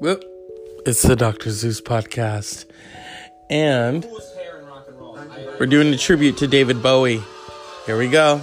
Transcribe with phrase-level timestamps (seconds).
[0.00, 0.18] Well,
[0.86, 1.50] it's the Dr.
[1.50, 2.64] Zeus podcast.
[3.50, 5.18] And Coolest hair in rock and roll.
[5.18, 7.22] I- we're doing a tribute to David Bowie.
[7.84, 8.38] Here we go.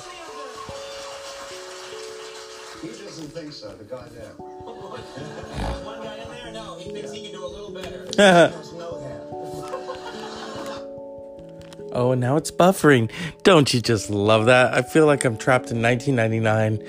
[2.81, 4.25] He doesn't think so, the guy there.
[4.37, 6.51] One guy in there?
[6.53, 8.05] No, he thinks he can do a little better.
[8.17, 9.23] No hair.
[11.93, 13.09] Oh, and now it's buffering.
[13.41, 14.75] Don't you just love that?
[14.75, 16.87] I feel like I'm trapped in 1999.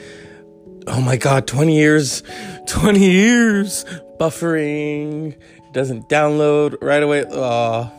[0.89, 2.23] Oh my god, 20 years.
[2.67, 3.87] 20 years.
[4.19, 5.37] Buffering.
[5.73, 7.25] Doesn't download right away.
[7.25, 7.91] Aw.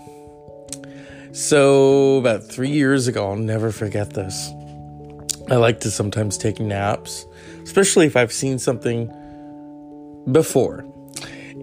[1.32, 4.50] So, about three years ago, I'll never forget this.
[5.50, 7.26] I like to sometimes take naps,
[7.64, 9.08] especially if I've seen something
[10.32, 10.86] before.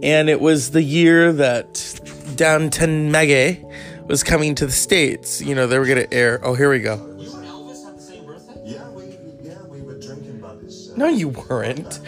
[0.02, 2.00] And it was the year that
[2.36, 3.62] Downton Abbey
[4.06, 5.40] was coming to the States.
[5.40, 6.40] You know, they were going to air.
[6.42, 6.96] Oh, here we go.
[7.18, 8.60] You and Elvis have the same birthday?
[8.64, 9.04] Yeah, we
[9.42, 10.90] yeah we were drinking buddies.
[10.90, 12.00] Uh, No, you weren't.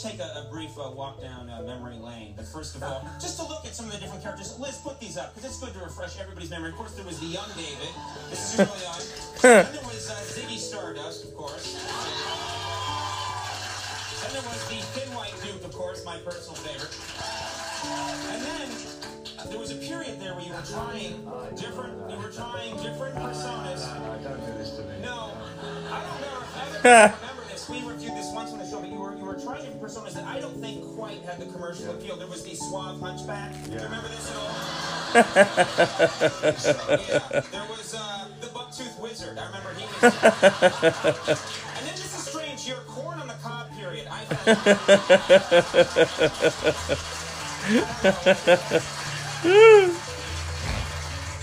[0.00, 2.34] just take a, a brief uh, walk down uh, memory lane.
[2.36, 4.58] But first of all, just to look at some of the different characters.
[4.58, 6.70] Liz, put these up because it's good to refresh everybody's memory.
[6.70, 7.88] Of course, there was the young David.
[8.30, 9.00] This is early on.
[9.42, 11.74] then there was uh, Ziggy Stardust, of course.
[14.22, 16.96] Then there was the Thin White Duke, of course, my personal favorite.
[18.32, 18.68] And then
[19.38, 21.24] uh, there was a period there where you were trying
[21.56, 22.10] different.
[22.10, 23.84] You were trying different personas.
[24.00, 24.94] No, don't do this to me.
[25.02, 25.32] No,
[25.90, 26.20] I don't
[26.84, 27.14] know
[29.90, 32.16] personas that I don't think quite had the commercial appeal.
[32.16, 33.52] There was the suave hunchback.
[33.64, 33.84] Do you Yeah.
[33.84, 34.50] remember this at all?
[37.34, 37.40] yeah.
[37.50, 39.36] There was uh, the bucktooth wizard.
[39.38, 40.02] I remember he was.
[41.76, 42.66] and then this is strange.
[42.68, 44.06] Your corn on the cob period.
[44.08, 44.24] I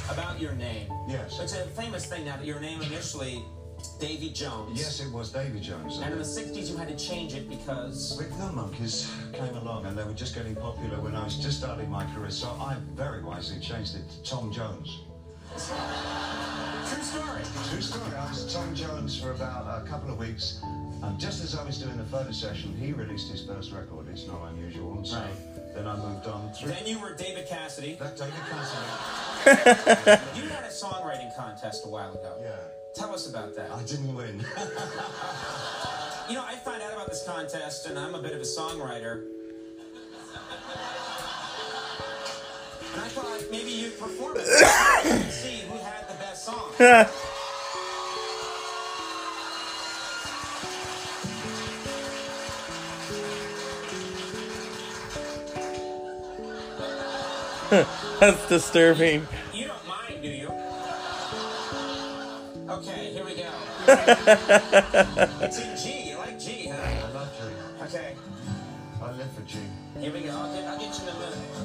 [0.09, 0.87] about your name.
[1.09, 1.37] Yes.
[1.41, 3.43] It's a famous thing now that your name initially
[3.99, 4.77] Davy Jones.
[4.79, 5.97] Yes, it was Davy Jones.
[5.99, 8.17] And in the 60s, you had to change it because.
[8.19, 11.89] Rhythm Monkees came along and they were just getting popular when I was just starting
[11.89, 14.99] my career, so I very wisely changed it to Tom Jones.
[15.55, 17.41] True story.
[17.71, 18.15] True story.
[18.15, 20.59] I was Tom Jones for about a couple of weeks,
[21.01, 24.07] and just as I was doing the photo session, he released his first record.
[24.09, 25.73] It's not unusual, so Right.
[25.73, 26.69] then I moved on through.
[26.69, 27.95] Then you were David Cassidy.
[27.99, 28.85] That David Cassidy.
[30.41, 32.37] You had a songwriting contest a while ago.
[32.41, 32.55] Yeah,
[32.95, 33.71] Tell us about that.
[33.71, 34.43] I didn't win.
[36.29, 39.27] You know, I found out about this contest, and I'm a bit of a songwriter.
[42.93, 46.69] And I thought maybe you'd perform it and see who had the best song.
[58.19, 59.27] That's disturbing.
[63.89, 66.09] It's in G.
[66.09, 66.77] You like G, huh?
[66.77, 67.43] I love G.
[67.83, 68.15] Okay,
[69.01, 69.59] I live for G.
[69.99, 70.31] here we go.
[70.31, 71.57] I'll get, I'll get you in a minute.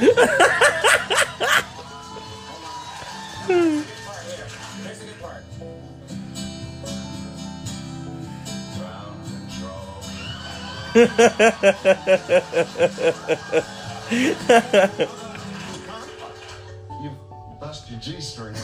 [0.00, 0.06] You
[17.60, 18.54] bust your G string.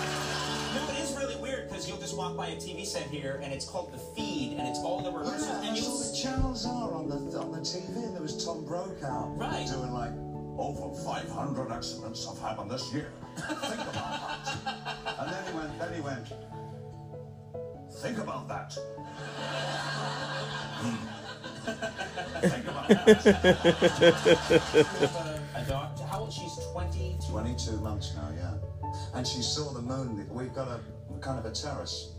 [3.16, 5.98] here and it's called The Feed and it's all the rehearsals Yeah, and that's you'll
[5.98, 8.04] the channels are on the on the TV.
[8.04, 9.66] And there was Tom Brokaw Right.
[9.66, 10.12] doing like
[10.58, 13.12] over 500 accidents have happened this year.
[13.36, 14.92] Think about that.
[15.18, 15.78] And then he went.
[15.78, 16.28] Then he went.
[18.02, 18.76] Think about that.
[20.78, 20.96] Hmm.
[22.40, 23.26] Think about that.
[25.56, 26.04] a daughter.
[26.04, 26.32] How old?
[26.32, 27.30] She's 22.
[27.30, 28.54] 22 months now, yeah.
[29.14, 30.26] And she saw the moon.
[30.30, 30.80] We've got a
[31.20, 32.15] kind of a terrace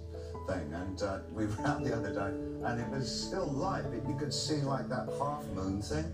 [0.47, 2.31] thing, and uh, we were out the other day,
[2.65, 6.05] and it was still light, but you could see like that half moon thing.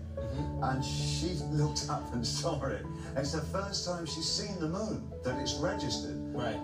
[0.62, 2.84] And she looked up and saw it.
[3.16, 6.16] It's the first time she's seen the moon that it's registered.
[6.34, 6.60] Right.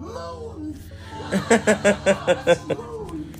[0.00, 0.76] Moon.
[2.68, 3.32] Moon.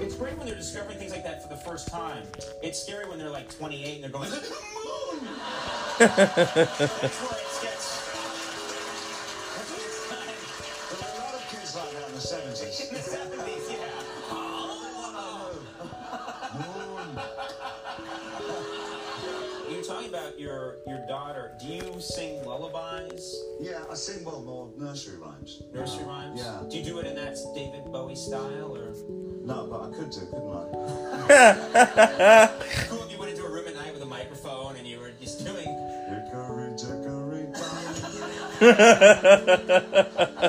[0.00, 2.22] It's great when they're discovering things like that for the first time.
[2.62, 5.28] It's scary when they're like 28 and they're going, Moon!
[5.98, 6.26] That's
[7.20, 7.49] where it
[28.20, 28.92] style, or
[29.46, 30.66] No, but I could do, couldn't I?
[32.88, 35.10] cool if you went into a room at night with a microphone and you were
[35.22, 35.64] just doing?
[35.64, 37.64] Hickory dickory dock.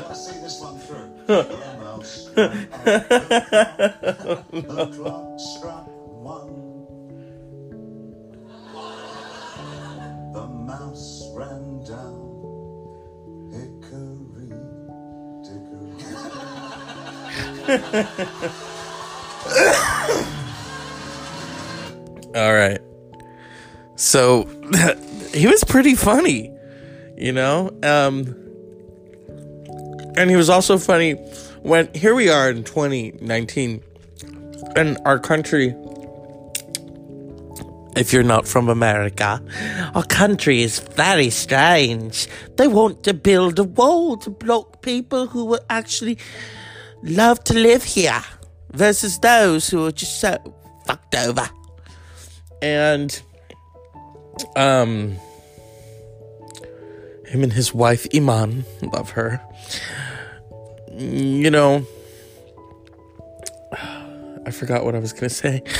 [0.09, 1.07] I see this one through.
[22.33, 22.79] All right.
[23.97, 24.43] So
[25.33, 26.49] he was pretty funny,
[27.17, 27.69] you know?
[27.83, 28.37] Um
[30.15, 31.13] and he was also funny
[31.63, 33.83] when here we are in 2019
[34.75, 35.75] and our country
[37.95, 39.41] if you're not from America,
[39.93, 42.27] our country is very strange.
[42.55, 46.17] They want to build a wall to block people who were actually
[47.03, 48.21] love to live here
[48.71, 50.37] versus those who are just so
[50.85, 51.49] fucked over.
[52.61, 53.21] And
[54.55, 55.17] um
[57.27, 59.41] him and his wife Iman love her.
[60.97, 61.85] You know
[64.45, 65.63] I forgot what I was gonna say.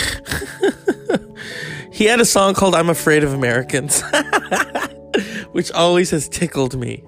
[2.02, 4.02] He had a song called I'm Afraid of Americans
[5.52, 7.04] which always has tickled me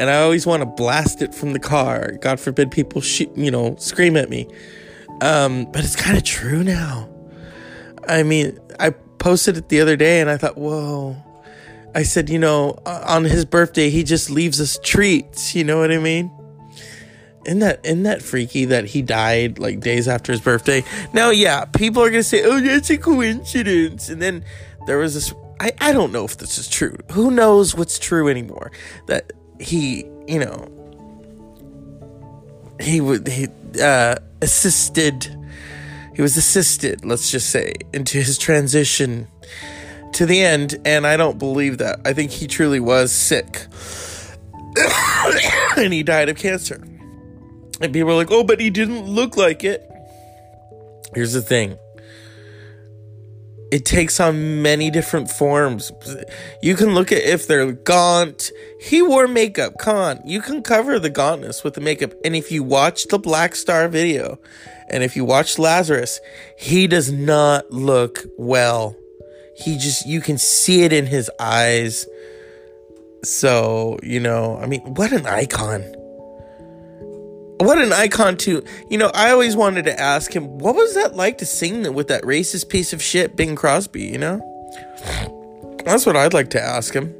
[0.00, 3.52] and I always want to blast it from the car god forbid people shoot you
[3.52, 4.48] know scream at me
[5.20, 7.10] um but it's kind of true now
[8.08, 11.16] I mean, I posted it the other day and I thought, whoa.
[11.94, 15.54] I said, you know, on his birthday, he just leaves us treats.
[15.54, 16.30] You know what I mean?
[17.46, 20.84] Isn't that, isn't that freaky that he died like days after his birthday?
[21.12, 24.08] Now, yeah, people are to say, oh, that's a coincidence.
[24.08, 24.44] And then
[24.86, 26.96] there was this, I, I don't know if this is true.
[27.12, 28.70] Who knows what's true anymore?
[29.06, 30.68] That he, you know,
[32.80, 33.48] he would, he,
[33.80, 35.36] uh, assisted
[36.20, 39.26] he was assisted, let's just say, into his transition
[40.12, 42.00] to the end, and I don't believe that.
[42.04, 43.66] I think he truly was sick.
[45.76, 46.82] and he died of cancer.
[47.80, 49.88] And people are like, oh, but he didn't look like it.
[51.14, 51.78] Here's the thing
[53.70, 55.92] it takes on many different forms.
[56.62, 58.50] You can look at if they're gaunt.
[58.80, 59.74] He wore makeup.
[59.78, 60.20] Come on.
[60.24, 62.12] You can cover the gauntness with the makeup.
[62.24, 64.38] And if you watch the Blackstar video,
[64.88, 66.20] and if you watch Lazarus,
[66.58, 68.96] he does not look well.
[69.56, 72.06] He just, you can see it in his eyes.
[73.22, 75.84] So, you know, I mean, what an icon.
[77.60, 78.64] What an icon, too.
[78.88, 82.08] You know, I always wanted to ask him, what was that like to sing with
[82.08, 84.40] that racist piece of shit, Bing Crosby, you know?
[85.84, 87.14] That's what I'd like to ask him.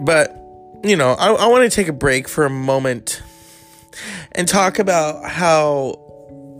[0.00, 0.36] But,
[0.82, 3.22] you know, I, I want to take a break for a moment
[4.32, 6.00] and talk about how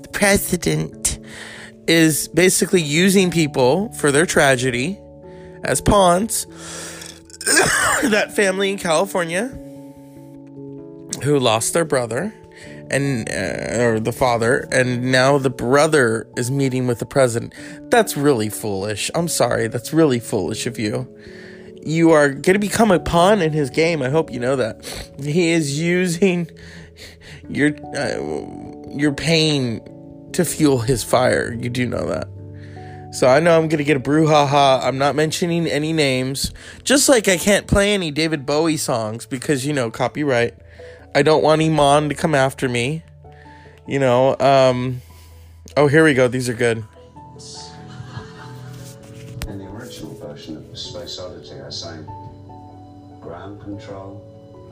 [0.03, 1.19] the president
[1.89, 5.01] is basically using people for their tragedy
[5.65, 6.47] as pawns.
[8.11, 9.51] that family in California
[11.23, 12.35] who lost their brother
[12.91, 17.55] and uh, or the father and now the brother is meeting with the president.
[17.91, 19.11] That's really foolish.
[19.15, 19.69] I'm sorry.
[19.69, 21.09] That's really foolish of you.
[21.83, 24.03] You are going to become a pawn in his game.
[24.03, 24.85] I hope you know that.
[25.23, 26.51] He is using
[27.49, 29.81] your uh, your pain
[30.33, 31.53] to fuel his fire.
[31.53, 32.29] You do know that.
[33.11, 34.83] So I know I'm gonna get a brouhaha.
[34.83, 36.53] I'm not mentioning any names.
[36.85, 40.55] Just like I can't play any David Bowie songs because you know copyright.
[41.15, 43.03] I don't want Iman to come after me.
[43.87, 45.03] You know, um
[45.77, 46.85] Oh here we go, these are good.
[49.49, 52.05] In the original version of Space Oddity, I sang
[53.21, 54.23] Ground Control,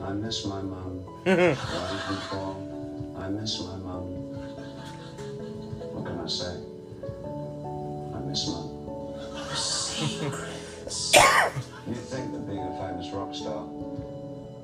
[0.01, 1.03] I miss my mum.
[1.23, 1.57] Ground
[2.07, 4.03] Control, I miss my mum.
[5.93, 6.55] What can I say?
[8.13, 8.73] I miss mum.
[11.87, 13.65] You'd think that being a famous rock star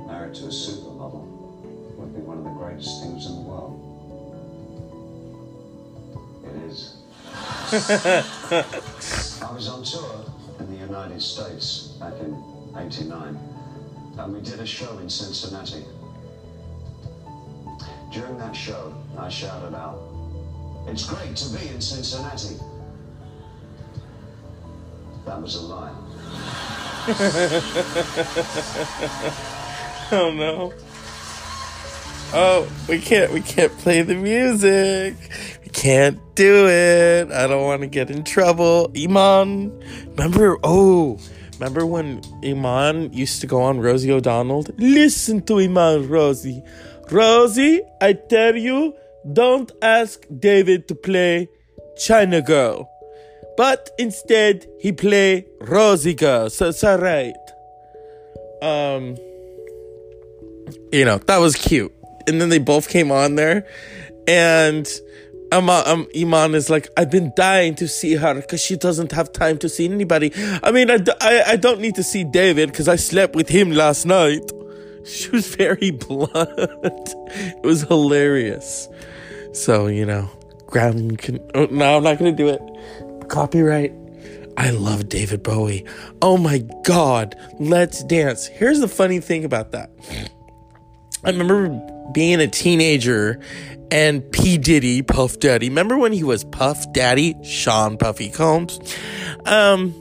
[0.05, 0.82] married to a supermodel would be
[2.33, 3.79] one of the greatest things in the world.
[6.43, 6.95] It is.
[9.41, 10.25] I was on tour
[10.59, 12.35] in the United States back in
[12.75, 13.37] 89,
[14.17, 15.85] and we did a show in Cincinnati.
[18.11, 20.01] During that show, I shouted out,
[20.87, 22.55] It's great to be in Cincinnati.
[25.25, 25.93] That was a lie.
[30.11, 30.73] Oh no.
[32.35, 35.15] Oh, we can't we can't play the music.
[35.63, 37.31] We can't do it.
[37.31, 38.91] I don't want to get in trouble.
[38.97, 39.69] Iman,
[40.09, 41.19] remember oh,
[41.53, 44.65] remember when Iman used to go on Rosie O'Donnell?
[44.79, 46.63] Listen to Iman, Rosie.
[47.11, 48.95] Rosie, I tell you,
[49.31, 51.47] don't ask David to play
[52.03, 52.89] China Girl.
[53.57, 56.49] But instead he play Rosie Girl.
[56.49, 57.35] So it's alright.
[58.63, 59.17] Um
[60.91, 61.93] you know, that was cute.
[62.27, 63.67] And then they both came on there,
[64.27, 64.87] and
[65.53, 69.31] um, um, Iman is like, I've been dying to see her because she doesn't have
[69.31, 70.31] time to see anybody.
[70.63, 73.71] I mean, I, I, I don't need to see David because I slept with him
[73.71, 74.51] last night.
[75.05, 76.31] She was very blunt.
[76.33, 78.87] it was hilarious.
[79.51, 80.29] So, you know,
[80.65, 81.39] ground can.
[81.53, 83.27] Oh, no, I'm not going to do it.
[83.27, 83.91] Copyright.
[84.55, 85.83] I love David Bowie.
[86.21, 87.35] Oh my God.
[87.59, 88.45] Let's dance.
[88.47, 89.91] Here's the funny thing about that.
[91.25, 91.69] I remember
[92.13, 93.39] being a teenager
[93.91, 94.57] and P.
[94.57, 95.69] Diddy, Puff Daddy.
[95.69, 97.35] Remember when he was Puff Daddy?
[97.43, 98.79] Sean Puffy Combs.
[99.45, 99.93] Um,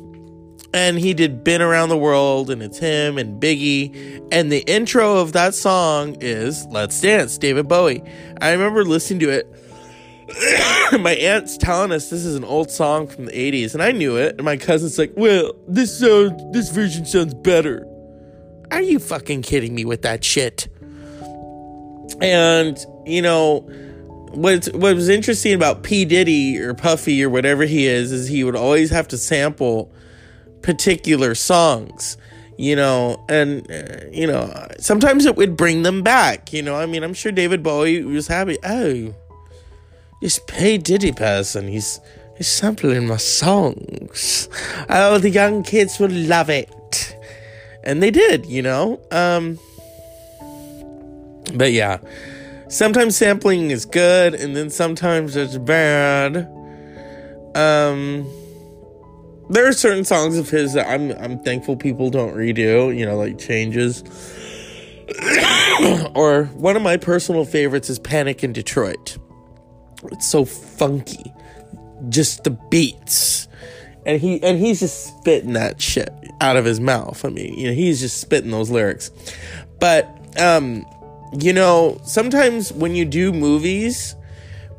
[0.75, 4.27] and he did Been Around the World, and it's him and Biggie.
[4.33, 8.03] And the intro of that song is Let's Dance, David Bowie.
[8.41, 9.47] I remember listening to it.
[11.01, 14.17] my aunt's telling us this is an old song from the 80s, and I knew
[14.17, 14.37] it.
[14.37, 17.87] And my cousin's like, Well, this sounds, this version sounds better.
[18.71, 20.69] Are you fucking kidding me with that shit?
[22.21, 23.67] And, you know,
[24.35, 28.45] what what was interesting about P Diddy or Puffy or whatever he is is he
[28.45, 29.93] would always have to sample
[30.63, 32.17] particular songs,
[32.57, 36.53] you know, and uh, you know sometimes it would bring them back.
[36.53, 38.57] You know, I mean, I'm sure David Bowie was happy.
[38.65, 39.15] Oh,
[40.21, 42.01] this P Diddy person, he's
[42.37, 44.49] he's sampling my songs.
[44.89, 47.17] Oh, the young kids will love it,
[47.85, 48.47] and they did.
[48.47, 49.59] You know, um,
[51.55, 51.99] but yeah
[52.73, 56.49] sometimes sampling is good and then sometimes it's bad.
[57.55, 58.27] Um
[59.51, 63.17] there are certain songs of his that i'm i'm thankful people don't redo you know
[63.17, 64.03] like changes.
[66.15, 69.19] Or one of my personal favorites is panic in detroit.
[70.05, 71.33] It's so funky.
[72.09, 73.49] Just the beats.
[74.07, 77.25] And he and he's just spitting that shit out of his mouth.
[77.25, 79.11] I mean you know he's just spitting those lyrics.
[79.81, 80.07] But
[80.39, 80.85] um
[81.39, 84.17] you know, sometimes when you do movies,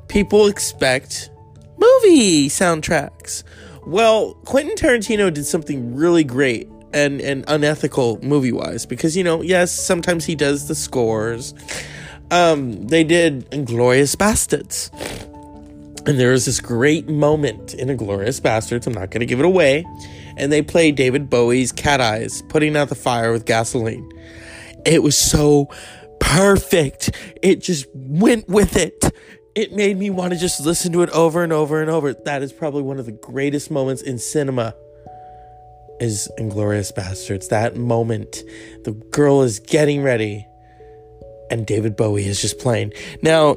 [0.07, 1.29] people expect
[1.77, 3.43] movie soundtracks.
[3.85, 9.41] Well, Quentin Tarantino did something really great and, and unethical movie wise because, you know,
[9.41, 11.53] yes, sometimes he does the scores.
[12.31, 14.89] Um, they did Inglourious Basterds.
[16.05, 18.87] And there was this great moment in Inglourious Basterds.
[18.87, 19.85] I'm not going to give it away.
[20.35, 24.09] And they played David Bowie's Cat Eyes, putting out the fire with gasoline.
[24.85, 25.69] It was so
[26.23, 27.11] perfect.
[27.41, 29.13] It just went with it.
[29.55, 32.13] It made me want to just listen to it over and over and over.
[32.13, 34.75] That is probably one of the greatest moments in cinema.
[35.99, 37.49] Is Inglourious Basterds.
[37.49, 38.43] That moment,
[38.83, 40.45] the girl is getting ready,
[41.51, 42.93] and David Bowie is just playing.
[43.21, 43.55] Now,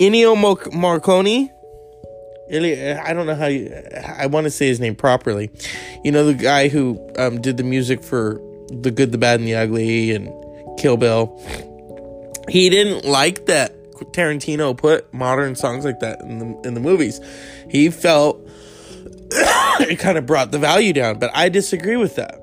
[0.00, 1.50] Ennio Morricone.
[2.50, 3.74] I don't know how you.
[4.16, 5.50] I want to say his name properly.
[6.04, 8.40] You know the guy who um, did the music for
[8.70, 10.28] The Good, the Bad, and the Ugly, and
[10.78, 11.36] Kill Bill
[12.48, 13.76] he didn't like that
[14.10, 17.20] Tarantino put modern songs like that in the in the movies.
[17.70, 18.40] He felt
[19.30, 22.38] it kind of brought the value down, but I disagree with that.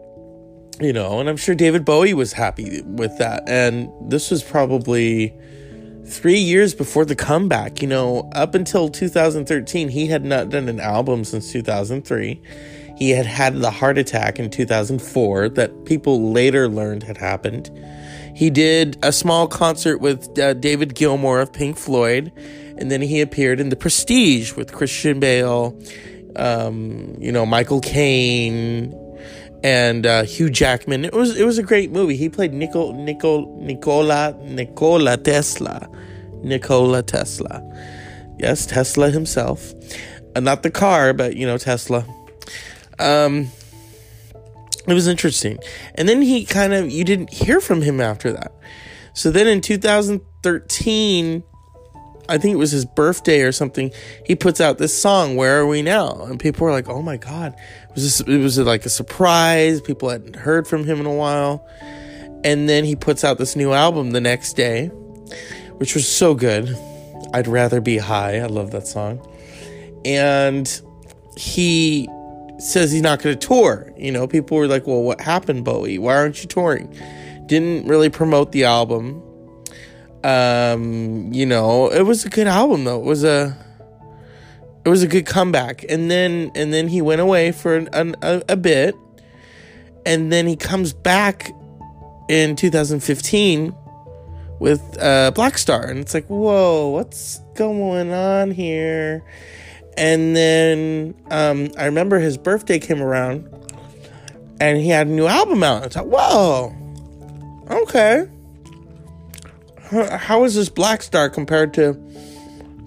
[0.79, 3.43] You know, and I'm sure David Bowie was happy with that.
[3.49, 5.33] And this was probably
[6.05, 7.81] 3 years before the comeback.
[7.81, 12.41] You know, up until 2013, he had not done an album since 2003.
[12.97, 17.69] He had had the heart attack in 2004 that people later learned had happened.
[18.39, 22.31] He did a small concert with uh, David Gilmour of Pink Floyd,
[22.77, 25.77] and then he appeared in The Prestige with Christian Bale,
[26.37, 28.95] um, you know, Michael Caine,
[29.61, 31.03] and uh, Hugh Jackman.
[31.03, 32.15] It was it was a great movie.
[32.15, 35.89] He played Nicol, Nicol, Nicola Nikola Tesla,
[36.41, 37.61] Nikola Tesla.
[38.37, 39.73] Yes, Tesla himself,
[40.37, 42.05] uh, not the car, but you know Tesla.
[42.99, 43.51] Um,
[44.91, 45.59] it was interesting.
[45.95, 48.53] And then he kind of, you didn't hear from him after that.
[49.13, 51.43] So then in 2013,
[52.29, 53.91] I think it was his birthday or something,
[54.25, 56.23] he puts out this song, Where Are We Now?
[56.25, 57.55] And people were like, oh my God.
[57.89, 59.81] It was, just, it was like a surprise.
[59.81, 61.67] People hadn't heard from him in a while.
[62.43, 64.87] And then he puts out this new album the next day,
[65.77, 66.69] which was so good.
[67.33, 68.37] I'd rather be high.
[68.37, 69.27] I love that song.
[70.05, 70.81] And
[71.35, 72.07] he
[72.59, 73.91] says he's not going to tour.
[73.97, 75.97] You know, people were like, well, what happened, Bowie?
[75.97, 76.95] Why aren't you touring?
[77.45, 79.23] Didn't really promote the album.
[80.23, 82.99] Um, you know, it was a good album though.
[82.99, 83.57] It was a
[84.83, 85.85] it was a good comeback.
[85.87, 88.95] And then and then he went away for an, an, a, a bit.
[90.05, 91.51] And then he comes back
[92.29, 93.75] in 2015
[94.59, 99.23] with uh, Blackstar, and it's like, whoa, what's going on here?
[99.99, 103.49] And then um, I remember his birthday came around,
[104.61, 105.83] and he had a new album out.
[105.83, 106.73] I thought, whoa,
[107.69, 108.25] okay.
[109.91, 111.89] How is this Blackstar compared to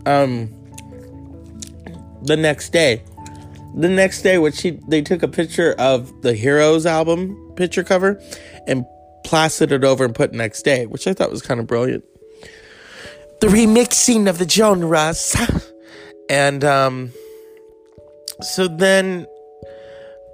[0.07, 0.49] um,
[2.23, 3.03] the next day?
[3.75, 8.23] The next day, which he they took a picture of the Heroes album picture cover
[8.67, 8.87] and
[9.25, 12.05] plastered it over and put next day, which I thought was kind of brilliant.
[13.41, 15.37] The remixing of the genres.
[16.29, 17.13] And um,
[18.41, 19.27] so then,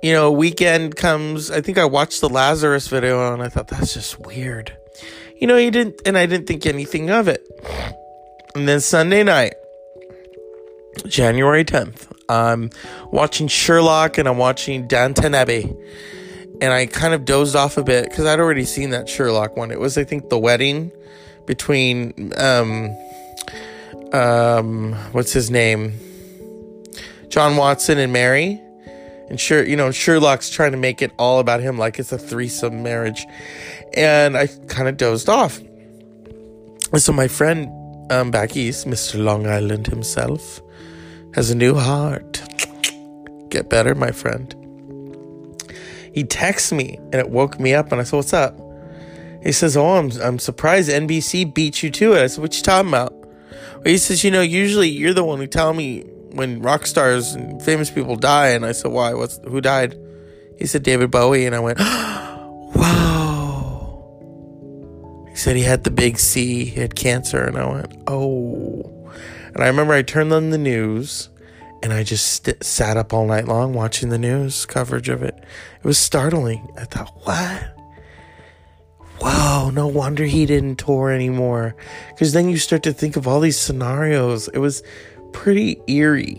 [0.03, 1.51] you know, weekend comes.
[1.51, 4.77] I think I watched the Lazarus video and I thought that's just weird.
[5.41, 7.47] You know, he didn't, and I didn't think anything of it.
[8.55, 9.55] And then Sunday night,
[11.07, 12.71] January 10th, I'm
[13.13, 15.73] watching Sherlock and I'm watching Downton Abbey
[16.61, 19.71] and I kind of dozed off a bit because I'd already seen that Sherlock one.
[19.71, 20.91] It was, I think, the wedding
[21.47, 22.91] between um,
[24.13, 25.95] um, what's his name,
[27.29, 28.61] John Watson and Mary.
[29.29, 32.19] And sure, you know, Sherlock's trying to make it all about him, like it's a
[32.19, 33.27] threesome marriage.
[33.95, 35.61] And I kind of dozed off.
[36.97, 37.71] So my friend
[38.11, 39.23] um, back east, Mr.
[39.23, 40.63] Long Island himself,
[41.35, 42.43] has a new heart.
[43.51, 44.55] Get better, my friend.
[46.15, 48.59] He texts me and it woke me up and I said, What's up?
[49.43, 52.23] He says, Oh, I'm, I'm surprised NBC beat you to it.
[52.23, 53.18] I said, What you talking about?
[53.85, 57.63] He says, You know, usually you're the one who tell me when rock stars and
[57.63, 58.49] famous people die.
[58.49, 59.15] And I said, Why?
[59.15, 59.99] What's who died?
[60.59, 61.47] He said, David Bowie.
[61.47, 61.79] And I went,
[62.79, 64.05] Wow.
[65.29, 67.43] He said he had the big C, he had cancer.
[67.43, 68.95] And I went, Oh.
[69.55, 71.31] And I remember I turned on the news
[71.83, 75.35] and I just st- sat up all night long watching the news coverage of it.
[75.37, 76.69] It was startling.
[76.77, 77.78] I thought, what?
[79.21, 81.75] Wow, no wonder he didn't tour anymore.
[82.11, 84.49] Because then you start to think of all these scenarios.
[84.49, 84.83] It was
[85.33, 86.39] pretty eerie.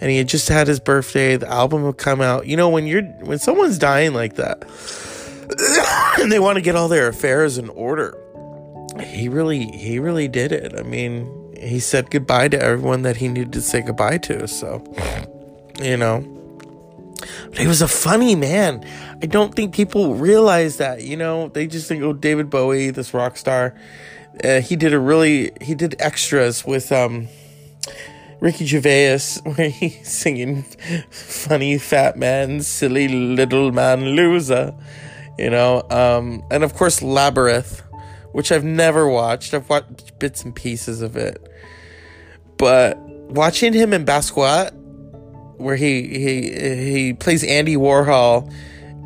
[0.00, 1.36] And he had just had his birthday.
[1.36, 2.46] The album would come out.
[2.46, 4.62] You know, when you're when someone's dying like that,
[6.20, 8.16] and they want to get all their affairs in order,
[9.02, 10.78] he really he really did it.
[10.78, 14.46] I mean, he said goodbye to everyone that he needed to say goodbye to.
[14.46, 14.84] So,
[15.80, 16.35] you know,
[17.18, 18.84] but he was a funny man.
[19.22, 21.02] I don't think people realize that.
[21.02, 23.74] You know, they just think, oh, David Bowie, this rock star.
[24.44, 27.28] Uh, he did a really he did extras with um
[28.40, 30.62] Ricky Gervais where he's singing
[31.10, 34.74] funny fat man, silly little man loser.
[35.38, 37.82] You know, um, and of course Labyrinth
[38.36, 39.54] which I've never watched.
[39.54, 41.50] I've watched bits and pieces of it.
[42.58, 44.72] But watching him in Basquiat,
[45.58, 48.52] where he he he plays Andy Warhol,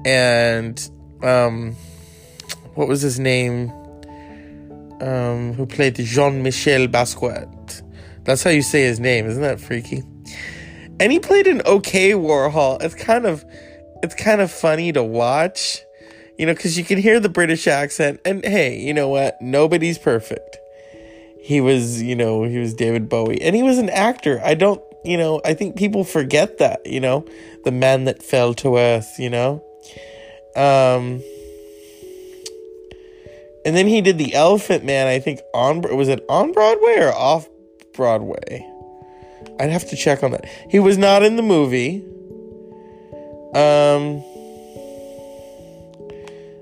[0.05, 0.91] and
[1.23, 1.75] um,
[2.75, 3.71] what was his name?
[5.01, 7.83] Um, who played Jean Michel Basquiat?
[8.25, 10.03] That's how you say his name, isn't that freaky?
[11.01, 12.83] And he played an okay Warhol.
[12.83, 13.45] It's kind of
[14.03, 15.83] it's kind of funny to watch
[16.41, 18.19] you know, because you can hear the British accent.
[18.25, 19.37] And hey, you know what?
[19.43, 20.57] Nobody's perfect.
[21.39, 24.41] He was, you know, he was David Bowie, and he was an actor.
[24.43, 27.25] I don't, you know, I think people forget that, you know,
[27.65, 29.65] the man that fell to earth, you know.
[30.57, 31.23] Um,
[33.65, 35.07] and then he did the Elephant Man.
[35.07, 37.49] I think on was it on Broadway or off
[37.93, 38.67] Broadway?
[39.59, 40.47] I'd have to check on that.
[40.71, 42.05] He was not in the movie.
[43.55, 44.23] Um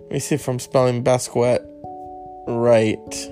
[0.03, 1.65] let me see if I'm spelling Basquiat
[2.49, 3.31] right.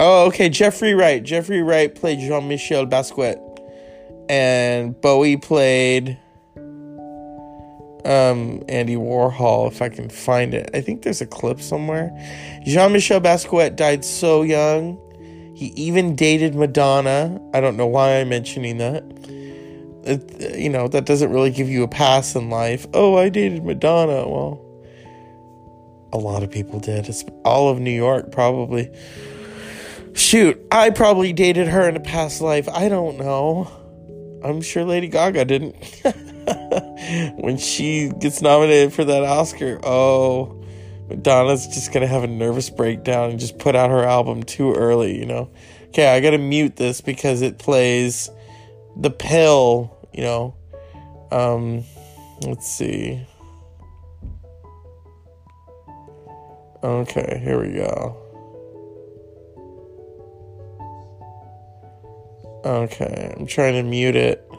[0.00, 0.48] Oh, okay.
[0.48, 1.22] Jeffrey Wright.
[1.22, 3.40] Jeffrey Wright played Jean Michel Basquiat.
[4.28, 6.18] And Bowie played
[8.04, 10.70] um, Andy Warhol, if I can find it.
[10.74, 12.10] I think there's a clip somewhere.
[12.64, 14.98] Jean Michel Basquiat died so young.
[15.56, 17.40] He even dated Madonna.
[17.54, 19.04] I don't know why I'm mentioning that.
[20.04, 22.86] it, you know, that doesn't really give you a pass in life.
[22.92, 24.28] Oh, I dated Madonna.
[24.28, 24.60] Well,
[26.12, 27.08] a lot of people did.
[27.08, 28.90] It's all of New York, probably.
[30.14, 32.68] Shoot, I probably dated her in a past life.
[32.68, 33.70] I don't know.
[34.44, 35.74] I'm sure Lady Gaga didn't.
[37.40, 40.62] when she gets nominated for that Oscar, oh,
[41.08, 45.18] Madonna's just gonna have a nervous breakdown and just put out her album too early,
[45.18, 45.50] you know?
[45.88, 48.30] Okay, I gotta mute this because it plays
[48.96, 50.54] the pill, you know.
[51.30, 51.84] Um,
[52.42, 53.26] let's see.
[56.82, 58.23] Okay, here we go.
[62.64, 64.50] Okay, I'm trying to mute it.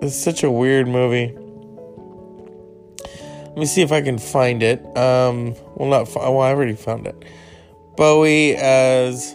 [0.00, 1.34] It's such a weird movie.
[3.48, 4.78] Let me see if I can find it.
[4.96, 6.38] Um, well, not well.
[6.38, 7.24] I already found it.
[7.96, 9.34] Bowie as.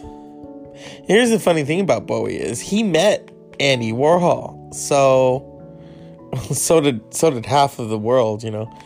[1.04, 4.72] Here's the funny thing about Bowie is he met Andy Warhol.
[4.72, 5.44] So,
[6.50, 8.42] so did so did half of the world.
[8.42, 8.78] You know,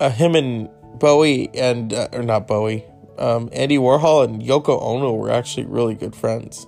[0.00, 0.68] uh, him and
[0.98, 2.84] Bowie and uh, or not Bowie,
[3.18, 6.66] um, Andy Warhol and Yoko Ono were actually really good friends.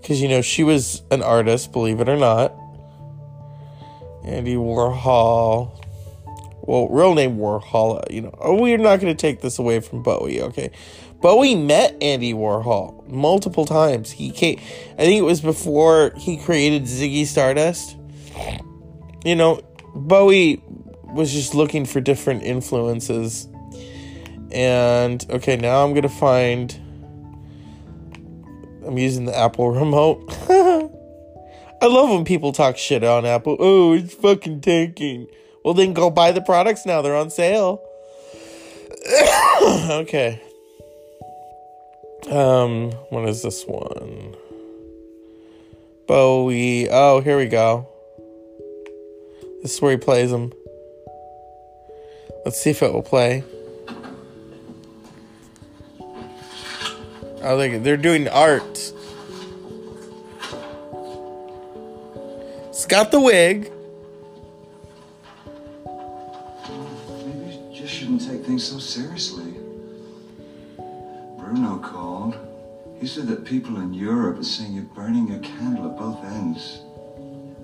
[0.00, 2.54] Because you know she was an artist, believe it or not.
[4.24, 5.82] Andy Warhol.
[6.62, 8.34] Well, real name Warhol, you know.
[8.40, 10.72] Oh, we're not going to take this away from Bowie, okay?
[11.20, 14.10] Bowie met Andy Warhol multiple times.
[14.10, 14.58] He came,
[14.94, 17.96] I think it was before he created Ziggy Stardust.
[19.24, 19.60] You know,
[19.94, 20.62] Bowie
[21.04, 23.48] was just looking for different influences.
[24.56, 26.74] And okay, now I'm to find
[28.86, 30.24] I'm using the Apple remote.
[30.48, 33.58] I love when people talk shit on Apple.
[33.60, 35.26] Oh, it's fucking tanking.
[35.62, 37.02] Well, then go buy the products now.
[37.02, 37.82] They're on sale.
[39.62, 40.40] okay.
[42.30, 44.36] Um, what is this one?
[46.08, 46.88] Bowie.
[46.88, 47.86] Oh, here we go.
[49.60, 50.54] This is where he plays them.
[52.46, 53.44] Let's see if it will play.
[57.48, 58.92] Oh, they, they're doing art.
[62.66, 63.70] It's got the wig.
[67.24, 69.54] Maybe you just shouldn't take things so seriously.
[71.38, 72.36] Bruno called.
[72.98, 76.80] He said that people in Europe are saying you're burning your candle at both ends.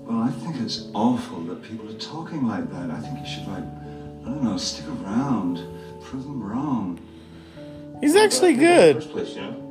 [0.05, 2.89] Well, I think it's awful that people are talking like that.
[2.89, 5.61] I think you should, like, I don't know, stick around,
[6.01, 7.01] prove them wrong.
[7.99, 9.01] He's actually good.
[9.01, 9.62] Place, you know.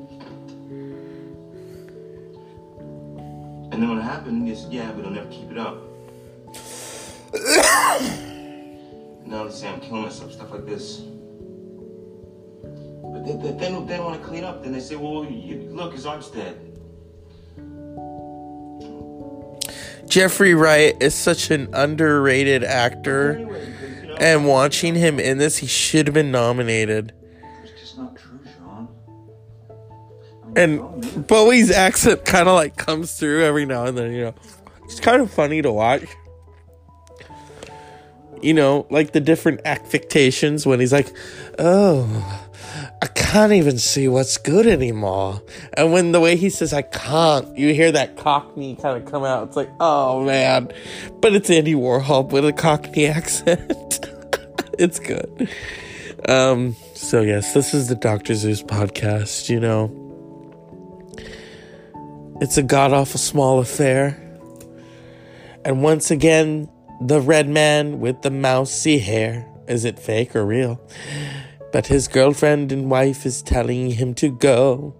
[3.72, 5.78] And then what happened, said, "Yeah, but I'll never keep it up."
[9.26, 10.98] now they say I'm killing myself, stuff like this.
[13.02, 14.62] But they, they, they don't, they don't want to clean up.
[14.62, 16.58] Then they say, "Well, you, look, his arm's dead."
[20.06, 25.56] Jeffrey Wright is such an underrated actor, Anyway, you know, and watching him in this,
[25.56, 27.14] he should have been nominated.
[30.56, 34.34] And Bowie's accent kind of like comes through every now and then, you know.
[34.84, 36.04] It's kind of funny to watch.
[38.42, 41.14] You know, like the different affectations when he's like,
[41.58, 42.42] oh,
[43.00, 45.40] I can't even see what's good anymore.
[45.74, 49.24] And when the way he says, I can't, you hear that cockney kind of come
[49.24, 49.48] out.
[49.48, 50.72] It's like, oh man.
[51.20, 54.00] But it's Andy Warhol with a cockney accent.
[54.78, 55.48] it's good.
[56.28, 58.34] Um, so, yes, this is the Dr.
[58.34, 60.01] Zeus podcast, you know.
[62.42, 64.20] It's a god awful small affair.
[65.64, 66.68] And once again,
[67.00, 69.46] the red man with the mousy hair.
[69.68, 70.80] Is it fake or real?
[71.70, 74.92] But his girlfriend and wife is telling him to go.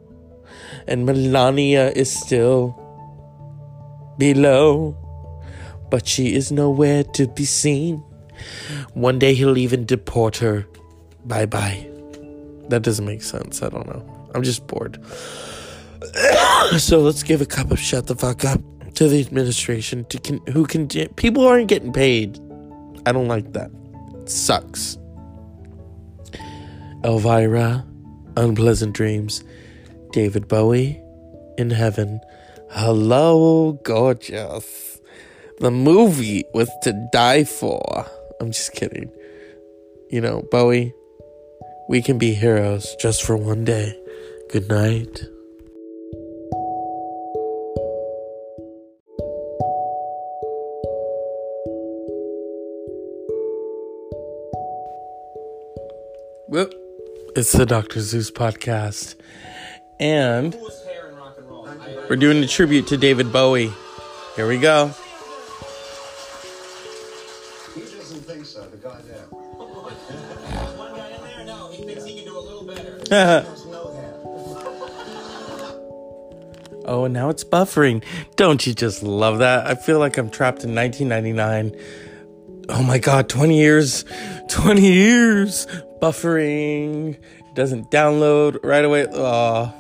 [0.87, 2.79] And Melania is still
[4.19, 4.97] below.
[5.91, 8.05] But she is nowhere to be seen.
[8.95, 10.65] One day he'll even deport her.
[11.25, 11.91] Bye bye.
[12.69, 13.65] That doesn't make sense.
[13.65, 14.31] I don't know.
[14.33, 15.05] I'm just bored.
[16.79, 18.61] so let's give a cup of shut the fuck up
[18.95, 22.39] to the administration to can, who can people aren't getting paid.
[23.07, 23.71] I don't like that.
[24.15, 24.99] It sucks.
[27.05, 27.85] Elvira,
[28.37, 29.43] unpleasant dreams.
[30.13, 31.03] David Bowie,
[31.59, 32.21] in heaven.
[32.71, 35.01] Hello, gorgeous.
[35.59, 38.07] The movie was to die for.
[38.41, 39.11] I'm just kidding.
[40.11, 40.93] You know, Bowie,
[41.89, 43.99] we can be heroes just for one day.
[44.51, 45.23] Good night.
[56.53, 56.69] Well,
[57.35, 58.03] it's the Dr.
[58.03, 59.15] Zeus podcast.
[59.99, 61.67] And Coolest hair in rock and roll.
[62.11, 63.73] We're doing a tribute to David Bowie.
[64.37, 64.89] Here we go.
[67.75, 69.23] He doesn't think so, the guy there.
[69.31, 71.47] One guy in there?
[71.47, 72.99] No, he thinks he can do a little better.
[73.09, 74.15] Has no hair.
[76.85, 78.05] Oh, and now it's buffering.
[78.37, 79.67] Don't you just love that?
[79.67, 81.81] I feel like I'm trapped in 1999.
[82.69, 84.05] Oh my god, 20 years.
[84.49, 85.67] 20 years.
[86.01, 87.19] Buffering.
[87.55, 89.07] Doesn't download right away.
[89.13, 89.75] Oh.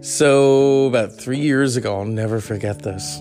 [0.00, 3.20] So, about three years ago, I'll never forget this.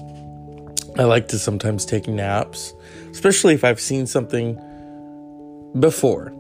[0.98, 2.74] I like to sometimes take naps,
[3.12, 4.56] especially if I've seen something
[5.78, 6.34] before.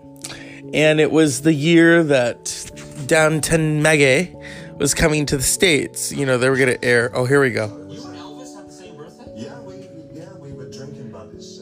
[0.74, 2.72] And it was the year that
[3.06, 4.36] Downton Abbey
[4.78, 6.12] was coming to the States.
[6.12, 7.12] You know, they were going to air.
[7.14, 7.89] Oh, here we go.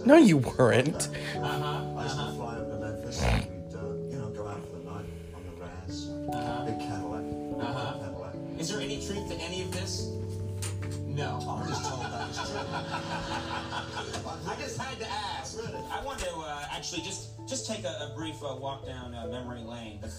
[0.07, 1.09] No, you weren't.
[1.43, 1.76] I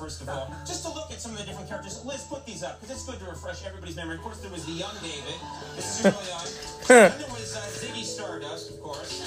[0.09, 2.03] first of all, just to look at some of the different characters.
[2.03, 4.17] Liz, put these up because it's good to refresh everybody's memory.
[4.17, 5.37] Of course, there was the young David.
[5.77, 6.49] This is early on.
[6.89, 9.21] then there was uh, Ziggy Stardust, of course.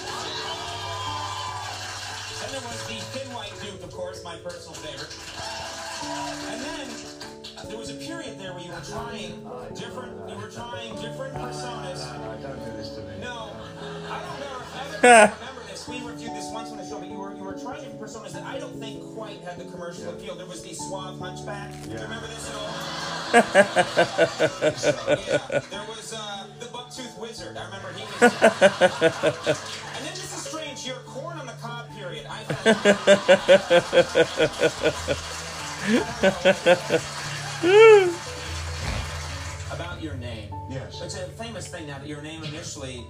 [2.42, 5.14] Then there was the Thin White Duke, of course, my personal favorite.
[6.50, 6.90] And then
[7.62, 9.38] uh, there was a period there where you were trying
[9.78, 10.18] different.
[10.34, 12.10] You were trying different personas.
[12.10, 13.22] No, don't do this to me.
[13.22, 13.54] No,
[14.10, 15.86] I don't know if other people remember this.
[15.86, 18.34] We reviewed this once on the show, but you were you were trying different personas
[18.34, 18.41] that I don't
[18.82, 20.34] think quite had the commercial appeal.
[20.36, 21.72] There was the suave hunchback.
[21.84, 22.74] Do you remember this at all?
[25.22, 25.60] yeah.
[25.70, 27.58] There was uh, the bucktooth wizard.
[27.58, 28.22] I remember he was.
[28.24, 30.84] and then this is strange.
[30.88, 32.26] Your corn on the cob period.
[32.28, 32.42] I
[39.72, 40.52] About your name.
[40.72, 41.00] Yes.
[41.04, 43.06] It's a famous thing now that your name initially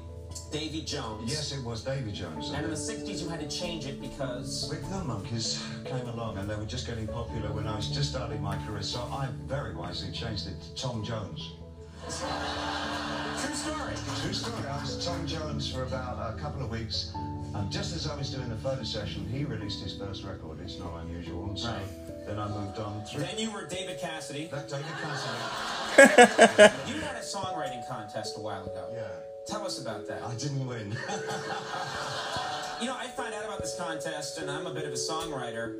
[0.51, 1.31] Davy Jones.
[1.31, 2.49] Yes, it was Davy Jones.
[2.51, 4.69] And in the 60s, you had to change it because.
[4.69, 8.09] Big Film Monkees came along and they were just getting popular when I was just
[8.11, 11.51] starting my career, so I very wisely changed it to Tom Jones.
[12.03, 13.93] True story.
[14.21, 17.11] True story, I was Tom Jones for about a couple of weeks,
[17.55, 20.59] and just as I was doing the photo session, he released his first record.
[20.63, 22.25] It's not unusual, and so Right.
[22.27, 23.21] then I moved on through.
[23.23, 24.47] Then you were David Cassidy.
[24.51, 25.37] That David Cassidy.
[26.93, 28.89] You had a songwriting contest a while ago.
[28.93, 29.07] Yeah,
[29.47, 30.23] Tell us about that.
[30.23, 30.95] I didn't win.
[32.81, 35.75] You know, I found out about this contest, and I'm a bit of a songwriter.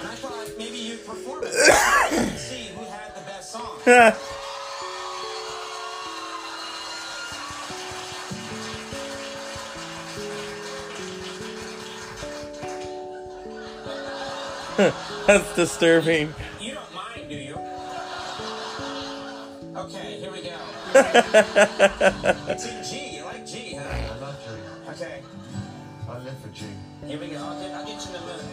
[0.00, 3.78] And I thought maybe you'd perform it and see who had the best song.
[15.26, 16.34] That's disturbing.
[22.48, 23.16] it's in G.
[23.16, 23.84] You like G, huh?
[23.84, 24.48] I love G.
[24.92, 25.20] Okay,
[26.08, 26.64] I live for G.
[27.06, 27.36] here we go.
[27.36, 28.44] I'll get, I'll get you in a minute.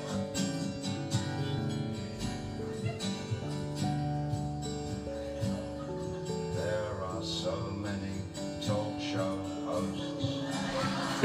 [6.53, 8.23] There are so many
[8.67, 10.43] talk show hosts.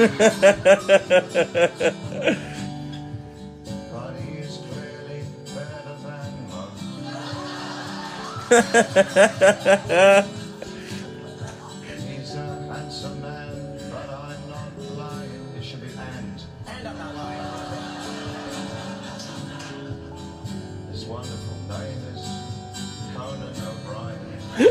[3.92, 6.30] but he is clearly better than
[10.30, 10.38] most.
[24.58, 24.66] You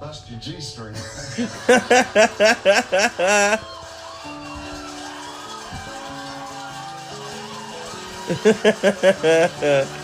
[0.00, 0.96] bust your G string.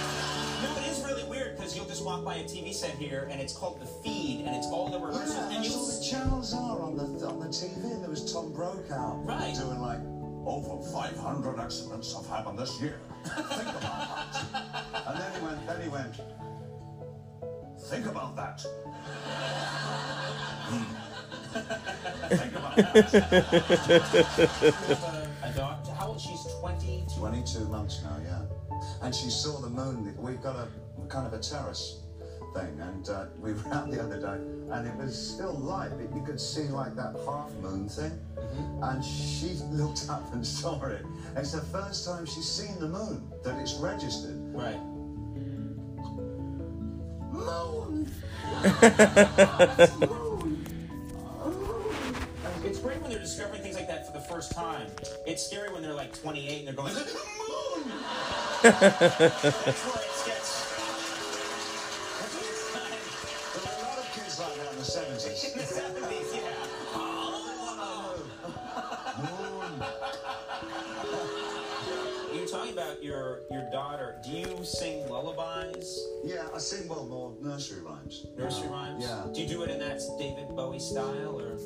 [8.88, 9.54] Brokaw Right.
[9.54, 10.00] doing like
[10.46, 13.00] over 500 accidents have happened this year.
[13.24, 14.44] Think about that.
[15.06, 15.66] And then he went.
[15.66, 16.14] Then he went.
[17.88, 18.64] Think about that.
[20.66, 20.84] Hmm.
[22.36, 23.14] Think about that.
[25.42, 25.92] a, a daughter.
[25.92, 26.20] How old?
[26.20, 27.18] She's 22.
[27.18, 28.42] 22 months now, yeah.
[29.02, 30.14] And she saw the moon.
[30.18, 30.68] We've got a
[31.08, 32.02] kind of a terrace
[32.56, 32.80] thing.
[32.80, 34.38] And uh, we were out the other day,
[34.72, 38.12] and it was still light, but you could see like that half moon thing.
[38.36, 38.82] Mm-hmm.
[38.82, 41.04] And she looked up and saw it.
[41.36, 44.34] It's the first time she's seen the moon that it's registered.
[44.54, 44.80] Right.
[47.32, 48.08] Moon.
[52.64, 54.86] It's great when they're discovering things like that for the first time.
[55.26, 57.04] It's scary when they're like 28 and they're going, the
[59.92, 60.02] moon!
[72.96, 74.16] About your your daughter.
[74.24, 78.26] Do you sing lullabies, Yeah, I sing well more nursery rhymes.
[78.36, 79.04] nursery rhymes?
[79.04, 79.26] Yeah.
[79.34, 81.58] Do you do it in that David Bowie style, or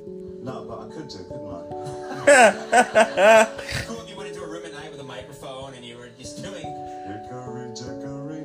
[0.42, 3.46] No, but I could do, couldn't I?
[3.86, 6.08] cool if you went into a room at night with a microphone and you were
[6.18, 6.64] just doing?
[7.06, 8.44] Hickory dickory.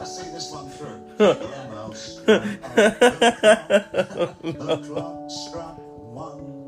[0.00, 1.00] I see this one through.
[1.16, 1.34] The
[1.70, 2.20] mouse
[4.42, 6.63] the clock struck one.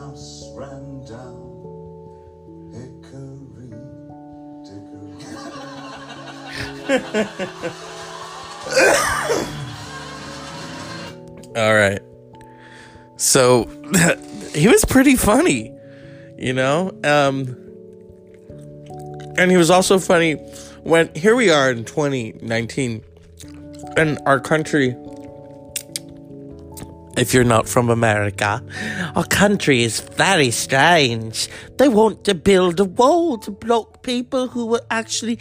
[0.00, 1.52] Mouse ran down.
[2.72, 3.70] Hickory
[4.64, 5.12] dickory.
[11.56, 12.02] All right.
[13.16, 13.68] So
[14.54, 15.72] he was pretty funny,
[16.38, 16.90] you know?
[17.04, 17.56] Um
[19.36, 20.34] and he was also funny
[20.82, 23.04] when here we are in 2019
[23.96, 24.96] and our country
[27.16, 28.62] if you're not from America,
[29.14, 31.48] our country is very strange.
[31.78, 35.38] They want to build a wall to block people who would actually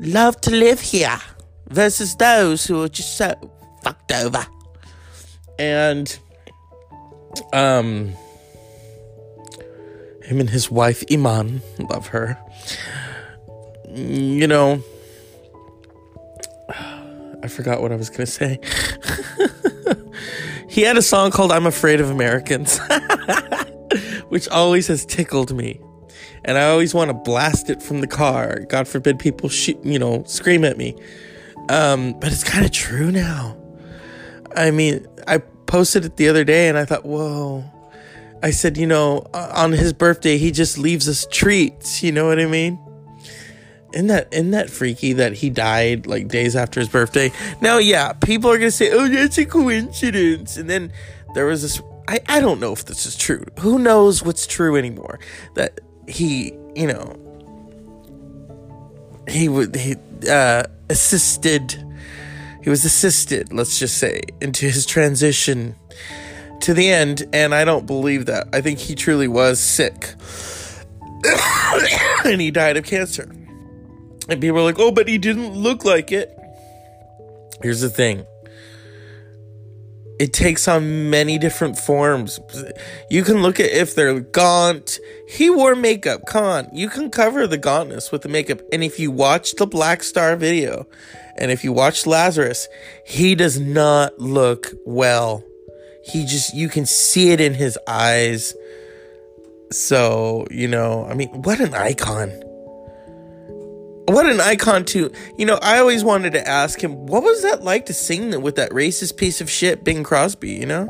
[0.00, 1.18] love to live here
[1.68, 3.34] versus those who are just so
[3.82, 4.46] fucked over.
[5.58, 6.18] And
[7.52, 8.12] um
[10.24, 12.38] him and his wife Iman, love her.
[13.88, 14.82] You know,
[17.42, 18.60] I forgot what I was going to say.
[20.70, 22.78] he had a song called I'm Afraid of Americans,
[24.28, 25.80] which always has tickled me.
[26.44, 28.60] And I always want to blast it from the car.
[28.68, 30.94] God forbid people shoot, you know, scream at me.
[31.68, 33.56] Um, but it's kind of true now.
[34.54, 37.64] I mean, I posted it the other day and I thought, whoa.
[38.40, 42.00] I said, you know, on his birthday, he just leaves us treats.
[42.00, 42.78] You know what I mean?
[43.92, 47.32] Isn't that isn't that freaky that he died like days after his birthday?
[47.60, 50.92] Now, yeah, people are gonna say, "Oh, that's a coincidence," and then
[51.34, 51.80] there was this.
[52.08, 53.44] I I don't know if this is true.
[53.60, 55.18] Who knows what's true anymore?
[55.54, 57.16] That he, you know,
[59.28, 59.96] he would he
[60.28, 61.84] uh, assisted.
[62.62, 65.76] He was assisted, let's just say, into his transition
[66.60, 68.48] to the end, and I don't believe that.
[68.52, 70.14] I think he truly was sick.
[72.24, 73.30] and he died of cancer.
[74.30, 76.36] And people are like, oh, but he didn't look like it.
[77.62, 78.26] Here's the thing
[80.20, 82.38] it takes on many different forms.
[83.08, 84.98] You can look at if they're gaunt.
[85.26, 86.26] He wore makeup.
[86.26, 86.68] Come on.
[86.74, 88.60] You can cover the gauntness with the makeup.
[88.70, 90.86] And if you watch the Blackstar video,
[91.38, 92.68] and if you watch Lazarus,
[93.06, 95.42] he does not look well.
[96.04, 98.54] He just, you can see it in his eyes.
[99.72, 102.30] So, you know, I mean, what an icon.
[104.10, 105.12] What an icon, too.
[105.38, 108.56] You know, I always wanted to ask him, what was that like to sing with
[108.56, 110.88] that racist piece of shit, Bing Crosby, you know?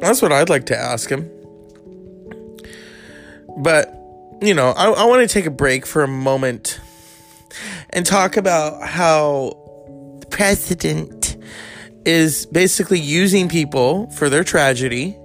[0.00, 1.30] That's what I'd like to ask him.
[3.58, 3.94] But,
[4.42, 6.80] you know, I, I want to take a break for a moment
[7.90, 9.52] and talk about how
[10.18, 11.36] the president
[12.04, 15.16] is basically using people for their tragedy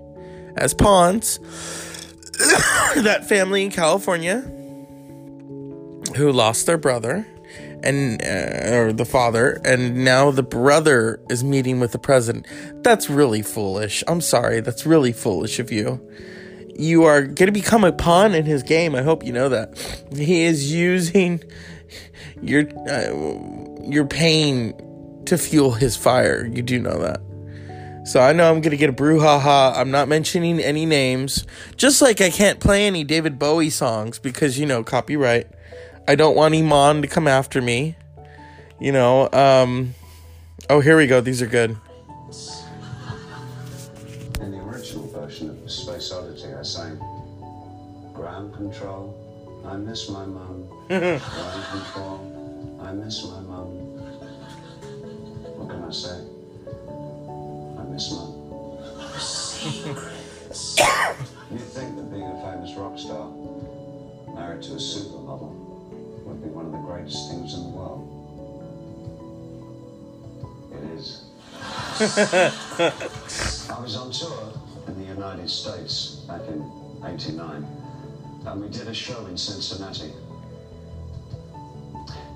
[0.55, 1.39] as pawns.
[2.95, 4.43] that family in California
[6.15, 7.27] who lost their brother
[7.83, 12.47] and uh, or the father and now the brother is meeting with the president.
[12.83, 14.03] That's really foolish.
[14.07, 14.61] I'm sorry.
[14.61, 15.99] That's really foolish of you.
[16.75, 18.95] You are going to become a pawn in his game.
[18.95, 19.77] I hope you know that.
[20.15, 21.43] He is using
[22.41, 24.73] your uh, your pain
[25.25, 26.45] to fuel his fire.
[26.45, 27.21] You do know that.
[28.05, 29.77] So I know I'm gonna get a brouhaha.
[29.77, 31.45] I'm not mentioning any names.
[31.77, 35.47] Just like I can't play any David Bowie songs because you know copyright.
[36.07, 37.95] I don't want Iman to come after me.
[38.79, 39.95] You know, um
[40.69, 41.77] Oh here we go, these are good.
[44.41, 46.97] In the original version of Space Oddity, I sang
[48.13, 49.15] Ground Control,
[49.65, 50.67] I miss my mum.
[50.87, 51.21] Ground
[51.71, 53.67] Control, I miss my mum.
[55.57, 56.19] What can I say?
[57.79, 58.39] I miss mum.
[61.51, 63.29] You'd think that being a famous rock star,
[64.33, 65.62] married to a supermodel, would
[66.43, 68.09] be one of the greatest things in the world.
[70.73, 71.23] It is.
[73.69, 74.51] I was on tour
[74.87, 76.69] in the United States back in
[77.05, 77.65] 89,
[78.45, 80.11] and we did a show in Cincinnati.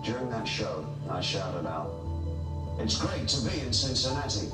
[0.03, 1.91] During that show, I shouted out,
[2.79, 4.47] It's great to be in Cincinnati.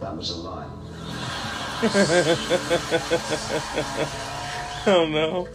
[0.00, 0.66] That was a lie.
[4.86, 5.46] Oh no.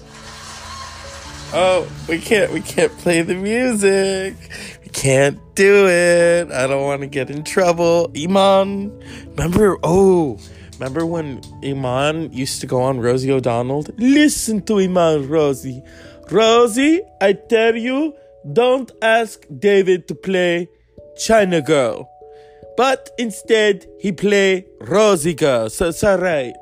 [1.54, 4.36] Oh, we can't we can't play the music.
[4.84, 6.52] We can't do it.
[6.52, 8.12] I don't want to get in trouble.
[8.18, 8.92] Iman.
[9.30, 10.38] Remember oh
[10.74, 13.86] remember when Iman used to go on Rosie O'Donnell?
[13.98, 15.82] Listen to Iman Rosie.
[16.30, 18.14] Rosie, I tell you,
[18.52, 20.68] don't ask David to play
[21.18, 22.10] China Girl.
[22.76, 25.70] But instead he play Rosie Girl.
[25.70, 26.56] So it's alright.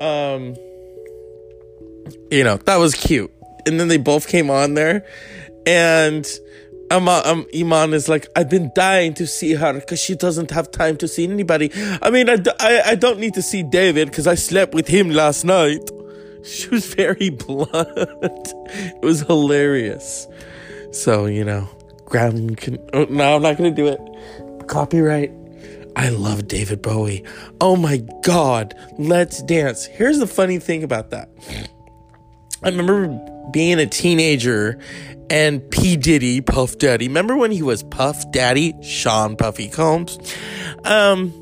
[0.00, 0.54] Um
[2.30, 3.33] you know, that was cute.
[3.66, 5.06] And then they both came on there,
[5.66, 6.26] and
[6.90, 10.70] um, um, Iman is like, I've been dying to see her because she doesn't have
[10.70, 11.70] time to see anybody.
[12.02, 15.10] I mean, I, I, I don't need to see David because I slept with him
[15.10, 15.90] last night.
[16.44, 17.72] She was very blunt.
[17.72, 20.28] it was hilarious.
[20.92, 21.66] So, you know,
[22.04, 22.76] ground can.
[22.92, 24.68] Oh, no, I'm not going to do it.
[24.68, 25.32] Copyright.
[25.96, 27.24] I love David Bowie.
[27.62, 28.74] Oh my God.
[28.98, 29.86] Let's dance.
[29.86, 31.30] Here's the funny thing about that.
[32.64, 33.08] I remember
[33.52, 34.78] being a teenager
[35.28, 35.96] and P.
[35.96, 37.08] Diddy, Puff Daddy.
[37.08, 38.74] Remember when he was Puff Daddy?
[38.82, 40.18] Sean Puffy Combs.
[40.84, 41.32] Um,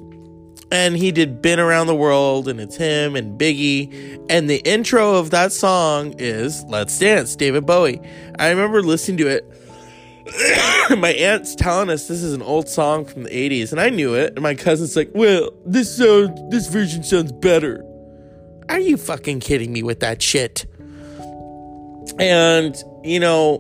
[0.73, 4.25] and he did Been Around the World, and it's him and Biggie.
[4.29, 8.01] And the intro of that song is Let's Dance, David Bowie.
[8.39, 9.45] I remember listening to it.
[10.99, 14.15] my aunt's telling us this is an old song from the 80s, and I knew
[14.15, 14.33] it.
[14.35, 17.85] And my cousin's like, Well, this sounds, this version sounds better.
[18.69, 20.67] Are you fucking kidding me with that shit?
[22.19, 23.59] And you know,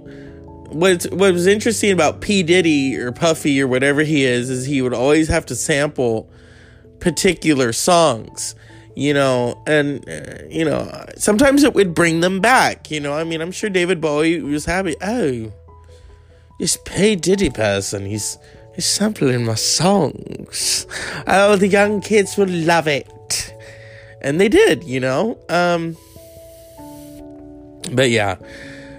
[0.68, 4.82] what what was interesting about P Diddy or Puffy or whatever he is is he
[4.82, 6.30] would always have to sample
[7.00, 8.54] particular songs.
[8.94, 12.90] You know, and uh, you know, sometimes it would bring them back.
[12.90, 14.96] You know, I mean, I'm sure David Bowie was happy.
[15.00, 15.50] Oh,
[16.58, 18.36] this P Diddy person, he's
[18.74, 20.86] he's sampling my songs.
[21.26, 23.54] Oh, the young kids will love it,
[24.20, 24.84] and they did.
[24.84, 25.96] You know, um,
[27.90, 28.36] but yeah,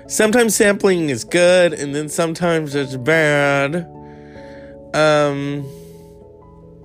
[0.08, 3.88] sometimes sampling is good, and then sometimes it's bad.
[4.94, 5.66] Um,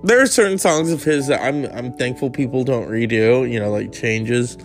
[0.05, 3.51] there are certain songs of his that I'm I'm thankful people don't redo.
[3.51, 4.57] You know, like changes.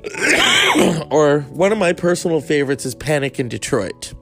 [1.10, 4.14] or one of my personal favorites is Panic in Detroit.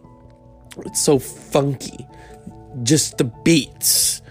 [0.79, 2.07] It's so funky,
[2.83, 4.23] just the beats,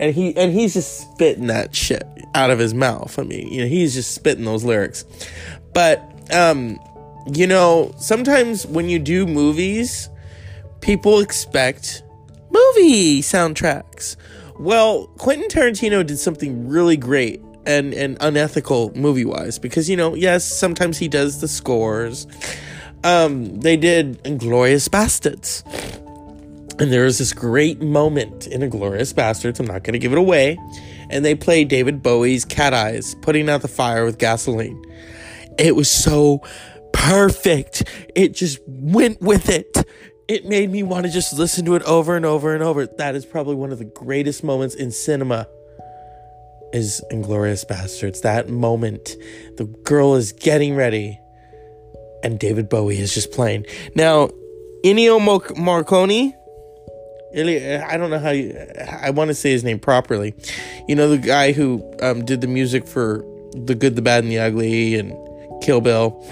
[0.00, 3.18] and he and he's just spitting that shit out of his mouth.
[3.18, 5.04] I mean, you know, he's just spitting those lyrics.
[5.72, 6.78] But um,
[7.32, 10.08] you know, sometimes when you do movies,
[10.80, 12.02] people expect
[12.50, 14.16] movie soundtracks.
[14.58, 20.14] Well, Quentin Tarantino did something really great and, and unethical movie wise because, you know,
[20.14, 22.26] yes, sometimes he does the scores.
[23.04, 25.62] Um, they did Inglourious Basterds.
[26.80, 29.60] And there was this great moment in Inglourious Basterds.
[29.60, 30.58] I'm not going to give it away.
[31.10, 34.84] And they played David Bowie's Cat Eyes, putting out the fire with gasoline.
[35.58, 36.40] It was so
[36.98, 37.84] perfect.
[38.14, 39.86] It just went with it.
[40.28, 42.86] It made me want to just listen to it over and over and over.
[42.86, 45.48] That is probably one of the greatest moments in cinema.
[46.70, 48.20] Is Inglourious Basterds.
[48.20, 49.16] That moment,
[49.56, 51.18] the girl is getting ready,
[52.22, 53.64] and David Bowie is just playing.
[53.94, 54.28] Now,
[54.84, 55.18] Ennio
[55.56, 56.34] Morricone,
[57.88, 58.54] I don't know how you,
[59.00, 60.34] I want to say his name properly.
[60.86, 63.24] You know, the guy who um, did the music for
[63.54, 65.12] The Good, the Bad, and the Ugly and
[65.62, 66.22] Kill Bill.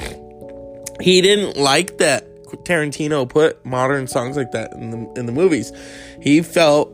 [1.01, 5.73] He didn't like that Tarantino put modern songs like that in the in the movies.
[6.21, 6.93] He felt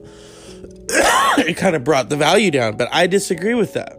[0.89, 3.99] it kind of brought the value down, but I disagree with that.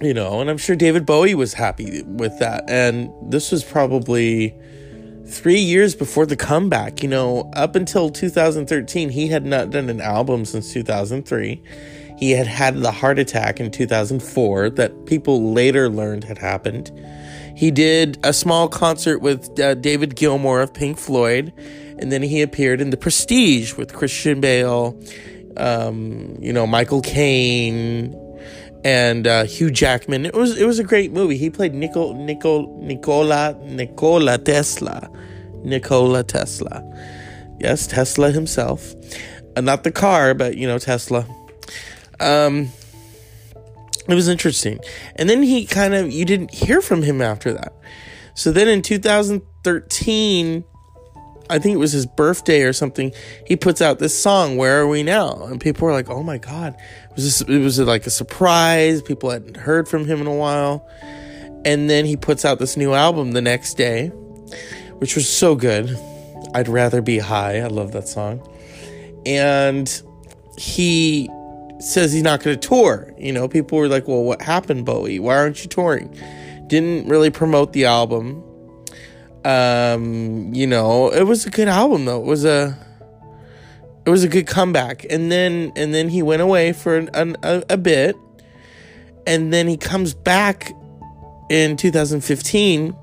[0.00, 2.64] You know, and I'm sure David Bowie was happy with that.
[2.68, 4.58] And this was probably
[5.26, 7.02] three years before the comeback.
[7.02, 11.62] You know, up until 2013, he had not done an album since 2003.
[12.18, 16.90] He had had the heart attack in 2004 that people later learned had happened.
[17.56, 21.52] He did a small concert with uh, David Gilmour of Pink Floyd,
[21.98, 24.98] and then he appeared in The Prestige with Christian Bale,
[25.56, 28.18] um, you know, Michael Caine,
[28.84, 30.26] and uh, Hugh Jackman.
[30.26, 31.36] It was it was a great movie.
[31.36, 35.10] He played Nicol, Nicol, Nicola Nikola Tesla,
[35.64, 36.82] Nikola Tesla.
[37.60, 38.94] Yes, Tesla himself,
[39.56, 41.26] uh, not the car, but you know Tesla.
[42.18, 42.70] Um,
[44.08, 44.78] it was interesting.
[45.16, 47.74] And then he kind of, you didn't hear from him after that.
[48.34, 50.64] So then in 2013,
[51.50, 53.12] I think it was his birthday or something,
[53.46, 55.44] he puts out this song, Where Are We Now?
[55.44, 56.74] And people were like, oh my God.
[57.10, 59.02] It was, this, it was like a surprise.
[59.02, 60.88] People hadn't heard from him in a while.
[61.64, 64.10] And then he puts out this new album the next day
[65.02, 65.98] which was so good.
[66.54, 67.58] I'd rather be high.
[67.58, 68.40] I love that song.
[69.26, 70.02] And
[70.56, 71.28] he
[71.82, 73.12] says he's not going to tour.
[73.18, 75.18] You know, people were like, "Well, what happened, Bowie?
[75.18, 76.16] Why aren't you touring?"
[76.66, 78.42] Didn't really promote the album.
[79.44, 82.20] Um, you know, it was a good album though.
[82.20, 82.78] It was a
[84.04, 85.04] it was a good comeback.
[85.10, 88.16] And then and then he went away for an, an, a, a bit.
[89.26, 90.72] And then he comes back
[91.48, 92.96] in 2015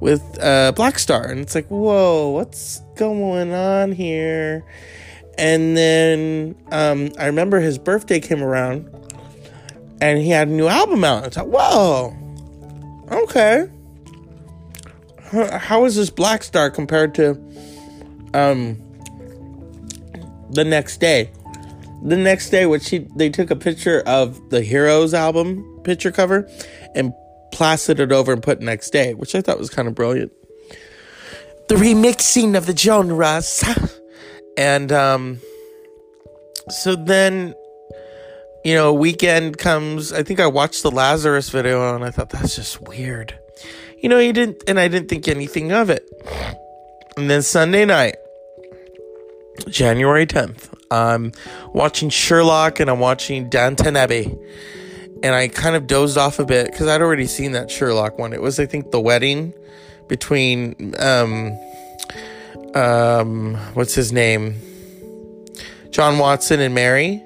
[0.00, 4.64] with uh, Blackstar, and it's like, whoa, what's going on here?
[5.42, 8.88] And then um, I remember his birthday came around,
[10.00, 11.24] and he had a new album out.
[11.24, 12.16] I thought, whoa,
[13.10, 13.68] okay.
[15.32, 17.30] How is this Blackstar compared to
[18.34, 18.80] um,
[20.50, 21.32] the next day?
[22.04, 26.48] The next day, which he they took a picture of the Heroes album picture cover
[26.94, 27.12] and
[27.50, 30.30] plastered it over and put next day, which I thought was kind of brilliant.
[31.66, 33.64] The remixing of the genres.
[34.56, 35.40] And um
[36.68, 37.54] so then
[38.64, 42.54] you know, weekend comes, I think I watched the Lazarus video and I thought that's
[42.54, 43.36] just weird.
[43.98, 46.08] You know, he didn't and I didn't think anything of it.
[47.16, 48.16] And then Sunday night,
[49.68, 51.32] January 10th, I'm
[51.72, 54.36] watching Sherlock and I'm watching Downton Abbey
[55.22, 58.32] and I kind of dozed off a bit because I'd already seen that Sherlock one.
[58.32, 59.54] It was, I think, the wedding
[60.08, 61.52] between um,
[62.74, 64.56] um, what's his name,
[65.90, 67.22] John Watson and Mary,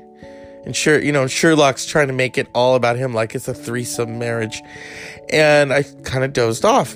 [0.64, 3.54] and sure, you know, Sherlock's trying to make it all about him, like it's a
[3.54, 4.62] threesome marriage,
[5.30, 6.94] and I kind of dozed off.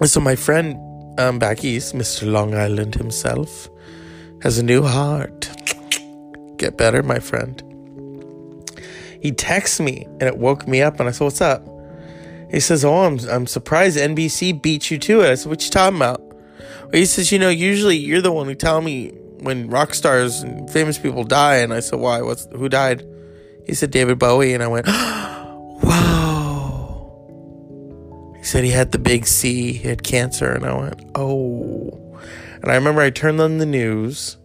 [0.00, 0.76] And so my friend
[1.18, 2.30] um, back east, Mr.
[2.30, 3.68] Long Island himself,
[4.42, 5.50] has a new heart.
[6.56, 7.62] Get better, my friend
[9.20, 11.66] he texts me and it woke me up and I said, What's up?
[12.50, 15.30] He says, Oh, I'm, I'm surprised NBC beat you to it.
[15.30, 16.22] I said, What you talking about?
[16.92, 19.10] He says, You know, usually you're the one who tell me
[19.40, 21.56] when rock stars and famous people die.
[21.56, 22.22] And I said, Why?
[22.22, 23.06] What's who died?
[23.66, 24.54] He said, David Bowie.
[24.54, 24.86] And I went,
[25.82, 26.44] Wow.
[28.36, 30.50] He said he had the big C, he had cancer.
[30.52, 32.18] And I went, Oh.
[32.62, 34.36] And I remember I turned on the news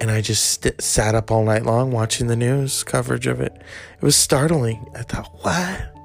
[0.00, 3.52] and I just st- sat up all night long watching the news coverage of it.
[3.56, 4.86] It was startling.
[4.94, 5.97] I thought, what?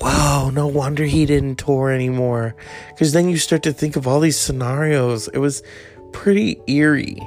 [0.00, 2.54] Wow, no wonder he didn't tour anymore.
[2.88, 5.28] Because then you start to think of all these scenarios.
[5.28, 5.62] It was
[6.12, 7.18] pretty eerie.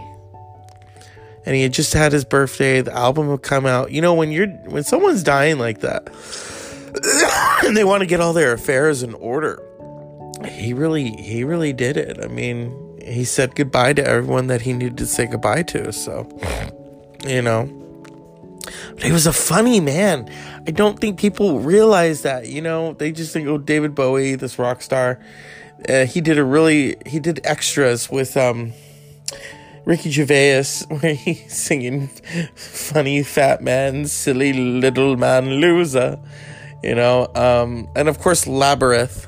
[1.46, 2.82] And he had just had his birthday.
[2.82, 3.92] The album would come out.
[3.92, 6.08] You know, when you're when someone's dying like that,
[7.66, 9.62] and they want to get all their affairs in order,
[10.48, 12.24] he really he really did it.
[12.24, 15.92] I mean, he said goodbye to everyone that he needed to say goodbye to.
[15.92, 16.30] So,
[17.28, 17.66] you know,
[18.94, 20.30] but he was a funny man.
[20.66, 22.48] I don't think people realize that.
[22.48, 25.20] You know, they just think, oh, David Bowie, this rock star.
[25.88, 28.72] Uh, he did a really he did extras with um
[29.86, 32.08] Ricky Gervais where he's singing
[32.56, 36.20] funny fat man, silly little man loser.
[36.82, 39.28] You know, um, and of course Labyrinth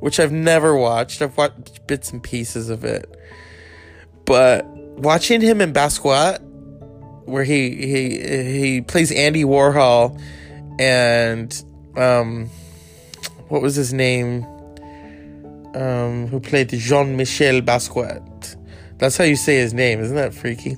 [0.00, 1.22] which I've never watched.
[1.22, 3.12] I've watched bits and pieces of it.
[4.24, 6.40] But watching him in Basquiat,
[7.24, 10.20] where he he he plays Andy Warhol,
[10.78, 11.64] and
[11.96, 12.48] um,
[13.48, 14.44] what was his name?
[15.74, 18.56] Um, who played Jean Michel Basquiat?
[18.98, 20.76] That's how you say his name, isn't that freaky?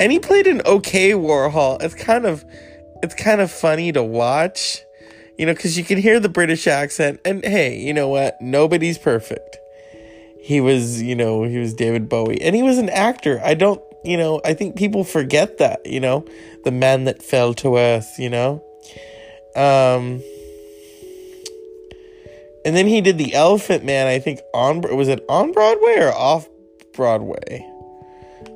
[0.00, 1.80] And he played an okay Warhol.
[1.82, 2.44] It's kind of
[3.02, 4.82] it's kind of funny to watch
[5.38, 7.20] you know, because you can hear the British accent.
[7.24, 8.40] And hey, you know what?
[8.40, 9.58] Nobody's perfect.
[10.40, 13.40] He was, you know, he was David Bowie, and he was an actor.
[13.44, 16.24] I don't, you know, I think people forget that, you know,
[16.64, 18.64] the man that fell to earth, you know.
[19.54, 20.22] Um,
[22.64, 24.06] and then he did the Elephant Man.
[24.06, 26.48] I think on was it on Broadway or off
[26.94, 27.68] Broadway?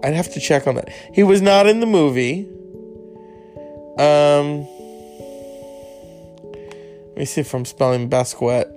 [0.03, 0.88] I'd have to check on that.
[1.12, 2.49] He was not in the movie.
[3.99, 4.66] Um
[7.09, 8.70] let me see if I'm spelling Basquiat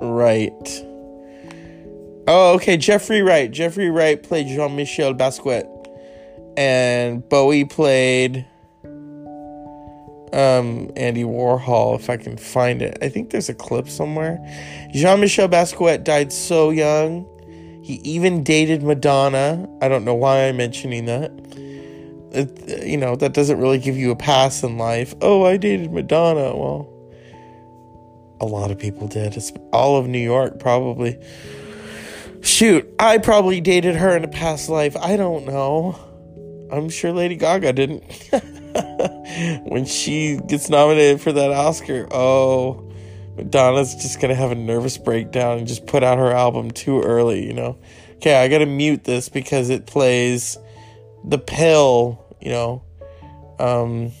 [0.00, 0.84] right.
[2.26, 2.76] Oh, okay.
[2.76, 3.50] Jeffrey Wright.
[3.50, 5.70] Jeffrey Wright played Jean Michel Basquiat.
[6.56, 8.46] And Bowie played
[10.34, 12.98] um, Andy Warhol, if I can find it.
[13.00, 14.38] I think there's a clip somewhere.
[14.92, 17.26] Jean Michel Basquiat died so young.
[17.84, 19.68] He even dated Madonna.
[19.80, 21.30] I don't know why I'm mentioning that.
[22.32, 25.14] It, you know, that doesn't really give you a pass in life.
[25.20, 26.56] Oh, I dated Madonna.
[26.56, 26.90] Well,
[28.40, 29.36] a lot of people did.
[29.36, 31.16] It's all of New York, probably.
[32.42, 34.96] Shoot, I probably dated her in a past life.
[34.96, 35.96] I don't know.
[36.72, 38.30] I'm sure Lady Gaga didn't.
[39.64, 42.90] when she gets nominated for that Oscar, oh,
[43.36, 47.46] Madonna's just gonna have a nervous breakdown and just put out her album too early,
[47.46, 47.78] you know.
[48.16, 50.56] Okay, I gotta mute this because it plays
[51.24, 52.82] the pill, you know.
[53.58, 54.12] Um,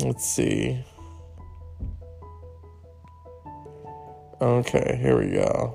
[0.00, 0.84] let's see.
[4.40, 5.74] Okay, here we go.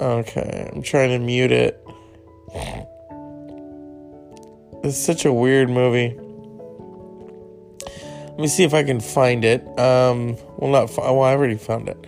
[0.00, 1.84] Okay, I'm trying to mute it.
[4.84, 6.16] It's such a weird movie.
[8.32, 9.62] Let me see if I can find it.
[9.78, 11.22] Um, well, not fi- well.
[11.22, 12.06] I already found it.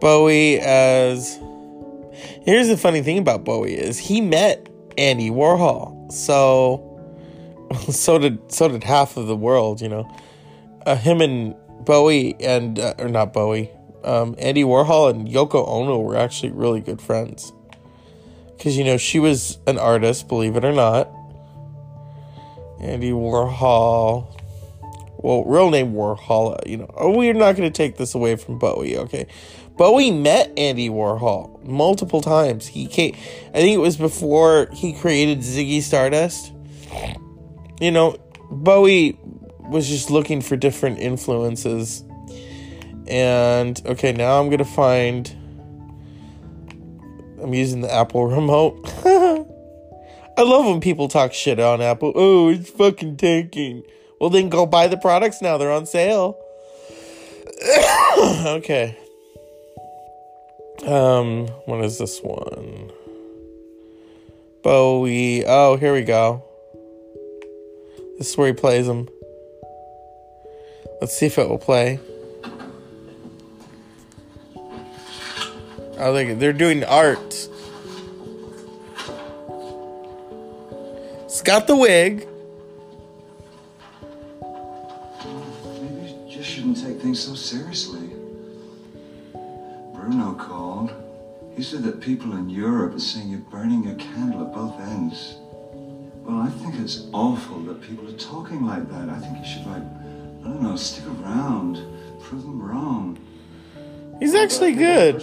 [0.00, 1.38] Bowie as.
[2.42, 6.12] Here's the funny thing about Bowie is he met Andy Warhol.
[6.12, 7.00] So,
[7.90, 9.80] so did so did half of the world.
[9.80, 10.16] You know,
[10.84, 13.70] uh, him and Bowie and uh, or not Bowie,
[14.02, 17.52] um, Andy Warhol and Yoko Ono were actually really good friends.
[18.56, 21.10] Because you know she was an artist, believe it or not.
[22.84, 24.26] Andy Warhol.
[25.16, 26.90] Well, real name Warhol, uh, you know.
[26.94, 29.26] Oh, we're not going to take this away from Bowie, okay?
[29.76, 32.66] Bowie met Andy Warhol multiple times.
[32.66, 33.14] He came,
[33.48, 36.52] I think it was before he created Ziggy Stardust.
[37.80, 38.18] You know,
[38.50, 39.18] Bowie
[39.60, 42.04] was just looking for different influences.
[43.08, 45.34] And okay, now I'm going to find
[47.42, 48.84] I'm using the Apple remote.
[50.36, 52.12] I love when people talk shit on Apple.
[52.14, 53.84] Oh, it's fucking tanking.
[54.20, 55.58] Well, then go buy the products now.
[55.58, 56.36] They're on sale.
[58.18, 58.98] okay.
[60.84, 62.90] Um, what is this one?
[64.62, 65.44] Bowie.
[65.46, 66.42] Oh, here we go.
[68.18, 69.08] This is where he plays them.
[71.00, 72.00] Let's see if it will play.
[75.96, 77.48] Oh, they, they're doing art.
[81.34, 82.28] It's got the wig.
[84.40, 88.10] Maybe you just shouldn't take things so seriously.
[89.92, 90.92] Bruno called.
[91.56, 95.34] He said that people in Europe are saying you're burning your candle at both ends.
[96.22, 99.08] Well, I think it's awful that people are talking like that.
[99.08, 101.84] I think you should, like, I don't know, stick around,
[102.22, 103.18] prove them wrong.
[104.20, 105.20] He's actually good.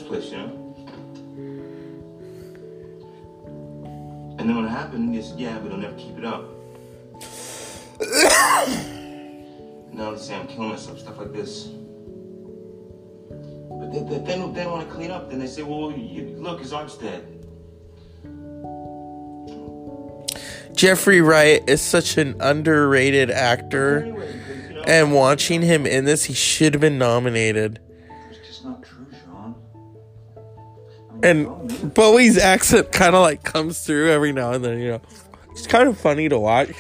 [4.40, 6.50] And then what happened, he said, "Yeah, but I'll never keep it up."
[9.94, 11.68] now they say I'm killing myself, stuff like this.
[13.70, 15.30] But they, they, they don't, they want to clean up.
[15.30, 17.42] Then they say, "Well, you, look, his arm's dead."
[20.76, 24.00] Jeffrey Wright is such an underrated actor.
[24.00, 27.80] Anyway, you know, And watching him in this, he should have been nominated.
[31.24, 35.02] And Bowie's accent kind of like comes through every now and then, you know.
[35.52, 36.72] It's kind of funny to watch.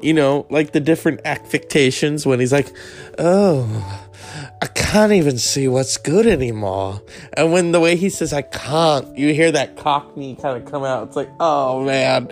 [0.00, 2.70] You know, like the different affectations when he's like,
[3.18, 4.04] oh,
[4.60, 7.02] I can't even see what's good anymore.
[7.36, 10.84] And when the way he says, I can't, you hear that cockney kind of come
[10.84, 11.08] out.
[11.08, 12.30] It's like, oh man.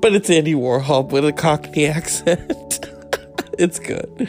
[0.00, 2.86] But it's Andy Warhol with a cockney accent.
[3.58, 4.28] it's good.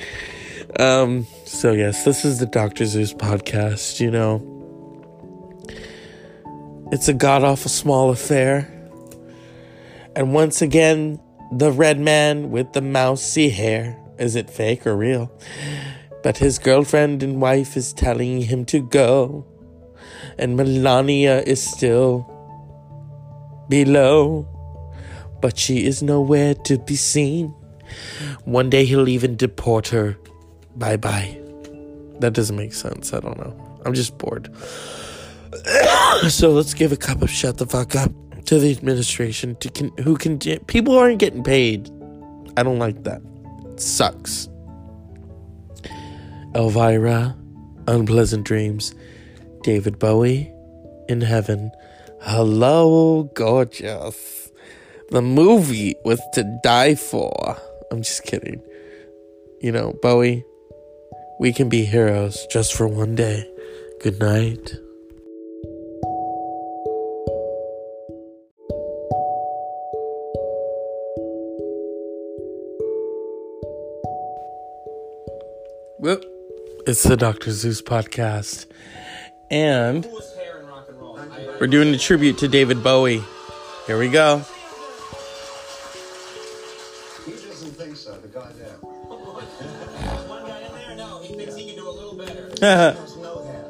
[0.80, 2.86] Um, so yes, this is the Dr.
[2.86, 4.55] Zeus podcast, you know.
[6.92, 8.72] It's a god awful small affair.
[10.16, 11.20] And once again,
[11.52, 14.00] the red man with the mousy hair.
[14.20, 15.32] Is it fake or real?
[16.24, 19.46] But his girlfriend and wife is telling him to go.
[20.38, 22.30] And Melania is still
[23.68, 24.48] below.
[25.42, 27.48] But she is nowhere to be seen.
[28.46, 30.18] One day he'll even deport her.
[30.76, 31.40] Bye bye.
[32.20, 33.12] That doesn't make sense.
[33.12, 33.82] I don't know.
[33.86, 34.54] I'm just bored.
[36.30, 38.12] so let's give a cup of shut the fuck up
[38.46, 41.90] to the administration to can, who can people aren't getting paid.
[42.58, 43.22] I don't like that.
[43.66, 44.50] It sucks.
[46.54, 47.36] Elvira,
[47.88, 48.94] unpleasant dreams.
[49.64, 50.54] David Bowie,
[51.10, 51.72] in heaven.
[52.22, 54.52] Hello, gorgeous.
[55.10, 57.58] The movie was to die for.
[57.92, 58.62] I'm just kidding.
[59.62, 60.44] You know, Bowie,
[61.40, 63.50] we can be heroes just for one day.
[64.02, 64.76] Good night.
[76.06, 76.22] Well,
[76.86, 77.50] it's the Dr.
[77.50, 78.68] Zeus podcast.
[79.50, 81.18] And Coolest hair in rock and roll.
[81.18, 83.24] I, we're doing a tribute to David Bowie.
[83.88, 84.46] Here we go.
[87.26, 88.46] He doesn't think so, the there.
[90.28, 90.96] one guy in there?
[90.96, 92.52] No, he thinks he can do a little better.
[92.62, 93.66] Has no hair.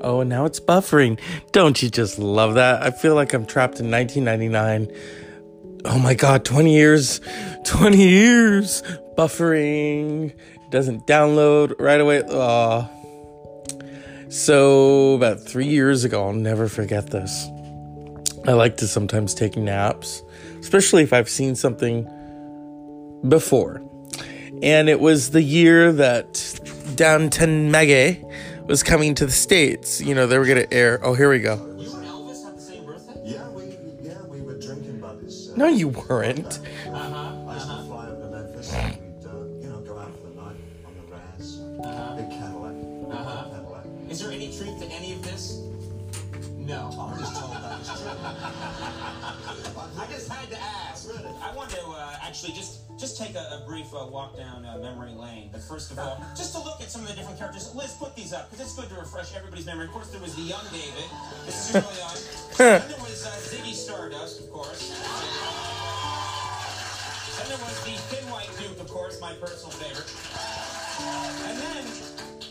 [0.00, 1.20] Oh, and now it's buffering.
[1.52, 2.82] Don't you just love that?
[2.82, 4.92] I feel like I'm trapped in 1999
[5.84, 7.20] oh my god, 20 years,
[7.64, 8.82] 20 years
[9.20, 10.32] buffering,
[10.70, 12.22] doesn't download right away.
[12.26, 12.86] Uh,
[14.30, 17.46] so, about three years ago, I'll never forget this.
[18.46, 20.22] I like to sometimes take naps,
[20.60, 22.04] especially if I've seen something
[23.28, 23.82] before.
[24.62, 26.58] And it was the year that
[26.94, 28.24] Downton Abbey
[28.64, 30.00] was coming to the States.
[30.00, 30.98] You know, they were going to air.
[31.02, 31.56] Oh, here we go.
[31.78, 33.20] You and Elvis have the same birthday?
[33.24, 35.50] Yeah, we yeah we were drinking buddies.
[35.50, 36.60] Uh, No, you weren't.
[36.86, 37.30] I
[38.78, 38.99] used
[53.90, 55.48] brief uh, walk down uh, memory lane.
[55.52, 57.74] But first of all, just to look at some of the different characters.
[57.74, 59.86] Liz, put these up because it's good to refresh everybody's memory.
[59.86, 61.04] Of course, there was the young David.
[61.46, 62.14] This is early on.
[62.58, 64.90] then there was uh, Ziggy Stardust, of course.
[67.38, 70.10] Then there was the Thin White Duke, of course, my personal favorite.
[71.48, 71.84] And then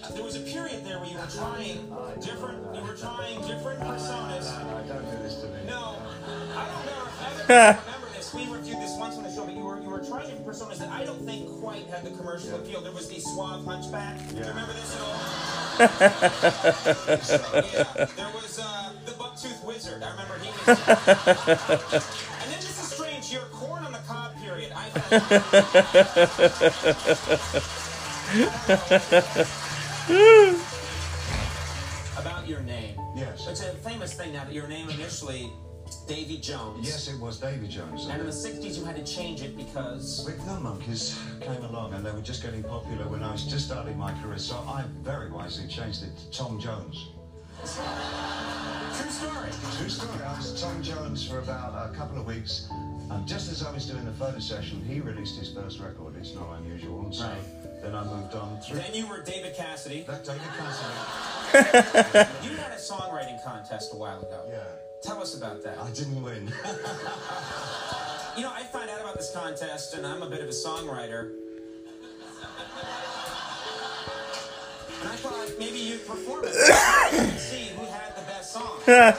[0.03, 1.87] uh, there was a period there where you were trying
[2.21, 2.75] different.
[2.75, 4.49] You were trying different personas.
[4.65, 5.47] No, don't do this to.
[5.65, 5.95] No,
[6.55, 7.98] I don't know if other
[10.27, 12.55] you were you were trying different personas that I don't think quite had the commercial
[12.55, 12.81] appeal.
[12.81, 14.17] There was the suave hunchback.
[14.29, 15.19] Do you remember this at all?
[15.79, 15.87] yeah,
[18.15, 20.03] there was uh, the bucktooth wizard.
[20.03, 20.67] I remember he was.
[22.41, 23.31] and then this is strange.
[23.31, 24.71] Your corn on the cob period.
[24.75, 24.89] I
[32.17, 32.99] About your name.
[33.15, 33.47] Yes.
[33.47, 35.51] It's a famous thing now that your name initially
[36.09, 36.87] Davy Jones.
[36.87, 38.07] Yes, it was Davy Jones.
[38.07, 40.25] And in the 60s, you had to change it because.
[40.27, 43.67] Rick the Monkees came along and they were just getting popular when I was just
[43.67, 47.09] starting my career, so I very wisely changed it to Tom Jones.
[47.61, 49.49] True story.
[49.77, 50.23] True story.
[50.23, 52.67] I was Tom Jones for about a couple of weeks,
[53.11, 56.15] and just as I was doing the photo session, he released his first record.
[56.17, 57.81] It's not unusual, and so Right.
[57.83, 58.79] then I moved on through.
[58.79, 60.03] Then you were David Cassidy.
[60.07, 60.95] That David Cassidy.
[62.49, 64.45] You had a songwriting contest a while ago.
[64.49, 64.63] Yeah,
[65.01, 65.77] Tell us about that.
[65.79, 66.51] I didn't win.
[68.37, 71.31] You know, I found out about this contest, and I'm a bit of a songwriter.
[75.01, 76.53] And I thought maybe you'd perform it
[77.37, 78.79] see who had the best song.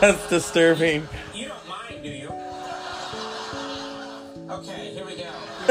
[0.00, 1.08] That's disturbing.
[4.62, 5.24] Okay, here we go.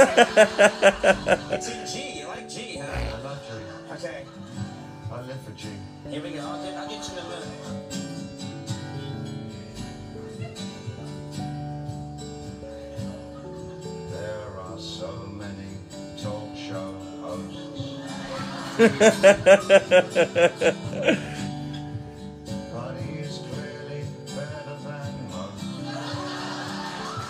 [1.50, 2.20] it's in G.
[2.20, 2.92] You like G, huh?
[2.92, 3.54] I love G.
[3.94, 4.26] Okay,
[5.10, 5.70] I live for G.
[6.10, 6.42] here we go.
[6.42, 7.48] I'll get, I'll get you in a minute.
[14.12, 15.78] There are so many
[16.22, 16.98] talk show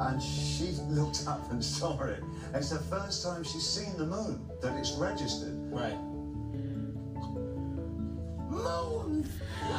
[0.00, 2.22] And she looked up and saw it.
[2.54, 5.54] It's the first time she's seen the moon that it's registered.
[5.72, 5.98] Right.
[8.56, 9.28] Moon!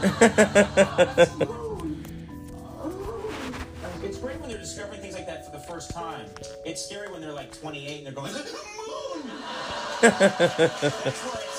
[4.04, 6.28] It's great when they're discovering things like that for the first time.
[6.66, 8.42] It's scary when they're like 28 and they're going, moon!
[10.00, 11.57] Where it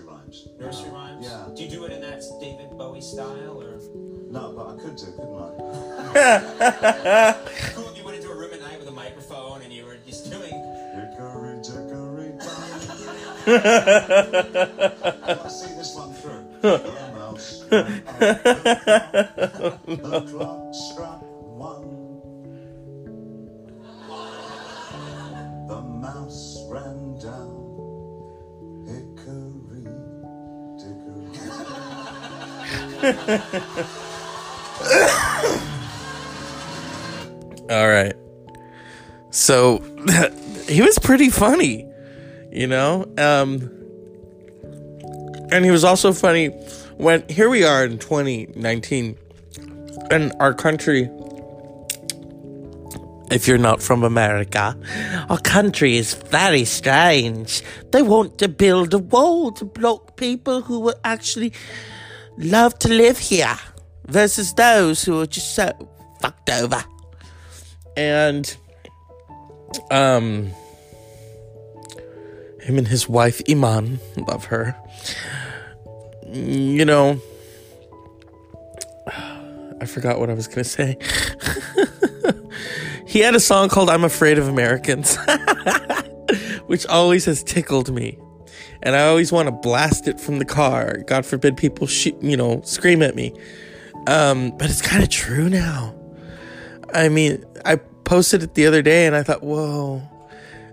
[0.00, 0.48] nursery rhymes.
[0.58, 1.24] nursery uh, rhymes?
[1.26, 1.46] Yeah.
[1.54, 3.78] Do you do it in that David Bowie style, or
[4.30, 5.48] No, but I could do, couldn't I?
[7.74, 9.96] cool if you went into a room at night with a microphone and you were
[10.06, 10.52] just doing?
[10.94, 12.32] Hickory dickory.
[15.42, 16.46] I see this one through.
[16.60, 19.86] The mouse went up the clock.
[19.86, 22.09] The clock struck one.
[37.70, 38.14] All right.
[39.30, 39.78] So
[40.68, 41.86] he was pretty funny,
[42.52, 43.06] you know?
[43.16, 43.70] Um
[45.50, 46.48] and he was also funny
[46.98, 49.16] when here we are in 2019
[50.10, 51.08] and our country
[53.30, 54.76] if you're not from America,
[55.28, 57.62] our country is very strange.
[57.92, 61.52] They want to build a wall to block people who would actually
[62.40, 63.56] love to live here
[64.06, 65.70] versus those who are just so
[66.20, 66.84] fucked over.
[67.96, 68.56] And
[69.90, 70.50] um
[72.60, 74.76] him and his wife Iman, love her.
[76.26, 77.20] You know,
[79.80, 80.96] I forgot what I was going to say.
[83.06, 85.16] he had a song called I'm Afraid of Americans,
[86.66, 88.18] which always has tickled me.
[88.82, 90.98] And I always want to blast it from the car.
[91.06, 93.34] God forbid people shoot, you know, scream at me.
[94.06, 95.94] Um, but it's kind of true now.
[96.94, 100.02] I mean, I posted it the other day and I thought, whoa.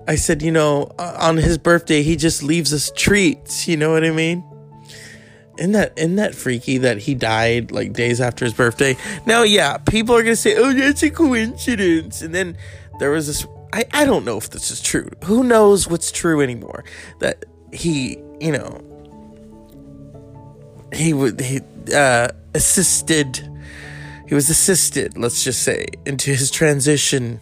[0.08, 3.68] I said, you know, on his birthday, he just leaves us treats.
[3.68, 4.44] You know what I mean?
[5.58, 8.96] Isn't that isn't that freaky that he died like days after his birthday?
[9.26, 12.58] Now, yeah, people are gonna say, "Oh, that's a coincidence," and then
[13.00, 13.46] there was this.
[13.74, 15.10] I I don't know if this is true.
[15.26, 16.84] Who knows what's true anymore?
[17.20, 17.46] That
[17.78, 18.82] he, you know,
[20.94, 21.62] he would he
[21.94, 23.48] uh, assisted.
[24.28, 27.40] He was assisted, let's just say, into his transition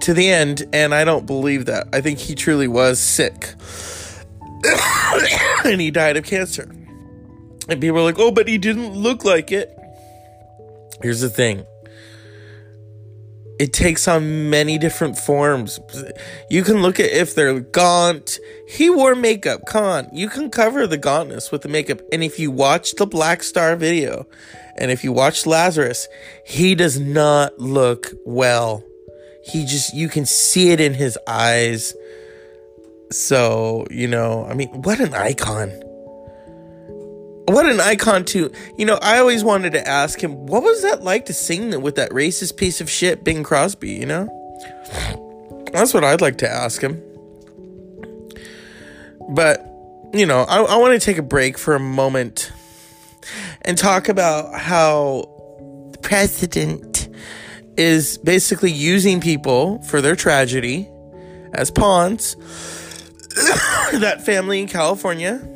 [0.00, 1.88] to the end, and I don't believe that.
[1.92, 3.54] I think he truly was sick.
[5.64, 6.68] and he died of cancer.
[7.68, 9.78] And people are like, oh, but he didn't look like it.
[11.02, 11.64] Here's the thing
[13.58, 15.78] it takes on many different forms.
[16.50, 18.38] You can look at if they're gaunt.
[18.68, 19.62] He wore makeup.
[19.66, 20.08] Come on.
[20.12, 22.00] You can cover the gauntness with the makeup.
[22.12, 24.26] And if you watch the Blackstar video,
[24.76, 26.08] and if you watch Lazarus,
[26.44, 28.82] he does not look well.
[29.44, 31.94] He just, you can see it in his eyes.
[33.10, 35.70] So, you know, I mean, what an icon.
[37.52, 38.50] What an icon, too.
[38.78, 41.96] You know, I always wanted to ask him, what was that like to sing with
[41.96, 44.26] that racist piece of shit, Bing Crosby, you know?
[45.70, 47.02] That's what I'd like to ask him.
[49.28, 49.66] But,
[50.14, 52.50] you know, I, I want to take a break for a moment
[53.60, 55.28] and talk about how
[55.92, 57.10] the president
[57.76, 60.88] is basically using people for their tragedy
[61.52, 62.34] as pawns.
[63.92, 65.46] that family in California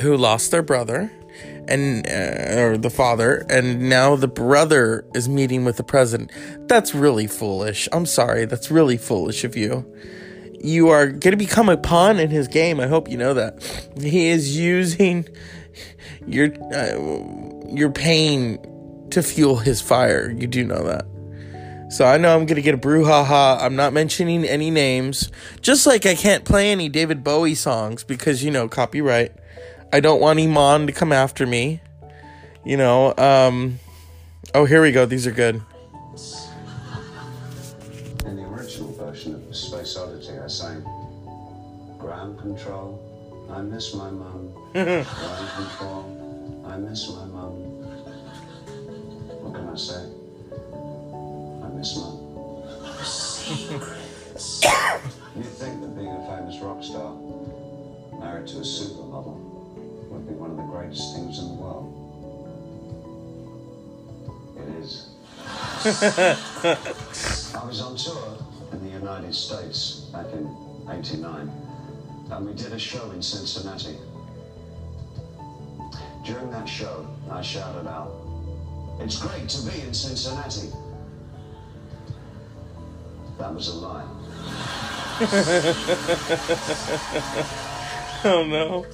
[0.00, 1.10] who lost their brother
[1.68, 6.30] and uh, or the father and now the brother is meeting with the president.
[6.68, 7.88] That's really foolish.
[7.92, 8.44] I'm sorry.
[8.44, 9.86] That's really foolish of you.
[10.62, 12.80] You are going to become a pawn in his game.
[12.80, 13.62] I hope you know that.
[13.98, 15.26] He is using
[16.26, 18.58] your uh, your pain
[19.10, 20.30] to fuel his fire.
[20.30, 21.06] You do know that.
[21.90, 23.60] So I know I'm gonna get a brouhaha.
[23.60, 25.30] I'm not mentioning any names.
[25.60, 29.32] Just like I can't play any David Bowie songs because you know copyright.
[29.92, 31.80] I don't want Iman to come after me.
[32.64, 33.78] You know, um
[34.54, 35.06] Oh, here we go.
[35.06, 35.62] These are good.
[38.26, 40.82] In the original version of Space Oddity, I sang
[41.98, 44.52] Ground Control, I miss my mum.
[44.72, 45.06] Ground
[45.54, 47.52] Control, I miss my mum.
[49.42, 50.02] What can I say?
[51.62, 52.16] I miss mum.
[55.36, 57.14] You'd think that being a famous rock star,
[58.18, 59.49] married to a supermodel, would
[60.30, 61.96] be one of the greatest things in the world.
[64.56, 65.06] It is.
[67.54, 68.36] I was on tour
[68.72, 70.54] in the United States back in
[70.88, 71.50] 89,
[72.30, 73.96] and we did a show in Cincinnati.
[76.24, 78.12] During that show, I shouted out,
[79.00, 80.70] It's great to be in Cincinnati.
[83.38, 84.06] That was a lie.
[88.22, 88.84] Oh no.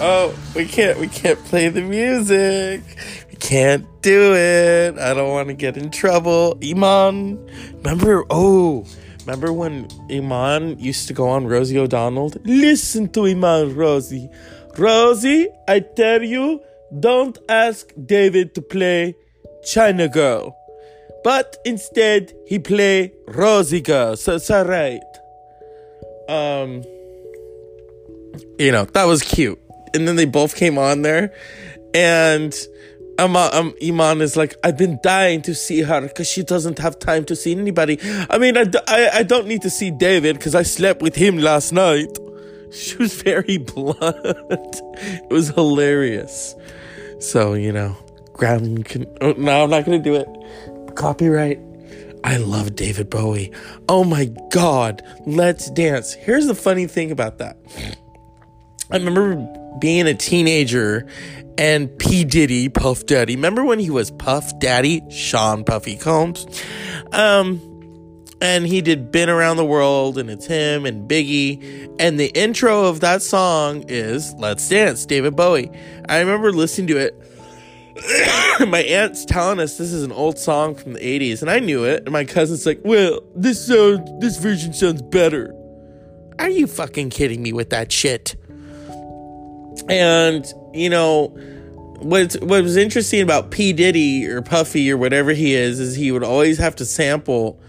[0.00, 2.82] Oh, we can't we can't play the music.
[3.30, 4.98] We can't do it.
[4.98, 6.58] I don't want to get in trouble.
[6.62, 7.38] Iman,
[7.82, 8.24] remember?
[8.28, 8.84] Oh,
[9.26, 12.32] Remember when Iman used to go on Rosie O'Donnell?
[12.44, 14.28] Listen to Iman, Rosie.
[14.76, 16.60] Rosie, I tell you,
[17.00, 19.16] don't ask David to play
[19.64, 20.54] China Girl.
[21.22, 24.14] But instead, he play Rosie Girl.
[24.16, 25.00] So it's alright.
[26.28, 26.82] Um,
[28.58, 29.58] you know, that was cute.
[29.94, 31.32] And then they both came on there.
[31.94, 32.54] And
[33.18, 36.98] um, um, Iman is like, I've been dying to see her because she doesn't have
[36.98, 37.98] time to see anybody.
[38.28, 41.72] I mean, I, I, don't need to see David because I slept with him last
[41.72, 42.18] night.
[42.74, 44.00] She was very blunt.
[44.02, 46.56] it was hilarious.
[47.20, 47.96] So, you know,
[48.32, 49.06] grab can.
[49.20, 50.96] Oh, no, I'm not going to do it.
[50.96, 51.60] Copyright.
[52.24, 53.52] I love David Bowie.
[53.88, 55.02] Oh my God.
[55.24, 56.14] Let's dance.
[56.14, 57.58] Here's the funny thing about that.
[58.90, 59.36] I remember
[59.78, 61.06] being a teenager
[61.58, 62.24] and P.
[62.24, 63.36] Diddy, Puff Daddy.
[63.36, 66.46] Remember when he was Puff Daddy, Sean Puffy Combs?
[67.12, 67.60] Um,
[68.40, 71.94] and he did Been Around the World, and it's him and Biggie.
[71.98, 75.70] And the intro of that song is Let's Dance, David Bowie.
[76.08, 77.14] I remember listening to it.
[78.68, 81.84] my aunt's telling us this is an old song from the 80s, and I knew
[81.84, 82.02] it.
[82.04, 85.54] And my cousin's like, Well, this sounds, this version sounds better.
[86.38, 88.34] Are you fucking kidding me with that shit?
[89.88, 91.32] And you know,
[91.98, 96.12] what what was interesting about P Diddy or Puffy or whatever he is is he
[96.12, 97.60] would always have to sample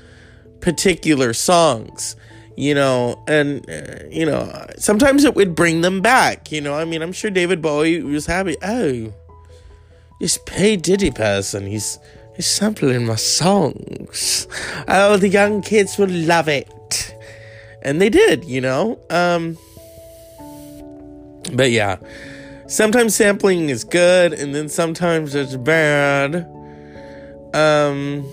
[0.59, 2.15] particular songs,
[2.57, 6.51] you know, and uh, you know sometimes it would bring them back.
[6.51, 8.55] You know, I mean, I'm sure David Bowie was happy.
[8.61, 9.13] Oh,
[10.19, 11.99] this P Diddy person, he's
[12.35, 14.47] he's sampling my songs.
[14.87, 17.15] Oh, the young kids will love it,
[17.81, 18.43] and they did.
[18.43, 19.57] You know, um,
[21.53, 21.97] but yeah
[22.67, 26.47] sometimes sampling is good and then sometimes it's bad.
[27.53, 28.25] Um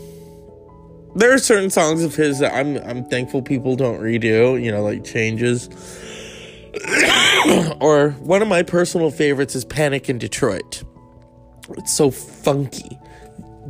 [1.15, 4.83] there are certain songs of his that I'm I'm thankful people don't redo, you know,
[4.83, 5.69] like changes.
[7.81, 10.83] or one of my personal favorites is Panic in Detroit.
[11.77, 12.99] It's so funky.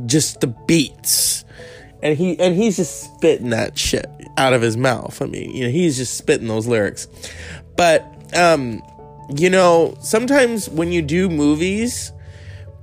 [0.05, 1.43] Just the beats.
[2.01, 5.21] And he and he's just spitting that shit out of his mouth.
[5.21, 7.07] I mean, you know, he's just spitting those lyrics.
[7.75, 8.81] But um
[9.29, 12.11] you know, sometimes when you do movies,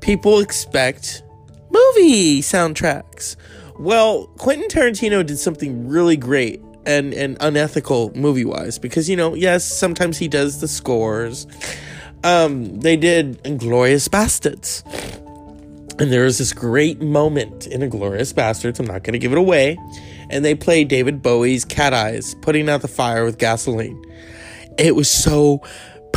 [0.01, 1.23] people expect
[1.71, 3.37] movie soundtracks.
[3.79, 9.35] Well, Quentin Tarantino did something really great and, and unethical movie wise because, you know,
[9.35, 11.47] yes, sometimes he does the scores.
[12.25, 14.85] Um, they did Inglourious Basterds.
[16.01, 18.81] And there was this great moment in Inglourious Basterds.
[18.81, 19.79] I'm not going to give it away.
[20.31, 24.03] And they played David Bowie's Cat Eyes, putting out the fire with gasoline.
[24.79, 25.61] It was so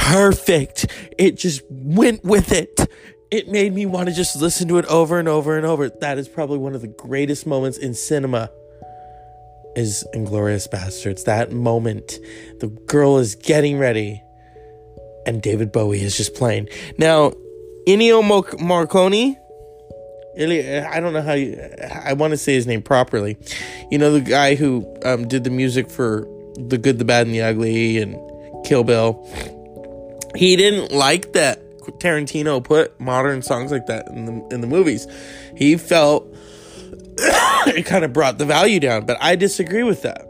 [0.03, 0.87] perfect.
[1.17, 2.89] It just went with it.
[3.31, 5.89] It made me want to just listen to it over and over and over.
[5.89, 8.49] That is probably one of the greatest moments in cinema.
[9.75, 11.23] Is Inglourious Basterds.
[11.23, 12.19] That moment,
[12.59, 14.21] the girl is getting ready,
[15.25, 16.69] and David Bowie is just playing.
[16.99, 17.31] Now,
[17.87, 19.35] Ennio Morricone,
[20.37, 21.59] I don't know how you,
[22.05, 23.35] I want to say his name properly.
[23.89, 27.33] You know, the guy who um, did the music for The Good, the Bad, and
[27.33, 28.15] the Ugly and
[28.63, 29.27] Kill Bill
[30.35, 31.59] he didn't like that
[31.91, 35.07] Tarantino put modern songs like that in the in the movies.
[35.55, 36.27] He felt
[37.17, 40.29] it kind of brought the value down, but I disagree with that.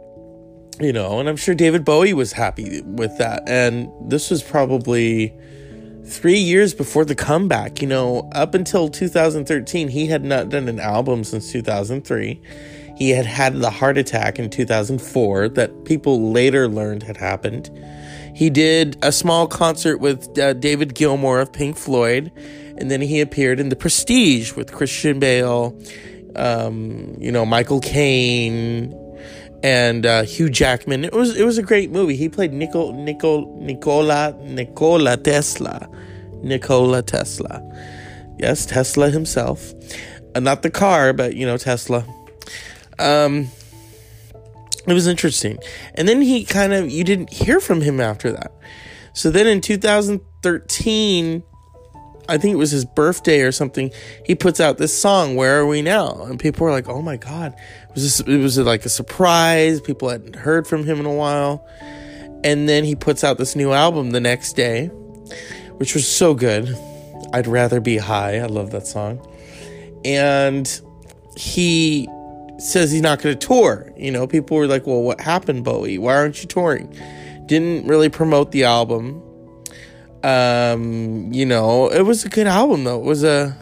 [0.79, 3.43] You know, and I'm sure David Bowie was happy with that.
[3.47, 5.31] And this was probably
[6.05, 7.79] 3 years before the comeback.
[7.79, 12.41] You know, up until 2013, he had not done an album since 2003.
[12.97, 17.69] He had had the heart attack in 2004 that people later learned had happened.
[18.35, 22.31] He did a small concert with uh, David Gilmour of Pink Floyd,
[22.77, 25.79] and then he appeared in The Prestige with Christian Bale,
[26.35, 28.91] um, you know, Michael Caine,
[29.63, 31.05] and uh, Hugh Jackman.
[31.05, 32.15] It was it was a great movie.
[32.15, 35.87] He played Nicol, Nicol, Nicola Nikola Tesla,
[36.41, 37.61] Nikola Tesla.
[38.39, 39.73] Yes, Tesla himself,
[40.35, 42.05] uh, not the car, but you know Tesla.
[42.97, 43.47] Um,
[44.87, 45.57] it was interesting.
[45.95, 48.51] And then he kind of, you didn't hear from him after that.
[49.13, 51.43] So then in 2013,
[52.29, 53.91] I think it was his birthday or something,
[54.25, 56.23] he puts out this song, Where Are We Now?
[56.23, 57.53] And people were like, oh my God.
[57.89, 59.81] It was, this, it was like a surprise.
[59.81, 61.67] People hadn't heard from him in a while.
[62.43, 64.87] And then he puts out this new album the next day,
[65.77, 66.75] which was so good.
[67.33, 68.39] I'd rather be high.
[68.39, 69.25] I love that song.
[70.05, 70.81] And
[71.37, 72.07] he
[72.63, 73.91] says he's not going to tour.
[73.97, 75.97] You know, people were like, well, what happened, Bowie?
[75.97, 76.95] Why aren't you touring?
[77.45, 79.21] Didn't really promote the album.
[80.23, 82.99] Um, you know, it was a good album though.
[82.99, 83.57] It was a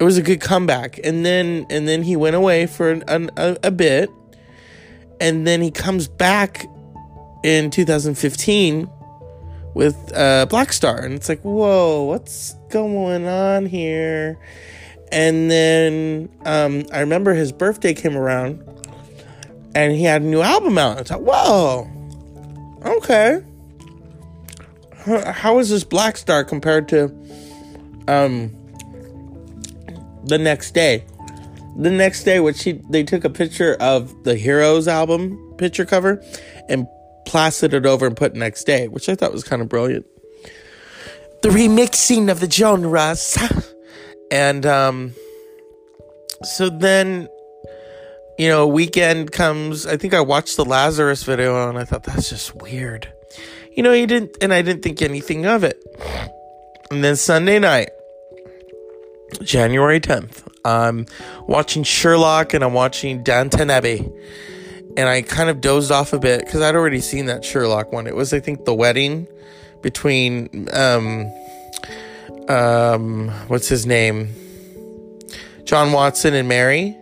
[0.00, 0.98] it was a good comeback.
[1.04, 4.10] And then and then he went away for an, an, a, a bit.
[5.20, 6.66] And then he comes back
[7.44, 8.90] in 2015
[9.74, 14.38] with uh, Blackstar, and it's like, whoa, what's going on here?
[15.10, 18.62] And then um, I remember his birthday came around,
[19.74, 20.98] and he had a new album out.
[20.98, 21.88] I thought, whoa,
[22.84, 23.42] okay.
[25.06, 27.04] How, is this Blackstar compared to
[28.06, 28.54] um,
[30.24, 31.04] the next day?
[31.76, 36.22] The next day, which he they took a picture of the Heroes album picture cover
[36.68, 36.86] and
[37.24, 40.06] plastered it over and put next day, which I thought was kind of brilliant.
[41.42, 43.38] The remixing of the genres.
[44.30, 45.14] and um
[46.42, 47.28] so then
[48.38, 49.84] you know, weekend comes.
[49.84, 53.12] I think I watched the Lazarus video and I thought that's just weird.
[53.72, 55.84] You know, he didn't, and I didn't think anything of it.
[56.90, 57.90] And then Sunday night,
[59.42, 61.06] January 10th, I'm
[61.46, 64.08] watching Sherlock and I'm watching Downton Abbey.
[64.96, 68.06] And I kind of dozed off a bit because I'd already seen that Sherlock one.
[68.06, 69.28] It was, I think, the wedding
[69.82, 71.26] between, um,
[72.48, 74.34] um, what's his name?
[75.64, 76.96] John Watson and Mary.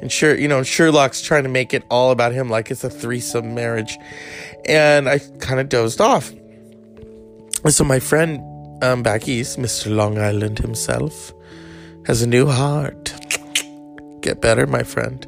[0.00, 2.90] And sure, you know, Sherlock's trying to make it all about him, like it's a
[2.90, 3.96] threesome marriage.
[4.66, 6.30] And I kind of dozed off.
[6.30, 8.40] And so my friend
[8.84, 9.94] um, back east, Mr.
[9.94, 11.32] Long Island himself,
[12.06, 13.14] has a new heart.
[14.20, 15.26] Get better, my friend.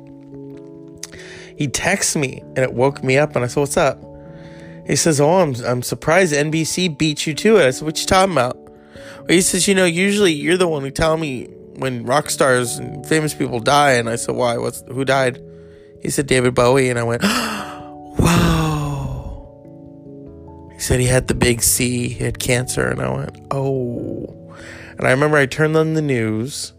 [1.56, 3.98] He texts me and it woke me up and I said, What's up?
[4.86, 7.66] He says, Oh, I'm, I'm surprised NBC beat you to it.
[7.66, 8.65] I said, What you talking about?
[9.28, 11.46] He says, You know, usually you're the one who tell me
[11.76, 13.92] when rock stars and famous people die.
[13.92, 14.56] And I said, Why?
[14.58, 15.42] What's who died?
[16.00, 16.90] He said, David Bowie.
[16.90, 17.22] And I went,
[18.18, 18.72] Wow.
[20.72, 22.86] He said he had the big C, he had cancer.
[22.86, 24.32] And I went, Oh.
[24.98, 26.72] And I remember I turned on the news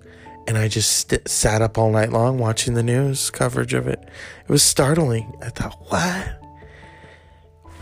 [0.48, 4.00] and I just st- sat up all night long watching the news coverage of it.
[4.00, 5.38] It was startling.
[5.42, 6.47] I thought, what?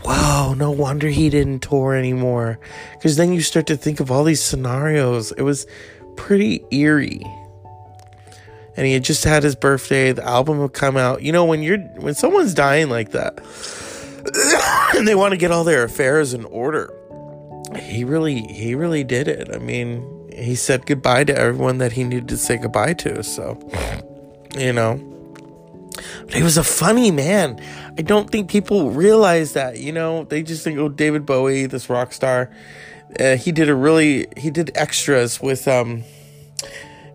[0.06, 2.60] Wow, no wonder he didn't tour anymore.
[2.92, 5.32] Because then you start to think of all these scenarios.
[5.32, 5.66] It was
[6.14, 7.26] pretty eerie.
[8.76, 10.12] And he had just had his birthday.
[10.12, 11.22] The album would come out.
[11.22, 13.40] You know, when you're when someone's dying like that,
[14.96, 16.92] and they want to get all their affairs in order,
[17.76, 19.52] he really he really did it.
[19.52, 23.24] I mean, he said goodbye to everyone that he needed to say goodbye to.
[23.24, 23.58] So,
[24.56, 25.00] you know,
[26.26, 27.60] but he was a funny man.
[27.98, 29.78] I don't think people realize that.
[29.78, 32.50] You know, they just think, oh, David Bowie, this rock star.
[33.18, 36.02] Uh, he did a really he did extras with um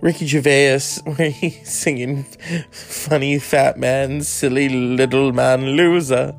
[0.01, 2.23] Ricky Gervais where he's singing
[2.71, 6.36] funny fat man, silly little man loser,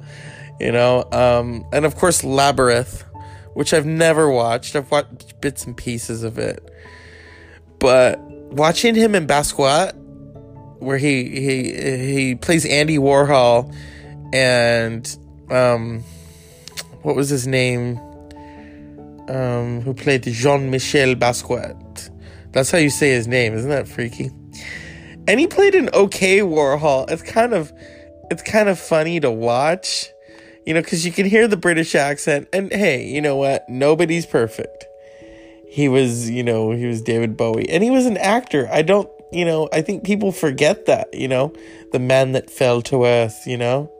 [0.58, 1.04] you know.
[1.12, 3.04] Um, and of course Labyrinth,
[3.54, 4.74] which I've never watched.
[4.74, 6.68] I've watched bits and pieces of it,
[7.78, 9.94] but watching him in Basquiat,
[10.80, 13.72] where he he he plays Andy Warhol,
[14.32, 15.16] and
[15.50, 16.00] um,
[17.02, 17.98] what was his name?
[19.28, 22.10] Um, who played Jean Michel Basquiat.
[22.52, 24.30] That's how you say his name, isn't that freaky?
[25.28, 27.08] And he played an okay Warhol.
[27.10, 27.72] It's kind of
[28.30, 30.08] it's kind of funny to watch,
[30.66, 32.48] you know, because you can hear the British accent.
[32.52, 33.68] And hey, you know what?
[33.68, 34.86] Nobody's perfect.
[35.68, 38.68] He was, you know, he was David Bowie, and he was an actor.
[38.70, 41.54] I don't, you know, I think people forget that, you know,
[41.92, 43.90] the man that fell to earth, you know.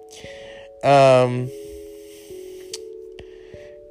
[0.85, 1.51] Um,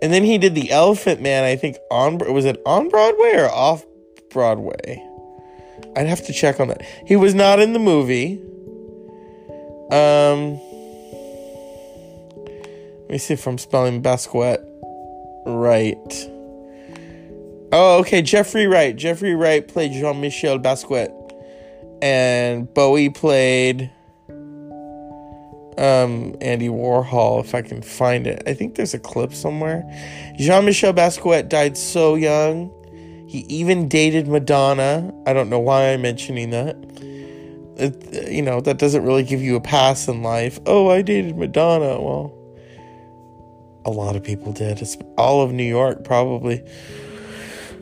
[0.01, 1.43] and then he did the Elephant Man.
[1.43, 3.85] I think on was it on Broadway or off
[4.29, 5.07] Broadway?
[5.95, 6.81] I'd have to check on that.
[7.05, 8.41] He was not in the movie.
[9.91, 10.59] Um,
[13.01, 14.65] let me see if I'm spelling Basquiat
[15.45, 16.29] right.
[17.73, 18.21] Oh, okay.
[18.21, 18.95] Jeffrey Wright.
[18.95, 21.11] Jeffrey Wright played Jean Michel Basquiat,
[22.01, 23.91] and Bowie played
[25.77, 28.43] um, Andy Warhol, if I can find it.
[28.45, 29.83] I think there's a clip somewhere.
[30.37, 32.71] Jean Michel Basquiat died so young.
[33.27, 35.13] He even dated Madonna.
[35.25, 36.75] I don't know why I'm mentioning that.
[37.77, 40.59] It, you know, that doesn't really give you a pass in life.
[40.65, 42.01] Oh, I dated Madonna.
[42.01, 42.37] Well,
[43.85, 44.81] a lot of people did.
[44.81, 46.63] It's all of New York, probably.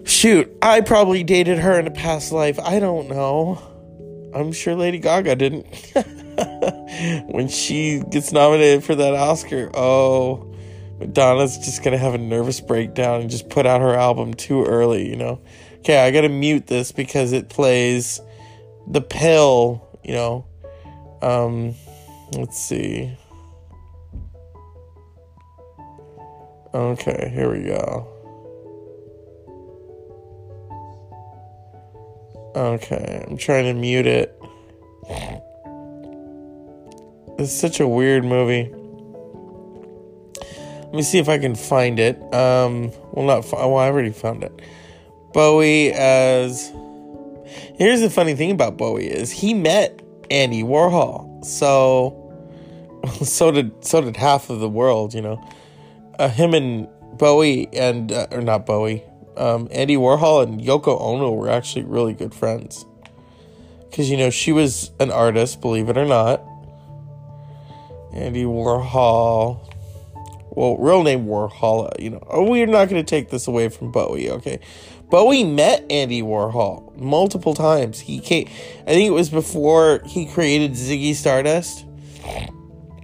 [0.06, 2.60] Shoot, I probably dated her in a past life.
[2.60, 3.62] I don't know.
[4.34, 5.66] I'm sure Lady Gaga didn't.
[7.28, 10.54] when she gets nominated for that Oscar, oh,
[11.00, 15.10] Madonna's just gonna have a nervous breakdown and just put out her album too early,
[15.10, 15.42] you know.
[15.80, 18.22] Okay, I gotta mute this because it plays
[18.88, 20.46] the pill, you know.
[21.22, 21.76] Um,
[22.34, 23.18] let's see.
[26.74, 28.08] Okay, here we go.
[32.56, 34.40] Okay, I'm trying to mute it.
[37.40, 38.70] It's such a weird movie.
[40.42, 42.18] Let me see if I can find it.
[42.34, 43.50] Um, well, not.
[43.50, 44.62] Well, I already found it.
[45.34, 46.74] Bowie as.
[47.76, 51.46] Here's the funny thing about Bowie is he met Andy Warhol.
[51.46, 52.14] So,
[53.24, 55.14] so did so did half of the world.
[55.14, 55.50] You know,
[56.20, 59.02] uh, him and Bowie and uh, or not Bowie,
[59.38, 62.86] um, Andy Warhol and Yoko Ono were actually really good friends.
[63.90, 66.44] Because you know she was an artist, believe it or not.
[68.14, 69.70] Andy Warhol
[70.52, 72.24] well, real name Warhol, uh, you know.
[72.28, 74.60] Oh, we're not going to take this away from Bowie, okay?
[75.10, 78.00] Bowie met Andy Warhol multiple times.
[78.00, 78.48] He came,
[78.82, 81.86] I think it was before he created Ziggy Stardust.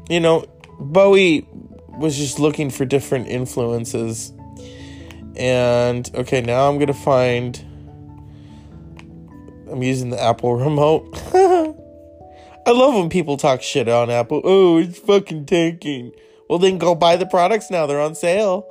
[0.10, 0.46] You know,
[0.80, 1.48] Bowie
[1.98, 4.34] was just looking for different influences.
[5.38, 7.58] And okay, now I'm going to find
[9.72, 11.06] I'm using the Apple remote.
[12.66, 14.42] I love when people talk shit on Apple.
[14.44, 16.14] Oh, it's fucking tanking.
[16.50, 17.86] Well, then go buy the products now.
[17.86, 18.68] They're on sale.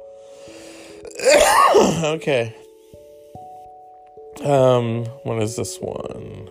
[1.76, 2.56] okay.
[4.42, 6.50] Um, what is this one?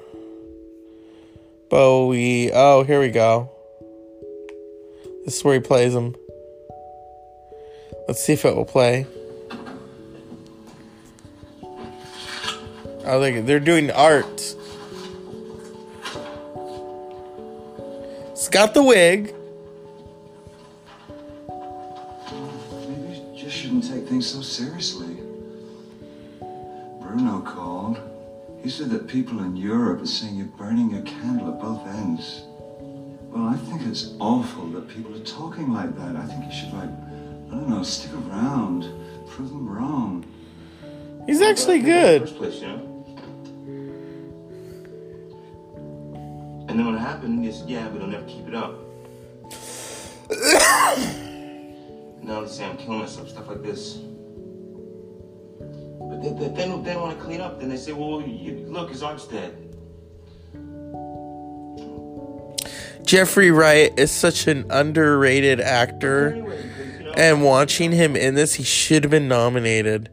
[1.69, 2.51] Bowie.
[2.53, 3.49] Oh, here we go.
[5.25, 6.15] This is where he plays them.
[8.07, 9.05] Let's see if it will play.
[13.05, 14.55] Oh, they, they're doing art.
[18.43, 19.33] It's got the wig.
[22.27, 25.15] Maybe you just shouldn't take things so seriously.
[26.99, 28.01] Bruno called.
[28.61, 32.43] He said that people in Europe are saying you're burning your candle at both ends.
[33.31, 36.17] Well, I think it's awful that people are talking like that.
[36.17, 38.91] I think you should, like, I don't know, stick around,
[39.29, 40.25] prove them wrong.
[41.27, 42.27] He's actually good.
[46.67, 48.79] And then what happened, he said, "Yeah, but I'll never keep it up."
[52.23, 53.99] now they say I'm killing myself, stuff like this.
[55.99, 57.59] But they, they, they don't, they want to clean up.
[57.59, 59.53] Then they say, "Well, you, look, his arm's dead."
[63.05, 66.29] Jeffrey Wright is such an underrated actor.
[66.33, 70.09] Anyway, 'cause, you know, And watching him in this, he should have been nominated.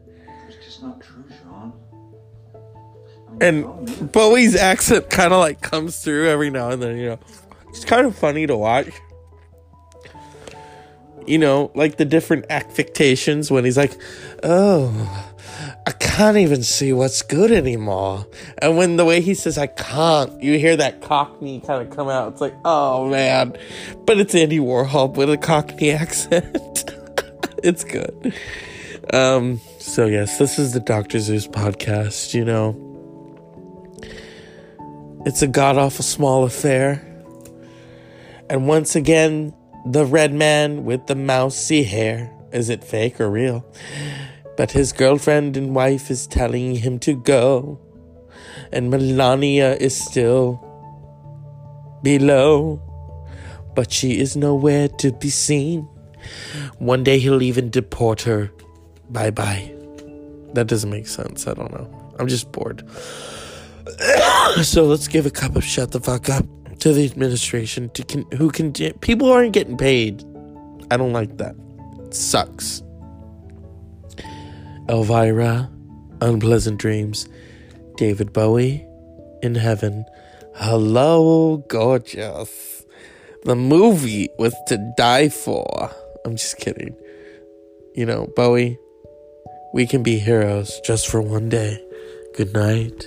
[3.41, 7.19] And Bowie's accent kind of like comes through every now and then, you know.
[7.69, 8.91] It's kind of funny to watch.
[11.25, 13.99] You know, like the different affectations when he's like,
[14.43, 15.31] oh,
[15.87, 18.27] I can't even see what's good anymore.
[18.59, 22.09] And when the way he says, I can't, you hear that cockney kind of come
[22.09, 22.33] out.
[22.33, 23.57] It's like, oh man.
[24.05, 26.91] But it's Andy Warhol with a cockney accent.
[27.63, 28.35] it's good.
[29.11, 31.19] Um, so yes, this is the Dr.
[31.19, 32.90] Zeus podcast, you know.
[35.23, 37.05] It's a god awful small affair.
[38.49, 39.53] And once again,
[39.85, 42.33] the red man with the mousy hair.
[42.51, 43.63] Is it fake or real?
[44.57, 47.79] But his girlfriend and wife is telling him to go.
[48.71, 50.59] And Melania is still
[52.01, 52.81] below.
[53.75, 55.87] But she is nowhere to be seen.
[56.79, 58.51] One day he'll even deport her.
[59.11, 59.71] Bye bye.
[60.53, 61.47] That doesn't make sense.
[61.47, 62.15] I don't know.
[62.17, 62.83] I'm just bored.
[64.63, 66.45] so let's give a cup of shut the fuck up
[66.79, 70.23] to the administration to who can people aren't getting paid.
[70.89, 71.55] I don't like that.
[72.05, 72.83] It sucks.
[74.89, 75.69] Elvira,
[76.21, 77.27] unpleasant dreams.
[77.97, 78.85] David Bowie,
[79.41, 80.05] in heaven.
[80.55, 82.85] Hello, gorgeous.
[83.43, 85.91] The movie was to die for.
[86.25, 86.95] I'm just kidding.
[87.95, 88.77] You know, Bowie,
[89.73, 91.83] we can be heroes just for one day.
[92.35, 93.05] Good night.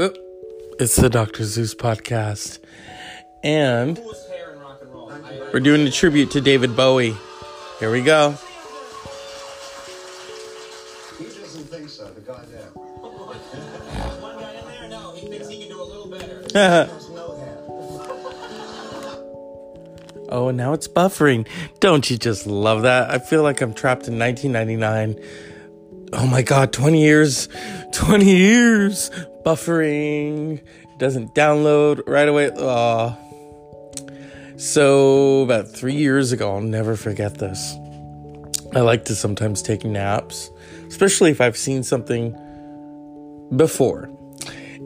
[0.00, 0.14] Well,
[0.78, 1.44] it's the Dr.
[1.44, 2.58] Zeus podcast.
[3.44, 5.12] And Coolest hair in rock and roll.
[5.12, 7.14] I, we're doing a tribute to David Bowie.
[7.80, 8.30] Here we go.
[11.18, 12.62] He doesn't think so, the guy there.
[12.72, 14.88] one guy in there?
[14.88, 16.44] No, he thinks he can do a little better.
[16.48, 17.58] There's no hair.
[20.30, 21.46] oh, and now it's buffering.
[21.80, 23.10] Don't you just love that?
[23.10, 25.22] I feel like I'm trapped in 1999.
[26.14, 27.50] Oh my god, 20 years.
[27.92, 29.10] 20 years.
[29.44, 30.62] Buffering.
[30.98, 32.50] Doesn't download right away.
[32.50, 33.16] Aw.
[34.56, 37.74] So, about three years ago, I'll never forget this.
[38.74, 40.50] I like to sometimes take naps,
[40.86, 42.36] especially if I've seen something
[43.56, 44.10] before.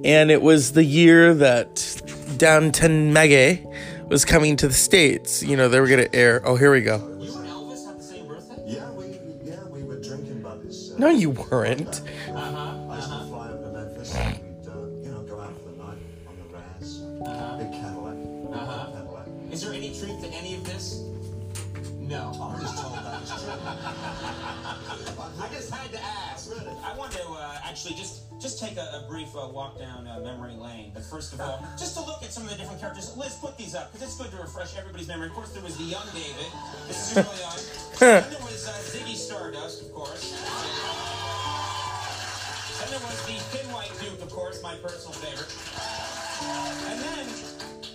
[0.04, 2.02] And it was the year that
[2.36, 3.66] Downton Abbey
[4.08, 5.42] was coming to the States.
[5.42, 6.40] You know, they were going to air.
[6.44, 6.98] Oh, here we go.
[7.18, 8.62] You and Elvis have the same birthday?
[8.66, 12.00] Yeah, we, yeah, uh, No, you weren't.
[29.34, 30.90] A, a uh, walk down uh, memory lane.
[30.94, 33.16] But first of all, just to look at some of the different characters.
[33.16, 35.28] Liz, put these up because it's good to refresh everybody's memory.
[35.28, 36.46] Of course, there was the young David.
[36.88, 37.58] This is really young.
[37.98, 40.32] then there was uh, Ziggy Stardust, of course.
[42.80, 45.52] Then there was the Thin White Duke, of course, my personal favorite.
[46.90, 47.26] And then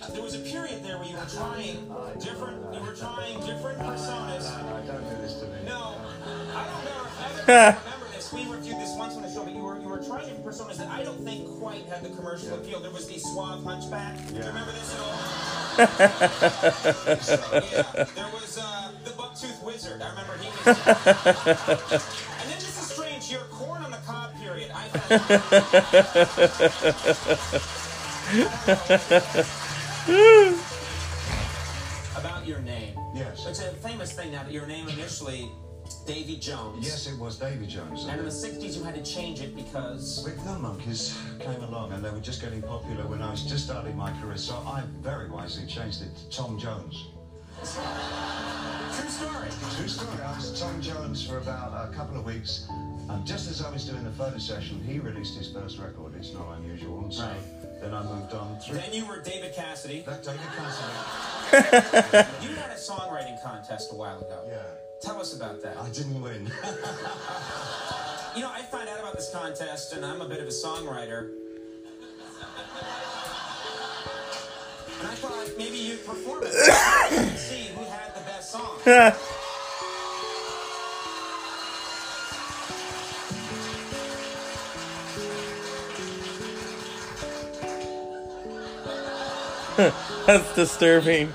[0.02, 1.88] uh, there was a period there where you were trying
[2.18, 2.74] different.
[2.74, 4.48] You were trying different personas.
[4.64, 5.58] No, don't do this to me.
[5.66, 5.96] No,
[6.54, 6.84] I don't
[7.48, 7.78] know
[8.32, 8.38] if other people remember this.
[8.38, 10.76] We reviewed this once on the show, but you were you were trying different personas
[10.76, 12.80] that I don't think quite had the commercial appeal.
[12.80, 14.16] There was the suave hunchback.
[14.28, 15.18] Do you remember this at all?
[17.72, 18.04] yeah.
[18.14, 20.02] There was uh, the bucktooth wizard.
[20.02, 20.66] I remember he was.
[22.40, 23.30] and then this is strange.
[23.30, 24.70] Your corn on the cob period.
[24.74, 25.20] I found.
[32.16, 32.94] About your name.
[33.14, 33.46] Yes.
[33.46, 35.50] It's a famous thing now that your name initially,
[36.10, 36.84] Davy Jones.
[36.84, 38.04] Yes, it was Davy Jones.
[38.06, 40.24] And in the 60s, you had to change it because.
[40.24, 43.66] Big Film Monkees came along and they were just getting popular when I was just
[43.66, 47.06] starting my career, so I very wisely changed it to Tom Jones.
[47.62, 49.48] True story.
[49.76, 50.22] True story.
[50.24, 52.66] I was Tom Jones for about a couple of weeks,
[53.08, 56.14] and just as I was doing the photo session, he released his first record.
[56.16, 57.80] It's not unusual, and so Right.
[57.82, 58.78] then I moved on through.
[58.78, 60.02] Then you were David Cassidy.
[60.06, 62.26] That David Cassidy.
[62.48, 64.44] You had a songwriting contest a while ago.
[64.48, 64.62] Yeah,
[65.02, 65.76] Tell us about that.
[65.78, 66.50] I didn't win.
[68.36, 71.30] You know, I found out about this contest, and I'm a bit of a songwriter.
[75.00, 78.78] And I thought maybe you'd perform it and see who had the best song.
[90.26, 91.34] That's disturbing.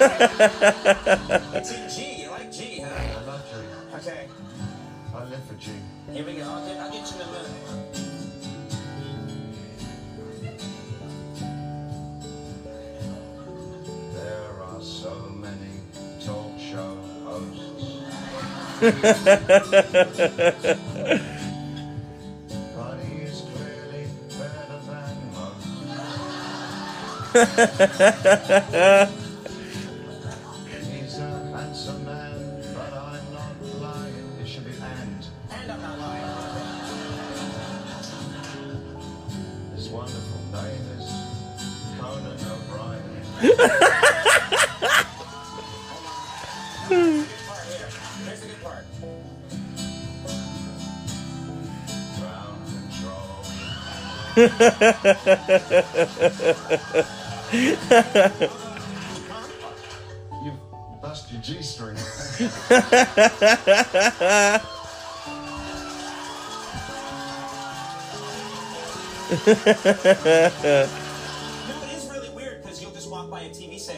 [0.00, 2.22] It's in G.
[2.22, 2.94] You like G, huh?
[2.94, 3.56] I love G.
[3.96, 4.28] Okay,
[5.14, 5.72] I live for G.
[6.12, 6.44] here we go.
[6.44, 7.50] I'll get, I'll get you in a minute.
[43.38, 43.52] You
[61.02, 61.96] bust your G string.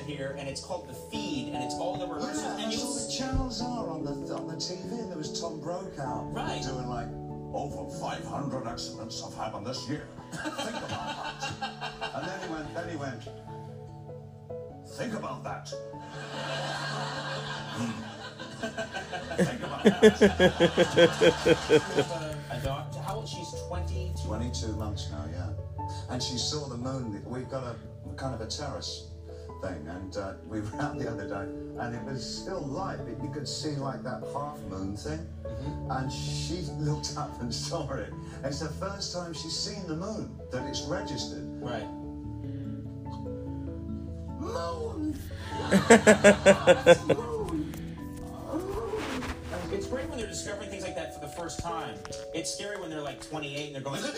[0.09, 2.95] here and it's called The Feed and it's all the rehearsals and that's you'll all
[2.95, 5.07] the channels are on the on the TV.
[5.09, 6.63] There was Tom Brokaw Right.
[6.63, 7.09] doing like
[7.53, 10.09] over 500 accidents have happened this year.
[10.33, 11.53] Think about that.
[12.15, 12.75] And then he went.
[12.75, 13.23] Then he went.
[14.97, 15.69] Think about that.
[17.79, 17.93] Hmm.
[19.37, 20.21] Think about that.
[22.65, 22.97] a.
[23.07, 23.29] How old?
[23.29, 24.13] She's 20.
[24.27, 25.51] 22 months now, yeah.
[26.11, 27.23] And she saw the moon.
[27.25, 27.77] We've got a
[28.17, 29.08] kind of a terrace
[29.61, 31.47] thing, and uh, we were out the other day,
[31.81, 35.27] and it was still light, but you could see like that half moon thing.
[35.91, 38.13] And she looked up and saw it.
[38.45, 41.45] It's the first time she's seen the moon that it's registered.
[41.63, 41.87] Right.
[44.39, 44.95] Moon!
[49.71, 51.97] It's great when they're discovering things like that for the first time.
[52.35, 54.13] It's scary when they're like 28 and they're going, Moon!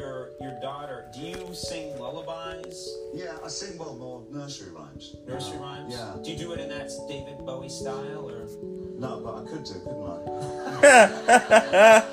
[0.00, 1.06] Your your daughter.
[1.14, 5.14] Do you sing lullabies, Yeah, I sing well more nursery rhymes.
[5.28, 5.92] nursery rhymes?
[5.92, 6.16] Yeah.
[6.24, 8.46] Do you do it in that David Bowie style, or
[8.98, 10.14] No, but I could do, couldn't I?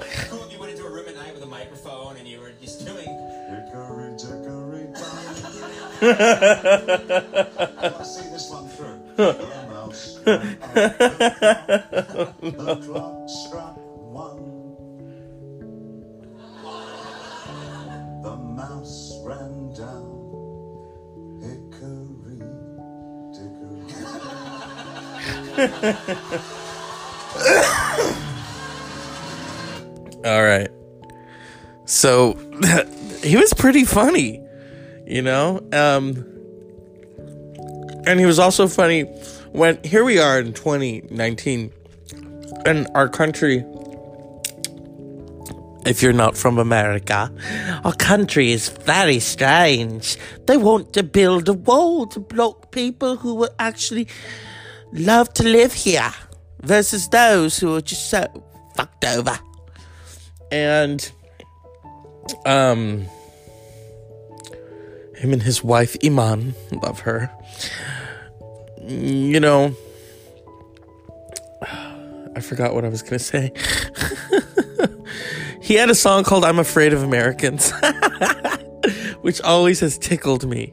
[0.30, 2.51] cool if you went into a room at night with a microphone and you were
[2.61, 3.07] just doing?
[3.07, 4.88] Hickory dickory.
[5.99, 8.99] I see this one through.
[9.18, 10.55] A mouse The
[12.85, 14.56] clock struck one.
[30.23, 30.69] All right.
[31.85, 32.34] So
[33.23, 34.39] he was pretty funny,
[35.07, 35.67] you know?
[35.73, 36.23] Um
[38.05, 39.01] and he was also funny
[39.51, 41.73] when here we are in 2019
[42.67, 43.65] and our country
[45.88, 47.31] if you're not from America,
[47.84, 50.17] our country is very strange.
[50.45, 54.07] They want to build a wall to block people who would actually
[54.91, 56.11] love to live here
[56.61, 58.26] versus those who are just so
[58.76, 59.38] fucked over.
[60.51, 61.11] And
[62.45, 63.05] um
[65.15, 66.53] him and his wife Iman,
[66.84, 67.31] love her.
[68.84, 69.76] You know,
[72.38, 73.51] I forgot what I was going to say.
[75.61, 77.72] he had a song called I'm Afraid of Americans,
[79.22, 80.72] which always has tickled me.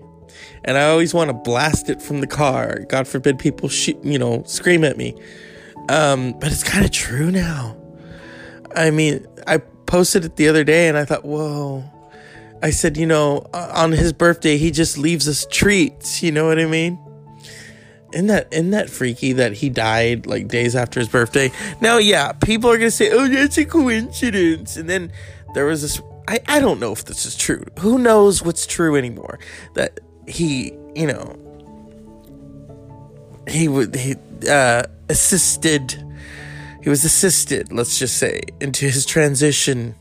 [0.64, 2.80] And I always want to blast it from the car.
[2.88, 5.14] God forbid people shoot, you know, scream at me.
[5.88, 7.76] Um, but it's kind of true now.
[8.74, 11.84] I mean, I posted it the other day and I thought, whoa.
[12.62, 16.22] I said, you know, on his birthday, he just leaves us treats.
[16.22, 16.98] You know what I mean?
[18.14, 21.50] Isn't that isn't that freaky that he died like days after his birthday?
[21.80, 25.10] Now, yeah, people are gonna say, "Oh, that's a coincidence," and then
[25.52, 26.00] there was this.
[26.28, 27.64] I I don't know if this is true.
[27.80, 29.40] Who knows what's true anymore?
[29.74, 31.36] That he, you know,
[33.48, 34.16] he would he
[34.48, 36.00] uh, assisted.
[36.82, 39.94] He was assisted, let's just say, into his transition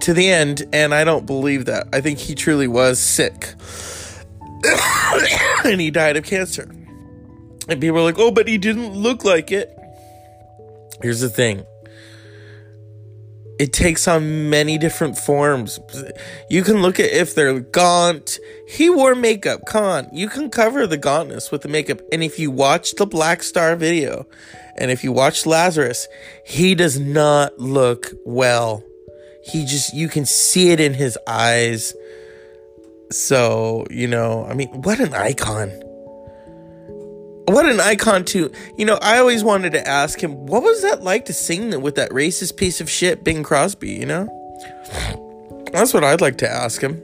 [0.00, 1.88] to the end, and I don't believe that.
[1.94, 3.54] I think he truly was sick.
[5.64, 6.70] and he died of cancer.
[7.68, 9.74] And people are like, oh, but he didn't look like it.
[11.02, 11.64] Here's the thing
[13.58, 15.78] it takes on many different forms.
[16.50, 18.38] You can look at if they're gaunt.
[18.66, 19.62] He wore makeup.
[19.66, 20.08] Come on.
[20.12, 22.00] You can cover the gauntness with the makeup.
[22.12, 24.26] And if you watch the Blackstar video,
[24.76, 26.08] and if you watch Lazarus,
[26.44, 28.82] he does not look well.
[29.44, 31.94] He just, you can see it in his eyes.
[33.12, 35.70] So, you know, I mean, what an icon
[37.46, 38.50] what an icon too.
[38.76, 41.96] You know, I always wanted to ask him, what was that like to sing with
[41.96, 44.28] that racist piece of shit, Bing Crosby, you know?
[45.72, 47.02] That's what I'd like to ask him.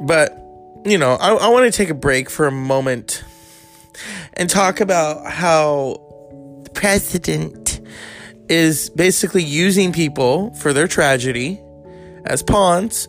[0.00, 0.38] But,
[0.84, 3.24] you know, I, I want to take a break for a moment
[4.34, 6.00] and talk about how
[6.64, 7.80] the president
[8.48, 11.60] is basically using people for their tragedy
[12.24, 13.08] as pawns.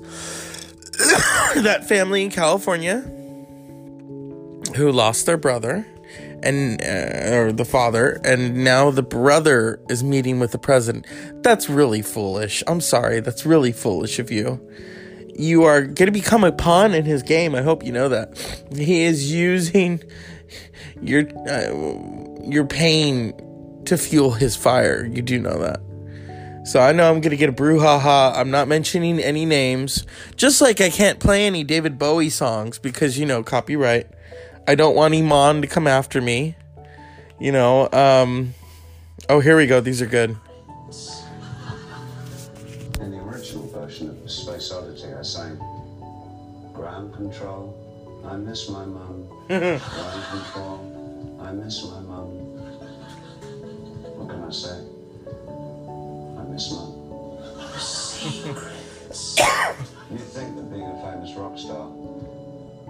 [1.56, 3.10] that family in California
[4.78, 5.86] who lost their brother
[6.42, 11.06] and uh, or the father and now the brother is meeting with the president.
[11.44, 12.64] That's really foolish.
[12.68, 13.20] I'm sorry.
[13.20, 14.62] That's really foolish of you.
[15.36, 17.54] You are going to become a pawn in his game.
[17.54, 18.38] I hope you know that.
[18.76, 20.02] He is using
[21.02, 23.34] your uh, your pain
[23.86, 25.06] to fuel his fire.
[25.06, 25.82] You do know that.
[26.68, 28.36] So I know I'm gonna get a brouhaha.
[28.36, 30.06] I'm not mentioning any names,
[30.36, 34.08] just like I can't play any David Bowie songs because you know copyright.
[34.68, 36.56] I don't want Iman to come after me.
[37.40, 38.54] You know, um
[39.30, 39.82] Oh, here we go.
[39.82, 40.38] These are good.
[43.02, 45.58] In the original version of Space Oddity, I sang
[46.74, 49.28] Ground Control, I miss my mum.
[49.48, 49.82] Ground
[50.32, 52.28] Control, I miss my mum.
[54.16, 54.80] What can I say?
[56.40, 56.94] I miss mum.
[60.10, 61.90] You'd think that being a famous rock star,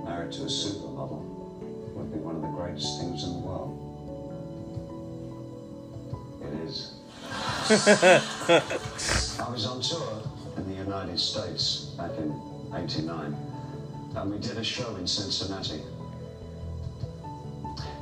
[0.06, 0.87] married to a supermodel, would be
[2.28, 3.72] one of the greatest things in the world.
[6.42, 6.92] It is.
[9.40, 10.22] I was on tour
[10.58, 12.38] in the United States back in
[12.76, 13.34] 89,
[14.18, 15.82] and we did a show in Cincinnati.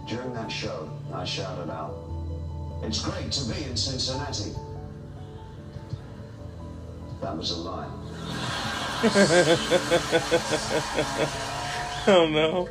[0.07, 1.93] During that show, I shouted out,
[2.81, 4.53] It's great to be in Cincinnati.
[7.21, 7.91] That was a lie.
[12.07, 12.69] Oh no.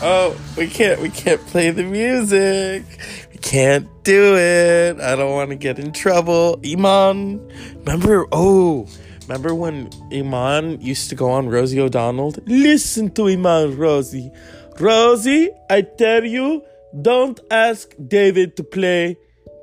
[0.00, 2.84] Oh, we can't we can't play the music.
[3.32, 5.00] We can't do it.
[5.00, 6.60] I don't want to get in trouble.
[6.64, 7.44] Iman,
[7.78, 8.86] remember oh,
[9.22, 12.32] remember when Iman used to go on Rosie O'Donnell?
[12.46, 14.30] Listen to Iman, Rosie.
[14.78, 16.62] Rosie, I tell you,
[17.02, 19.16] don't ask David to play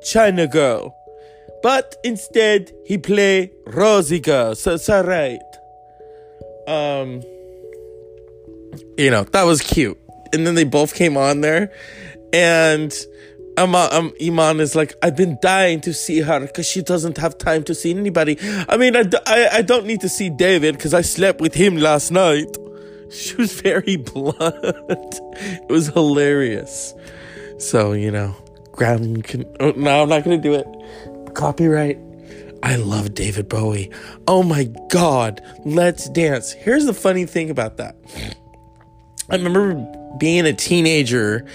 [0.04, 0.94] China Girl.
[1.64, 4.54] But instead he play Rosie Girl.
[4.56, 5.40] So it's alright.
[6.68, 7.24] Um
[8.98, 9.98] you know, that was cute.
[10.36, 11.72] And then they both came on there,
[12.34, 12.94] and
[13.58, 17.38] um, um, Iman is like, I've been dying to see her because she doesn't have
[17.38, 18.38] time to see anybody.
[18.68, 21.78] I mean, I, I, I don't need to see David because I slept with him
[21.78, 22.58] last night.
[23.12, 24.36] She was very blunt.
[24.42, 26.96] it was hilarious.
[27.60, 28.36] So, you know,
[28.72, 29.46] ground can.
[29.60, 31.36] Oh, no, I'm not going to do it.
[31.36, 32.00] Copyright.
[32.64, 33.92] I love David Bowie.
[34.28, 35.40] Oh my God.
[35.66, 36.52] Let's dance.
[36.52, 37.96] Here's the funny thing about that.
[39.30, 39.74] I remember
[40.20, 41.46] being a teenager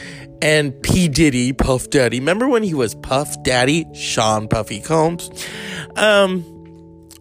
[0.43, 1.09] and P.
[1.09, 2.19] Diddy, Puff Daddy.
[2.19, 5.31] Remember when he was Puff Daddy, Sean Puffy Combs?
[5.97, 6.45] Um,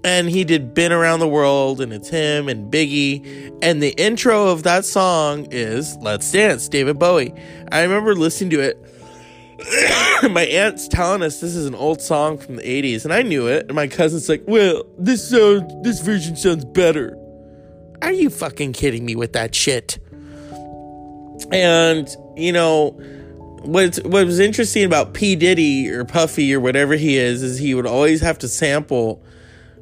[0.03, 3.57] and he did Been Around the World, and it's him and Biggie.
[3.61, 7.33] And the intro of that song is Let's Dance, David Bowie.
[7.71, 8.85] I remember listening to it.
[10.31, 13.47] my aunt's telling us this is an old song from the 80s, and I knew
[13.47, 13.65] it.
[13.67, 17.17] And my cousin's like, Well, this sounds, this version sounds better.
[18.01, 19.99] Are you fucking kidding me with that shit?
[21.51, 22.91] And, you know,
[23.63, 25.35] what what was interesting about P.
[25.35, 29.21] Diddy or Puffy or whatever he is is he would always have to sample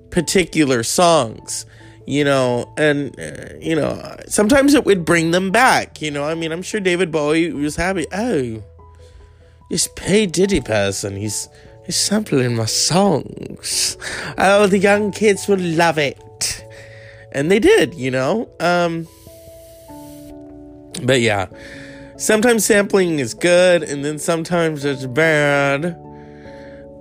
[0.10, 1.66] particular songs
[2.08, 6.24] you know and uh, you know sometimes it would bring them back you know.
[6.24, 8.64] I mean i'm sure david bowie was happy oh
[9.70, 10.26] this P.
[10.26, 11.50] Diddy person he's
[11.86, 13.98] he's sampling my songs.
[14.38, 16.66] Oh the young kids will love it.
[17.34, 19.08] And they did you know um
[21.04, 21.48] but yeah
[22.18, 25.98] sometimes sampling is good and then sometimes it's bad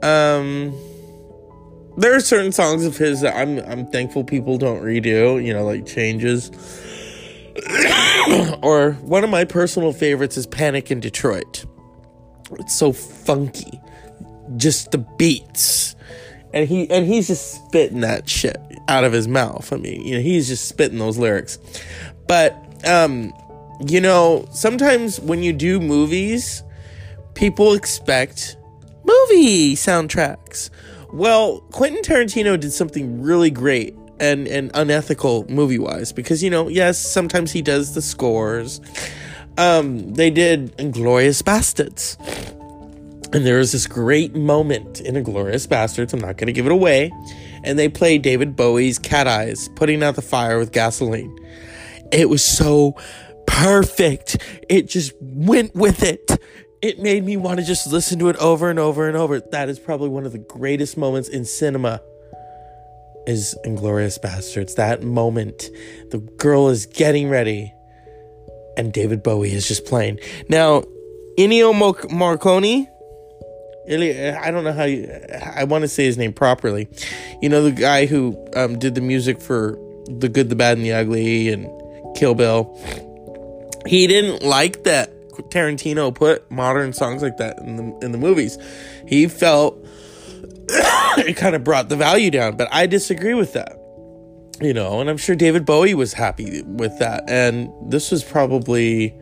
[0.02, 0.74] um
[1.96, 5.64] there are certain songs of his that I'm I'm thankful people don't redo, you know,
[5.64, 6.50] like changes.
[8.62, 11.64] or one of my personal favorites is Panic in Detroit.
[12.52, 13.80] It's so funky.
[14.56, 15.96] Just the beats.
[16.52, 18.58] And he and he's just spitting that shit
[18.88, 19.72] out of his mouth.
[19.72, 21.58] I mean, you know, he's just spitting those lyrics.
[22.28, 22.54] But
[22.86, 23.32] um
[23.86, 26.62] you know, sometimes when you do movies,
[27.34, 28.56] people expect
[29.04, 30.70] movie soundtracks
[31.12, 36.68] well, Quentin Tarantino did something really great and, and unethical movie wise because, you know,
[36.68, 38.80] yes, sometimes he does the scores.
[39.56, 42.20] Um, they did Inglourious Basterds.
[43.32, 46.12] And there was this great moment in Inglourious Basterds.
[46.12, 47.12] I'm not going to give it away.
[47.64, 51.34] And they played David Bowie's Cat Eyes, putting out the fire with gasoline.
[52.12, 52.94] It was so
[53.46, 54.38] perfect.
[54.68, 56.40] It just went with it
[56.82, 59.40] it made me want to just listen to it over and over and over.
[59.40, 62.00] That is probably one of the greatest moments in cinema.
[63.26, 64.76] Is Inglourious Basterds.
[64.76, 65.68] That moment,
[66.12, 67.74] the girl is getting ready,
[68.76, 70.20] and David Bowie is just playing.
[70.48, 70.82] Now,
[71.36, 72.86] Ennio Morricone.
[73.88, 75.10] I don't know how you.
[75.56, 76.88] I want to say his name properly.
[77.42, 80.86] You know the guy who um, did the music for The Good, the Bad, and
[80.86, 81.68] the Ugly, and
[82.16, 82.78] Kill Bill.
[83.86, 88.58] He didn't like that Tarantino put modern songs like that in the in the movies.
[89.06, 89.78] He felt
[90.68, 93.78] it kind of brought the value down, but I disagree with that.
[94.60, 97.28] You know, and I'm sure David Bowie was happy with that.
[97.28, 99.14] And this was probably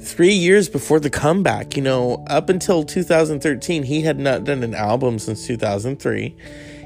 [0.00, 1.76] three years before the comeback.
[1.76, 6.36] You know, up until 2013, he had not done an album since 2003.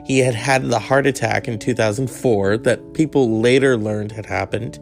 [0.07, 4.79] He had had the heart attack in 2004 that people later learned had happened.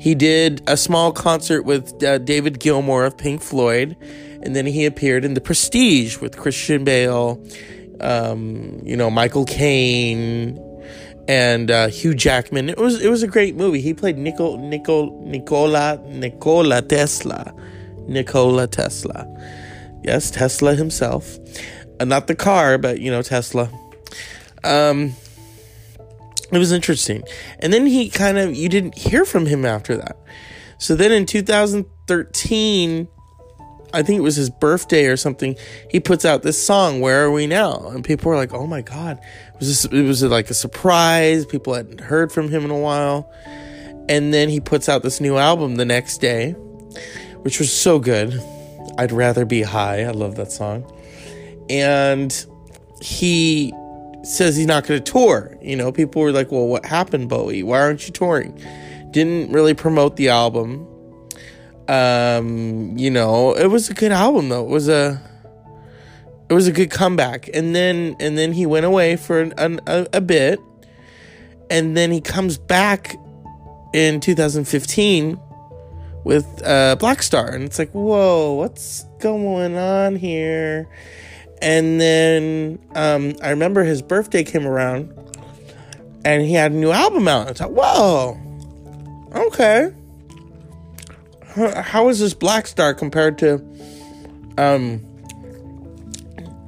[0.00, 3.98] He did a small concert with uh, David Gilmour of Pink Floyd,
[4.42, 7.38] and then he appeared in The Prestige with Christian Bale,
[8.00, 10.58] um, you know, Michael Caine,
[11.28, 12.70] and uh, Hugh Jackman.
[12.70, 13.82] It was it was a great movie.
[13.82, 17.54] He played Nicol, Nicol, Nicola Nikola Tesla,
[18.08, 19.26] Nikola Tesla.
[20.02, 21.36] Yes, Tesla himself,
[22.00, 23.68] uh, not the car, but you know Tesla.
[24.64, 25.12] Um,
[26.52, 27.22] it was interesting.
[27.58, 30.16] And then he kind of, you didn't hear from him after that.
[30.78, 33.08] So then in 2013,
[33.92, 35.56] I think it was his birthday or something,
[35.90, 37.88] he puts out this song, Where Are We Now?
[37.88, 39.18] And people were like, oh my God.
[39.18, 41.44] It was, this, it was like a surprise.
[41.44, 43.30] People hadn't heard from him in a while.
[44.08, 46.52] And then he puts out this new album the next day,
[47.42, 48.40] which was so good.
[48.98, 50.02] I'd rather be high.
[50.02, 50.90] I love that song.
[51.68, 52.46] And
[53.00, 53.72] he
[54.22, 55.56] says he's not going to tour.
[55.60, 57.62] You know, people were like, well, what happened, Bowie?
[57.62, 58.60] Why aren't you touring?
[59.10, 60.86] Didn't really promote the album.
[61.88, 64.64] Um, you know, it was a good album though.
[64.64, 65.20] It was a
[66.48, 67.48] it was a good comeback.
[67.52, 70.60] And then and then he went away for an, an, a, a bit.
[71.70, 73.16] And then he comes back
[73.92, 75.38] in 2015
[76.24, 80.88] with uh, Blackstar, and it's like, whoa, what's going on here?
[81.62, 85.12] And then um, I remember his birthday came around
[86.24, 87.50] and he had a new album out.
[87.50, 88.38] It's like, whoa,
[89.34, 89.92] okay.
[91.54, 93.54] how is this Blackstar compared to
[94.58, 95.04] um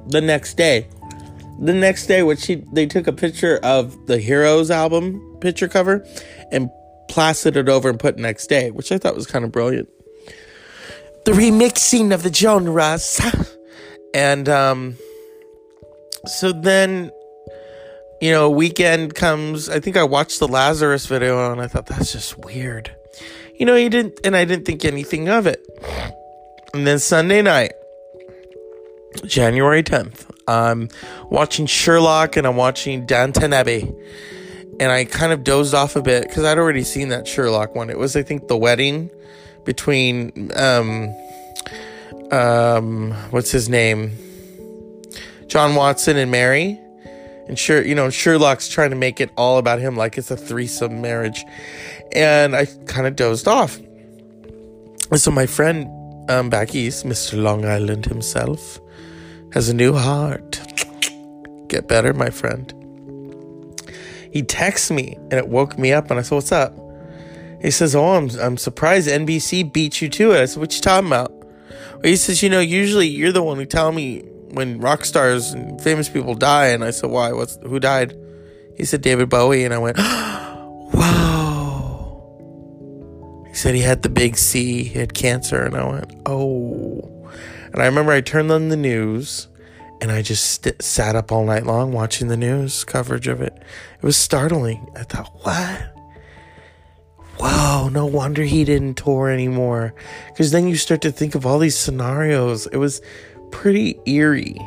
[0.07, 0.87] the next day?
[1.59, 6.05] The next day, which they took a picture of the Heroes album picture cover
[6.51, 6.69] and
[7.09, 9.87] plastered it over and put next day, which I thought was kind of brilliant.
[11.25, 13.21] The remixing of the genres,
[14.13, 14.97] and um,
[16.25, 17.11] so then
[18.23, 19.67] you know, weekend comes.
[19.67, 22.89] I think I watched the Lazarus video and I thought that's just weird.
[23.59, 25.61] You know, he didn't, and I didn't think anything of it.
[26.73, 27.73] And then Sunday night,
[29.25, 30.87] January 10th, I'm
[31.29, 33.91] watching Sherlock and I'm watching Downton Abbey.
[34.79, 37.89] And I kind of dozed off a bit because I'd already seen that Sherlock one.
[37.89, 39.11] It was, I think, the wedding
[39.65, 41.13] between, um,
[42.33, 44.17] um, what's his name?
[45.47, 46.79] John Watson and Mary.
[47.47, 50.37] And sure, you know, Sherlock's trying to make it all about him like it's a
[50.37, 51.43] threesome marriage.
[52.15, 53.77] And I kind of dozed off.
[55.11, 55.87] And so my friend
[56.31, 57.41] um, back east, Mr.
[57.41, 58.79] Long Island himself,
[59.51, 60.59] has a new heart.
[61.67, 62.73] Get better, my friend.
[64.31, 66.75] He texts me and it woke me up and I said, What's up?
[67.61, 70.41] He says, Oh, I'm, I'm surprised NBC beat you to it.
[70.41, 71.42] I said, What you talking about?
[72.03, 74.21] He says, You know, usually you're the one who tell me
[74.51, 76.67] when rock stars and famous people die.
[76.67, 77.31] And I said, Why?
[77.31, 78.17] What's who died?
[78.75, 79.63] He said, David Bowie.
[79.63, 79.97] And I went,
[80.93, 81.45] Wow.
[83.47, 85.61] He said he had the big C, he had cancer.
[85.61, 87.09] And I went, Oh.
[87.71, 89.47] And I remember I turned on the news
[90.03, 93.53] and I just st- sat up all night long watching the news coverage of it.
[93.55, 94.91] It was startling.
[94.95, 95.92] I thought, what?
[97.93, 99.93] No wonder he didn't tour anymore.
[100.29, 102.65] Because then you start to think of all these scenarios.
[102.65, 103.03] It was
[103.51, 104.57] pretty eerie.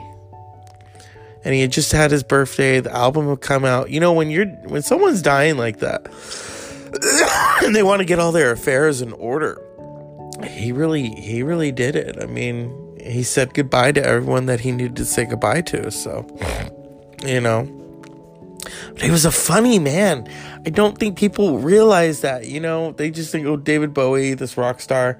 [1.44, 2.78] And he had just had his birthday.
[2.78, 3.90] The album would come out.
[3.90, 6.06] You know, when you're when someone's dying like that,
[7.64, 9.60] and they want to get all their affairs in order,
[10.44, 12.22] he really he really did it.
[12.22, 15.90] I mean, he said goodbye to everyone that he needed to say goodbye to.
[15.90, 16.26] So,
[17.24, 17.64] you know,
[18.92, 20.28] but he was a funny man.
[20.64, 22.46] I don't think people realize that.
[22.46, 25.18] You know, they just think, oh, David Bowie, this rock star.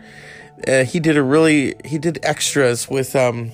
[0.66, 3.52] Uh, he did a really he did extras with um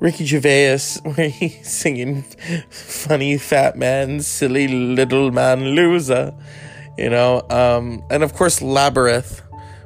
[0.00, 2.22] Ricky Gervais where he's singing
[2.70, 6.34] funny fat man, silly little man loser,
[6.98, 7.42] you know.
[7.50, 9.42] Um, and of course Labyrinth,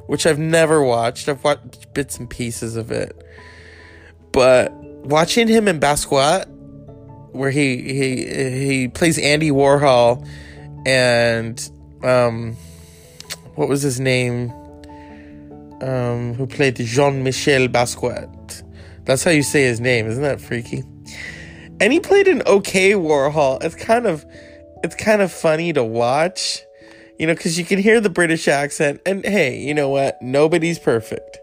[0.07, 1.29] which I've never watched.
[1.29, 3.15] I've watched bits and pieces of it,
[4.31, 4.73] but
[5.05, 6.47] watching him in Basquiat,
[7.31, 10.27] where he he he plays Andy Warhol,
[10.85, 11.69] and
[12.03, 12.55] um,
[13.55, 14.51] what was his name?
[15.81, 18.63] Um, who played Jean Michel Basquiat.
[19.05, 20.83] That's how you say his name, isn't that freaky?
[21.79, 23.63] And he played an okay Warhol.
[23.63, 24.25] It's kind of
[24.83, 26.63] it's kind of funny to watch,
[27.19, 29.01] you know, because you can hear the British accent.
[29.05, 30.21] And hey, you know what?
[30.21, 31.39] Nobody's perfect.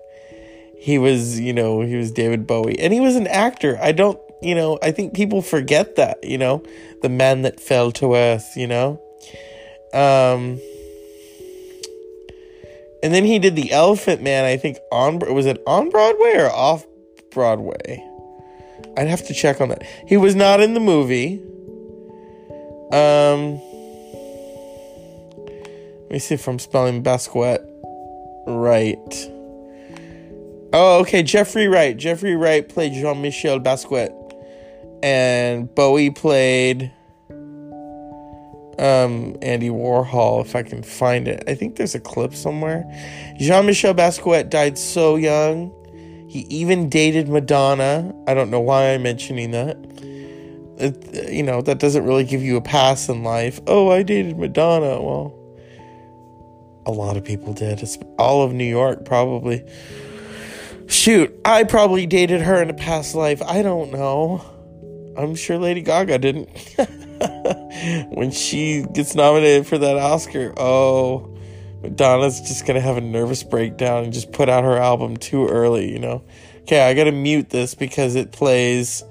[0.79, 3.79] He was, you know, he was David Bowie, and he was an actor.
[3.81, 6.63] I don't, you know, I think people forget that, you know,
[7.03, 9.01] the man that fell to earth, you know.
[9.93, 10.61] Um,
[13.03, 14.45] and then he did the Elephant Man.
[14.45, 16.87] I think on was it on Broadway or off
[17.31, 18.03] Broadway?
[18.97, 19.83] I'd have to check on that.
[20.07, 21.43] He was not in the movie.
[22.93, 23.61] Um,
[26.03, 27.65] let me see if I'm spelling Basquiat
[28.47, 29.31] right.
[30.73, 31.23] Oh, okay.
[31.23, 31.97] Jeffrey Wright.
[31.97, 34.24] Jeffrey Wright played Jean Michel Basquiat,
[35.03, 36.93] and Bowie played
[38.79, 41.45] um, Andy Warhol, if I can find it.
[41.47, 42.85] I think there's a clip somewhere.
[43.39, 45.73] Jean Michel Basquiat died so young.
[46.29, 48.13] He even dated Madonna.
[48.27, 49.77] I don't know why I'm mentioning that.
[50.77, 53.61] It, you know, that doesn't really give you a pass in life.
[53.67, 55.01] Oh, I dated Madonna.
[55.01, 55.33] Well,
[56.87, 57.81] a lot of people did.
[57.81, 59.65] It's all of New York, probably.
[60.89, 63.41] Shoot, I probably dated her in a past life.
[63.43, 64.45] I don't know.
[65.17, 66.49] I'm sure Lady Gaga didn't.
[68.15, 71.37] when she gets nominated for that Oscar, oh,
[71.83, 75.93] Madonna's just gonna have a nervous breakdown and just put out her album too early,
[75.93, 76.25] you know.
[76.63, 79.03] Okay, I gotta mute this because it plays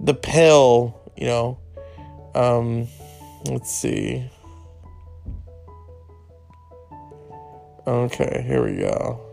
[0.00, 1.58] the pill, you know.
[2.34, 2.88] Um,
[3.46, 4.30] let's see.
[7.86, 9.23] Okay, here we go.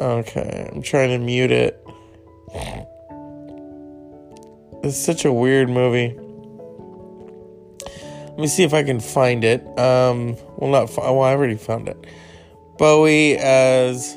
[0.00, 1.82] Okay, I'm trying to mute it.
[4.82, 6.14] It's such a weird movie.
[8.28, 9.62] Let me see if I can find it.
[9.78, 11.22] Um, well, not well.
[11.22, 11.96] I already found it.
[12.78, 14.16] Bowie as.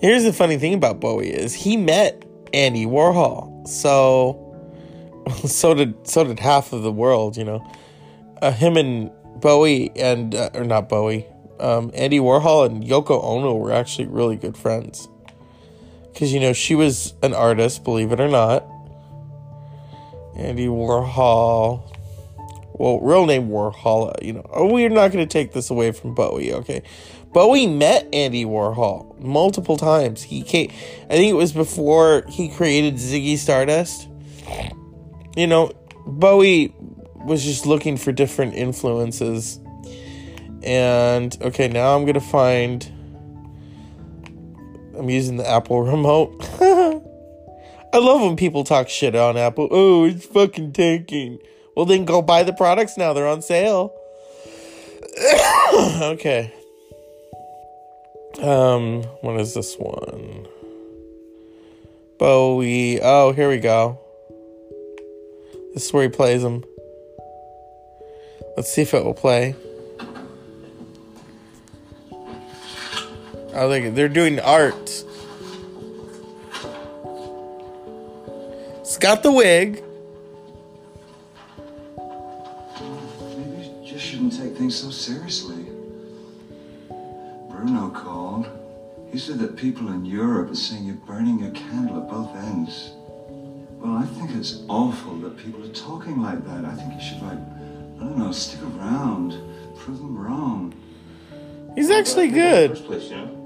[0.00, 3.66] Here's the funny thing about Bowie is he met Andy Warhol.
[3.68, 4.40] So,
[5.46, 7.36] so did so did half of the world.
[7.36, 7.72] You know,
[8.42, 11.26] uh, him and Bowie and uh, or not Bowie,
[11.60, 15.08] um, Andy Warhol and Yoko Ono were actually really good friends.
[16.12, 18.64] Because you know she was an artist, believe it or not.
[20.36, 21.90] Andy Warhol.
[22.72, 24.20] Well, real name Warhol.
[24.22, 26.52] You know, oh, we're not going to take this away from Bowie.
[26.52, 26.82] Okay,
[27.32, 30.22] Bowie met Andy Warhol multiple times.
[30.22, 30.70] He came.
[31.10, 34.08] I think it was before he created Ziggy Stardust.
[35.36, 35.72] You know,
[36.06, 36.74] Bowie
[37.24, 39.58] was just looking for different influences.
[40.64, 42.90] And okay, now I'm gonna find.
[44.96, 46.34] I'm using the Apple remote.
[46.60, 49.68] I love when people talk shit on Apple.
[49.70, 51.38] Oh, it's fucking tanking.
[51.76, 53.12] Well, then go buy the products now.
[53.12, 53.94] They're on sale.
[55.74, 56.52] okay.
[58.40, 60.46] Um, what is this one?
[62.18, 63.00] Bowie.
[63.00, 63.98] Oh, here we go.
[65.74, 66.64] This is where he plays them.
[68.56, 69.54] Let's see if it will play.
[73.56, 75.04] Oh, they, they're doing art.
[78.80, 79.84] It's got the wig.
[83.20, 85.66] Maybe you just shouldn't take things so seriously.
[87.48, 88.48] Bruno called.
[89.12, 92.90] He said that people in Europe are saying you're burning your candle at both ends.
[93.78, 96.64] Well, I think it's awful that people are talking like that.
[96.64, 99.40] I think you should, like, I don't know, stick around,
[99.78, 100.74] prove them wrong.
[101.76, 102.70] He's actually good.
[102.70, 103.43] First place, you know.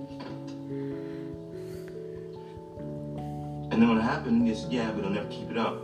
[3.71, 5.83] And then when it happened, he said, "Yeah, but I'll never keep it up."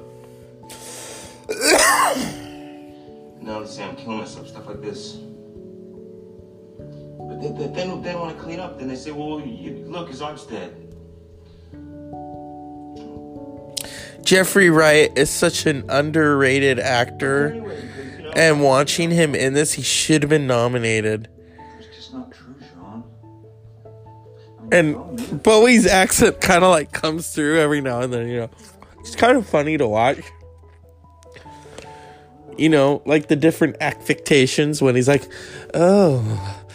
[3.42, 5.18] now they say I'm killing myself, stuff like this.
[7.18, 8.78] But they, they, they they want to clean up.
[8.78, 10.84] Then they say, "Well, you, look, his art's dead."
[14.24, 17.48] Jeffrey Wright is such an underrated actor.
[17.48, 21.28] Anyway, you know, And watching him in this, he should have been nominated.
[24.72, 28.50] And Bowie's accent kind of like comes through every now and then, you know.
[29.00, 30.20] It's kind of funny to watch.
[32.56, 35.28] You know, like the different affectations when he's like,
[35.74, 36.66] oh,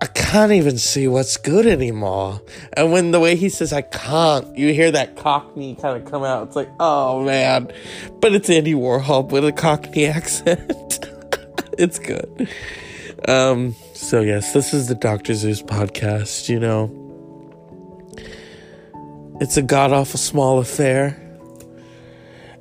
[0.00, 2.42] I can't even see what's good anymore.
[2.74, 6.24] And when the way he says, I can't, you hear that cockney kind of come
[6.24, 6.48] out.
[6.48, 7.72] It's like, oh man.
[8.20, 11.06] But it's Andy Warhol with a cockney accent.
[11.78, 12.48] it's good.
[13.26, 15.34] Um, so yes, this is the Dr.
[15.34, 17.07] Zeus podcast, you know.
[19.40, 21.16] It's a god awful small affair.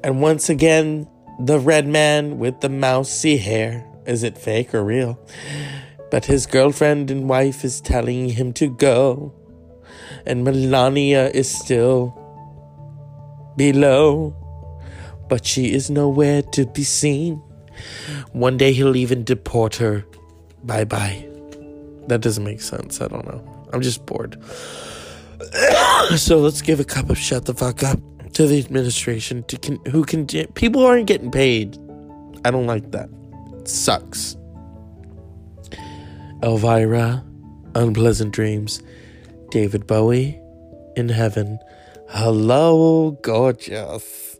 [0.03, 1.07] And once again,
[1.39, 3.83] the red man with the mousy hair.
[4.05, 5.19] Is it fake or real?
[6.11, 9.33] But his girlfriend and wife is telling him to go.
[10.25, 12.13] And Melania is still
[13.57, 14.35] below.
[15.27, 17.41] But she is nowhere to be seen.
[18.33, 20.05] One day he'll even deport her.
[20.63, 21.27] Bye bye.
[22.05, 23.01] That doesn't make sense.
[23.01, 23.67] I don't know.
[23.73, 24.39] I'm just bored.
[26.18, 27.99] so let's give a cup of shut the fuck up
[28.34, 31.77] to the administration to con- who can people aren't getting paid.
[32.45, 33.09] I don't like that.
[33.59, 34.38] It sucks.
[36.43, 37.23] Elvira,
[37.76, 38.81] unpleasant dreams.
[39.49, 40.39] David Bowie,
[40.97, 41.59] in heaven.
[42.09, 44.38] Hello, gorgeous.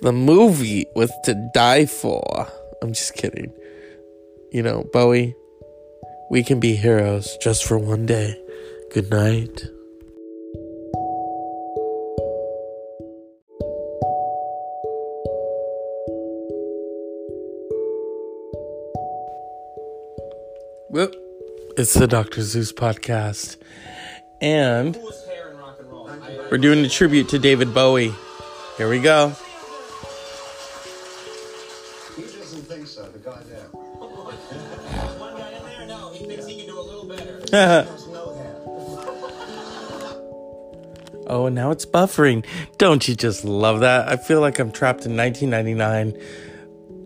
[0.00, 2.48] The movie was to die for.
[2.82, 3.52] I'm just kidding.
[4.50, 5.34] You know, Bowie,
[6.30, 8.40] we can be heroes just for one day.
[8.92, 9.62] Good night.
[20.90, 21.14] Whoop.
[21.78, 22.42] It's the Dr.
[22.42, 23.56] Zeus podcast.
[24.40, 26.10] And Coolest hair in rock and roll.
[26.10, 28.12] I, we're doing a tribute to David Bowie.
[28.76, 29.28] Here we go.
[32.16, 33.60] He doesn't think so, the guy there.
[33.70, 35.86] one guy in there?
[35.86, 37.38] No, he thinks he can do a little better.
[37.52, 38.56] No hair.
[41.28, 42.44] oh, and now it's buffering.
[42.78, 44.08] Don't you just love that?
[44.08, 46.20] I feel like I'm trapped in 1999.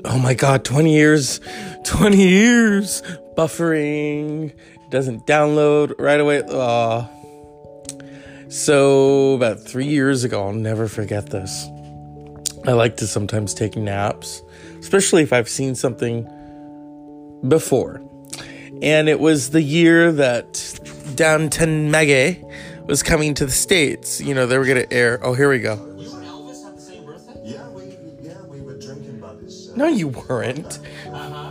[0.06, 1.38] Oh my god, 20 years.
[1.84, 3.02] 20 years.
[3.36, 4.52] Buffering.
[4.90, 6.42] Doesn't download right away.
[6.42, 7.08] Aw.
[8.48, 11.66] So, about three years ago, I'll never forget this.
[12.66, 14.42] I like to sometimes take naps,
[14.78, 16.24] especially if I've seen something
[17.46, 18.00] before.
[18.80, 20.80] And it was the year that
[21.14, 22.42] Downton Abbey
[22.86, 24.20] was coming to the States.
[24.20, 25.18] You know, they were going to air.
[25.22, 25.76] Oh, here we go.
[29.76, 31.43] No, you and Elvis have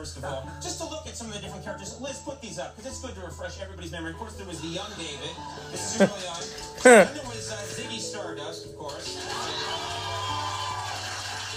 [0.00, 2.00] first of all, just to look at some of the different characters.
[2.00, 4.12] Liz, put these up because it's good to refresh everybody's memory.
[4.12, 5.36] Of course, there was the young David.
[5.70, 6.40] This is early on.
[7.04, 9.20] then there was uh, Ziggy Stardust, of course.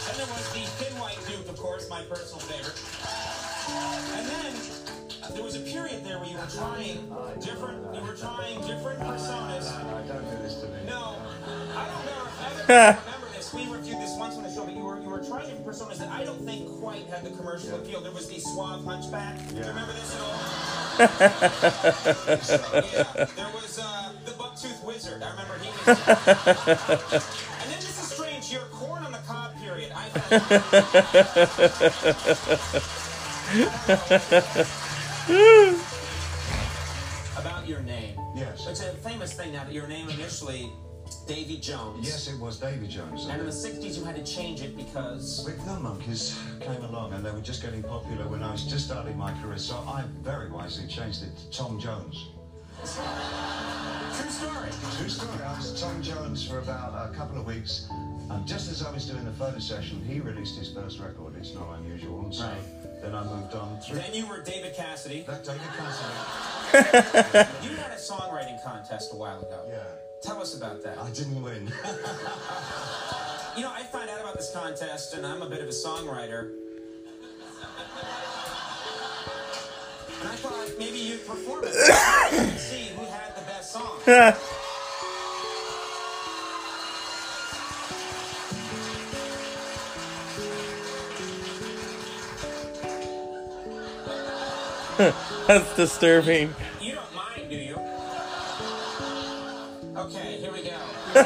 [0.03, 2.75] Then there was the Thin White Duke, of course, my personal favorite.
[4.19, 4.51] And then
[5.23, 6.99] uh, there was a period there where you were trying
[7.39, 7.79] different.
[7.95, 9.71] You were trying different personas.
[10.03, 10.83] don't do this to me.
[10.83, 11.15] No,
[11.79, 13.53] I don't know if other people remember this.
[13.55, 16.02] We reviewed this once on the show, but you were you were trying different personas
[16.59, 18.01] don't quite had the commercial appeal.
[18.01, 19.37] There was the suave hunchback.
[19.49, 20.39] Do you remember this at all?
[22.89, 23.25] yeah.
[23.35, 25.23] There was uh, the bucktooth wizard.
[25.23, 25.87] I remember he was.
[27.61, 28.51] and then this is strange.
[28.51, 29.91] Your corn on the cob period.
[29.95, 30.09] I
[37.37, 38.19] about your name.
[38.35, 38.67] Yes.
[38.67, 40.71] It's a famous thing now that your name initially
[41.27, 42.05] Davy Jones.
[42.07, 43.25] Yes, it was Davy Jones.
[43.27, 45.43] And in the 60s, you had to change it because.
[45.45, 48.85] Big Gun Monkees came along and they were just getting popular when I was just
[48.85, 52.27] starting my career, so I very wisely changed it to Tom Jones.
[52.83, 54.69] True story.
[54.97, 55.43] True story.
[55.43, 57.87] I was Tom Jones for about a couple of weeks,
[58.29, 61.35] and just as I was doing the photo session, he released his first record.
[61.37, 63.01] It's not unusual, and so Right.
[63.01, 63.97] then I moved on through.
[63.99, 65.21] Then you were David Cassidy.
[65.27, 66.13] That David Cassidy.
[67.63, 69.63] You had a songwriting contest a while ago.
[69.69, 69.83] Yeah,
[70.23, 70.97] Tell us about that.
[70.99, 71.71] I didn't win.
[73.55, 76.53] You know, I found out about this contest, and I'm a bit of a songwriter.
[80.19, 83.99] And I thought maybe you'd perform it and see who had the best song.
[95.47, 96.53] That's disturbing.
[101.13, 101.19] G.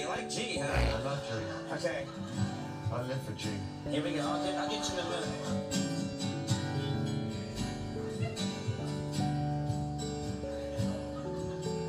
[0.00, 0.66] You like G, huh?
[0.66, 1.32] I love G.
[1.74, 2.06] Okay,
[2.90, 3.50] I live for G.
[3.90, 4.22] here we go.
[4.22, 5.28] I'll get, I'll get you in a minute.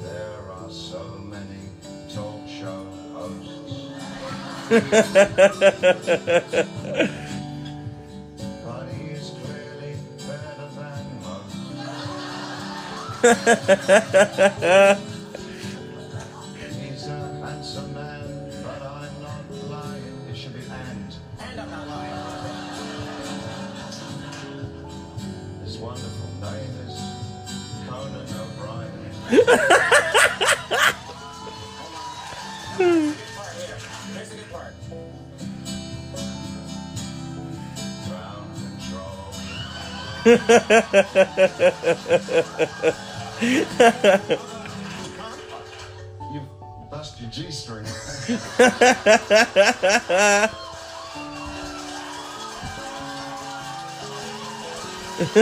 [0.04, 1.70] There are so many
[2.14, 3.54] talk show hosts.
[8.66, 9.96] but he is clearly
[10.28, 11.06] better than
[15.00, 15.14] most.
[21.58, 21.66] Here's
[34.30, 34.74] the good part.
[38.06, 39.34] Ground control.
[46.32, 46.42] You
[46.92, 47.88] bust your G string.
[55.18, 55.34] No, it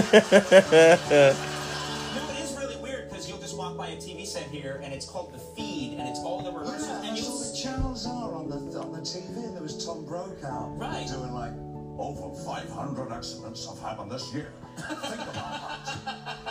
[2.40, 5.34] is really weird because you'll just walk by a TV set here and it's called
[5.34, 8.48] The Feed and it's all the rehearsals and that's you'll what the channels are on
[8.50, 9.52] the on the TV.
[9.54, 11.06] There was Tom Brokaw Right.
[11.08, 11.52] doing like
[11.98, 14.54] over 500 accidents have happened this year.
[14.78, 14.92] Think
[15.22, 15.90] about that.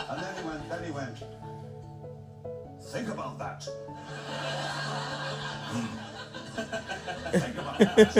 [0.09, 0.69] And then he went.
[0.69, 1.17] Then he went.
[2.91, 3.67] Think about that.
[5.71, 5.87] Hmm.
[7.31, 8.15] Think about that.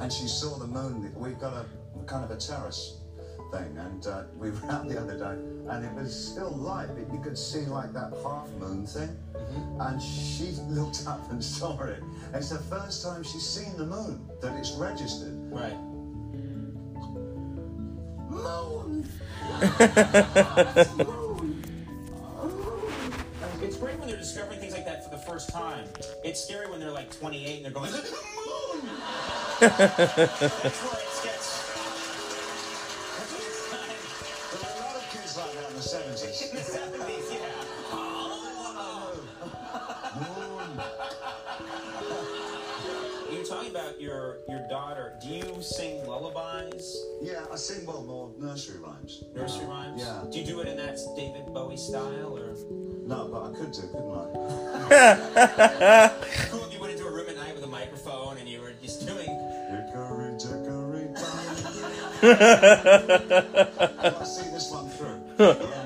[0.00, 1.12] And she saw the moon.
[1.14, 1.66] We've got a
[2.06, 3.00] kind of a terrace
[3.52, 5.36] thing, and uh, we were out the other day,
[5.68, 9.16] and it was still light, but you could see like that half moon thing.
[9.78, 12.02] And she looked up and saw it.
[12.32, 15.34] It's the first time she's seen the moon that it's registered.
[15.52, 15.76] Right.
[18.30, 19.06] Moon!
[20.96, 21.62] Moon.
[23.62, 25.84] It's great when they're discovering things like that for the first time.
[26.24, 28.90] It's scary when they're like 28 and they're going, Look at the moon!
[29.60, 31.48] That's where it gets.
[34.50, 36.50] There were a lot of kids like that in the 70s.
[36.50, 37.40] In the 70s, yeah.
[40.20, 40.68] Moon.
[43.30, 45.14] You were talking about your your daughter.
[45.22, 49.22] Do you sing lullabies, Yeah, I sing well more nursery rhymes.
[49.34, 50.00] nursery rhymes?
[50.02, 50.24] Yeah.
[50.30, 52.54] Do you do it in that David Bowie style, or
[53.06, 54.26] No, but I could do, couldn't I?
[56.50, 58.72] cool if you went into a room at night with a microphone and you were
[58.82, 59.28] just doing?
[62.22, 65.20] I see this one through.
[65.36, 65.80] The.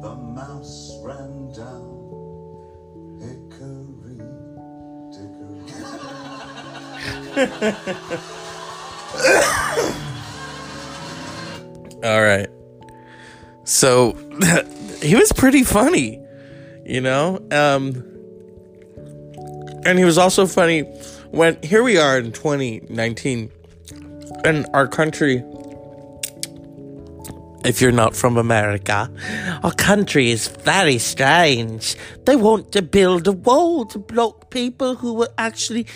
[0.00, 1.98] The mouse ran down.
[3.20, 4.18] Hickory
[5.12, 5.72] dickory.
[12.04, 12.48] All right.
[13.64, 14.12] So
[15.02, 16.20] he was pretty funny,
[16.88, 17.38] you know?
[17.50, 18.04] Um
[19.84, 20.80] and he was also funny
[21.30, 23.50] when here we are in 2019
[24.44, 25.42] and our country
[27.64, 29.10] if you're not from America,
[29.62, 31.96] our country is very strange.
[32.24, 35.86] They want to build a wall to block people who will actually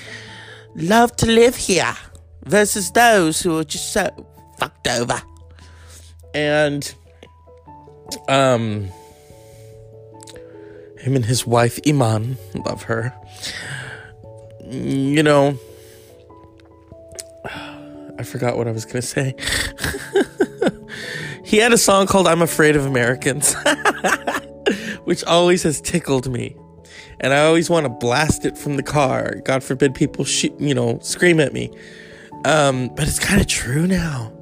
[0.74, 1.96] love to live here
[2.44, 4.10] versus those who are just so
[4.58, 5.22] fucked over.
[6.34, 6.92] And
[8.28, 8.88] um
[11.02, 13.12] him and his wife Iman, love her.
[14.64, 15.58] You know,
[17.44, 19.34] I forgot what I was going to say.
[21.44, 23.56] he had a song called I'm Afraid of Americans,
[25.04, 26.56] which always has tickled me.
[27.18, 29.40] And I always want to blast it from the car.
[29.44, 31.72] God forbid people shoot, you know, scream at me.
[32.44, 34.32] Um, but it's kind of true now.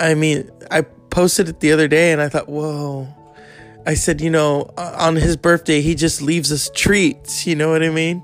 [0.00, 3.06] I mean, I posted it the other day and I thought, whoa.
[3.90, 7.44] I said, you know, on his birthday, he just leaves us treats.
[7.44, 8.22] You know what I mean?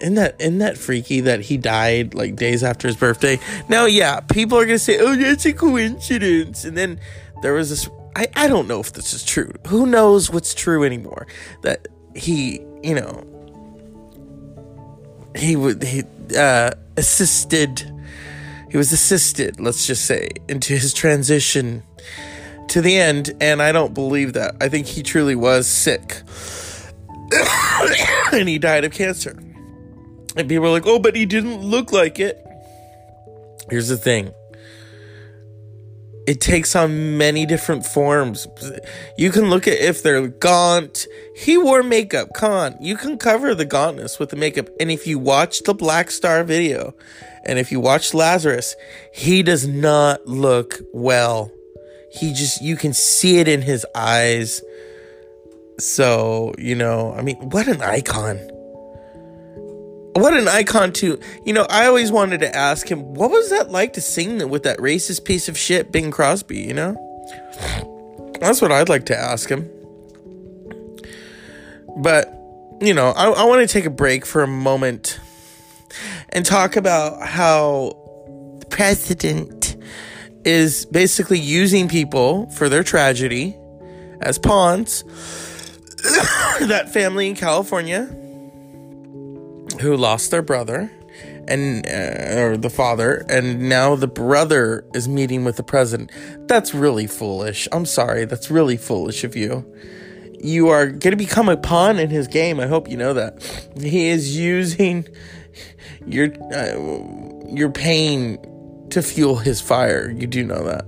[0.00, 3.40] Isn't that isn't that freaky that he died like days after his birthday?
[3.68, 7.00] Now, yeah, people are gonna say, "Oh, that's a coincidence," and then
[7.42, 7.90] there was this.
[8.14, 9.50] I I don't know if this is true.
[9.66, 11.26] Who knows what's true anymore?
[11.62, 13.24] That he, you know,
[15.34, 16.04] he would he
[16.38, 17.90] uh, assisted.
[18.70, 21.82] He was assisted, let's just say, into his transition
[22.68, 24.56] to the end, and I don't believe that.
[24.60, 26.22] I think he truly was sick,
[28.32, 29.36] and he died of cancer.
[30.36, 32.40] And people are like, oh, but he didn't look like it.
[33.70, 34.32] Here's the thing
[36.26, 38.46] it takes on many different forms.
[39.18, 41.06] You can look at if they're gaunt.
[41.36, 42.30] He wore makeup.
[42.34, 42.76] Come on.
[42.80, 44.68] You can cover the gauntness with the makeup.
[44.80, 46.94] And if you watch the Blackstar video
[47.44, 48.74] and if you watch Lazarus,
[49.12, 51.50] he does not look well.
[52.14, 54.62] He just, you can see it in his eyes.
[55.78, 58.38] So, you know, I mean, what an icon
[60.14, 61.18] what an icon too.
[61.44, 64.62] You know, I always wanted to ask him, what was that like to sing with
[64.62, 66.96] that racist piece of shit, Bing Crosby, you know?
[68.40, 69.68] That's what I'd like to ask him.
[71.96, 72.32] But,
[72.80, 75.18] you know, I, I want to take a break for a moment
[76.30, 77.96] and talk about how
[78.60, 79.73] the president
[80.44, 83.56] is basically using people for their tragedy
[84.20, 85.02] as pawns.
[86.60, 88.04] that family in California
[89.80, 90.90] who lost their brother
[91.48, 96.10] and uh, or the father and now the brother is meeting with the president.
[96.46, 97.68] That's really foolish.
[97.72, 98.24] I'm sorry.
[98.24, 99.64] That's really foolish of you.
[100.40, 102.60] You are going to become a pawn in his game.
[102.60, 103.42] I hope you know that.
[103.80, 105.08] He is using
[106.06, 108.38] your uh, your pain
[108.94, 110.86] to fuel his fire you do know that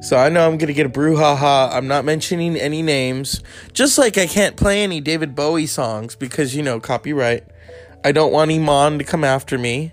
[0.00, 1.72] so I know I'm gonna get a brouhaha.
[1.72, 3.42] I'm not mentioning any names.
[3.72, 7.44] Just like I can't play any David Bowie songs because you know copyright.
[8.04, 9.92] I don't want Iman to come after me.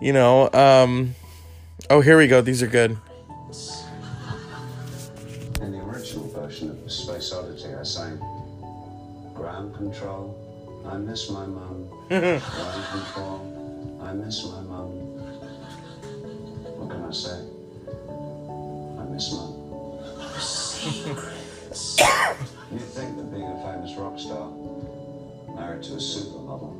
[0.00, 1.14] You know, um
[1.88, 2.40] Oh, here we go.
[2.40, 2.96] These are good.
[5.60, 8.18] In the original version of Space Oddity, I sang
[9.34, 10.36] Ground Control,
[10.86, 11.88] I miss my mum.
[12.08, 12.42] Ground
[12.92, 14.69] Control, I miss my mum.
[16.90, 17.38] What can I say?
[18.98, 19.54] I miss mum.
[22.72, 24.50] You'd think that being a famous rock star,
[25.54, 26.74] married to a supermodel,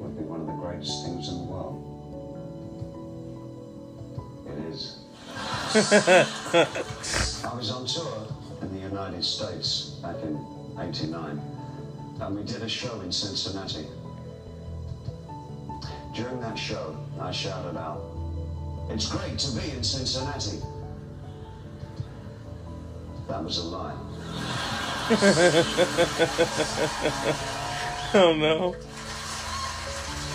[0.00, 1.76] would be one of the greatest things in the world.
[4.46, 4.96] It is.
[7.44, 8.26] I was on tour
[8.62, 10.42] in the United States back in
[10.78, 11.38] 89,
[12.20, 13.88] and we did a show in Cincinnati.
[16.14, 18.13] During that show, I shouted out,
[18.90, 20.58] It's great to be in Cincinnati.
[23.28, 23.96] That was a lie.
[28.16, 28.76] Oh no.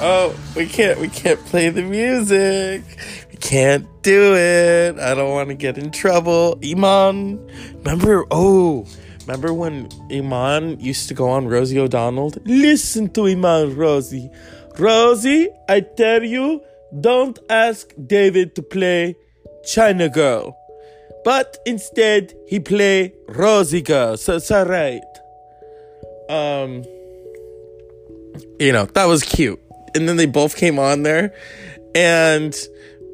[0.02, 2.84] Oh, we can't we can't play the music.
[3.32, 5.00] We can't do it.
[5.00, 6.60] I don't want to get in trouble.
[6.62, 7.40] Iman,
[7.78, 8.86] remember oh,
[9.22, 12.34] remember when Iman used to go on Rosie O'Donnell?
[12.44, 14.30] Listen to Iman, Rosie.
[14.78, 16.62] Rosie, I tell you,
[17.00, 19.16] don't ask David to play
[19.66, 20.58] China Girl.
[21.24, 24.18] But instead he play Rosie Girl.
[24.18, 25.02] So it's alright.
[26.30, 26.84] Um
[28.60, 29.60] you know, that was cute.
[29.96, 31.34] And then they both came on there,
[31.96, 32.56] and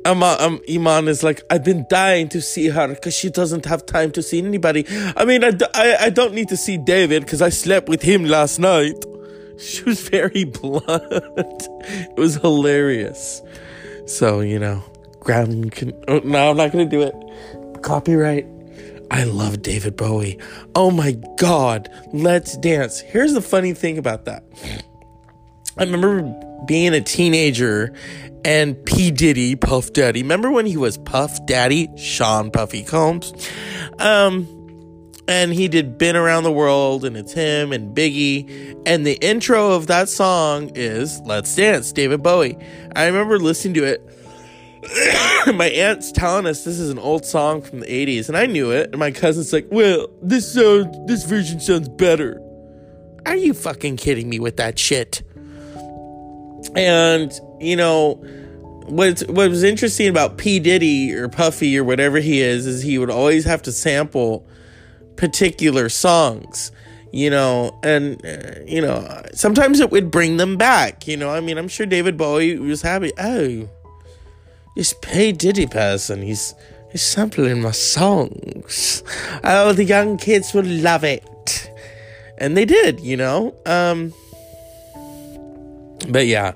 [0.06, 3.86] Iman, um, Iman is like, I've been dying to see her because she doesn't have
[3.86, 4.86] time to see anybody.
[5.16, 8.26] I mean, I, I, I don't need to see David because I slept with him
[8.26, 9.04] last night.
[9.58, 10.84] She was very blunt.
[10.86, 13.42] it was hilarious.
[14.06, 14.84] So, you know,
[15.20, 15.94] ground can.
[16.08, 17.16] Oh, no, I'm not gonna do it.
[17.82, 18.48] Copyright.
[19.12, 20.40] I love David Bowie.
[20.74, 23.00] Oh my god, let's dance.
[23.00, 24.44] Here's the funny thing about that.
[25.78, 26.24] I remember
[26.66, 27.94] being a teenager
[28.44, 29.12] and P.
[29.12, 30.22] Diddy, Puff Daddy.
[30.22, 33.34] Remember when he was Puff Daddy, Sean Puffy Combs?
[34.00, 34.55] Um,
[35.28, 38.82] and he did Been Around the World, and it's him and Biggie.
[38.86, 42.58] And the intro of that song is Let's Dance, David Bowie.
[42.96, 44.02] I remember listening to it.
[45.56, 48.72] my aunt's telling us this is an old song from the 80s, and I knew
[48.72, 48.92] it.
[48.92, 52.40] And my cousin's like, Well, this this version sounds better.
[53.26, 55.24] Are you fucking kidding me with that shit?
[56.76, 58.16] And, you know,
[58.86, 60.60] what what was interesting about P.
[60.60, 64.48] Diddy or Puffy or whatever he is, is he would always have to sample
[65.18, 66.72] particular songs
[67.16, 71.40] you know and uh, you know sometimes it would bring them back you know i
[71.40, 73.70] mean i'm sure david bowie was happy oh
[74.76, 75.32] this P.
[75.32, 76.54] Diddy person he's
[76.92, 79.02] he's sampling my songs
[79.46, 81.72] oh the young kids will love it
[82.38, 84.14] and they did you know um
[86.10, 86.52] but yeah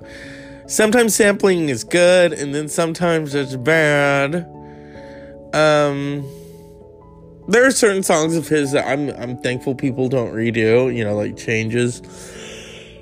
[0.67, 4.45] sometimes sampling is good and then sometimes it's bad
[5.53, 6.29] um
[7.49, 11.15] there are certain songs of his that I'm I'm thankful people don't redo, you know,
[11.15, 12.01] like changes.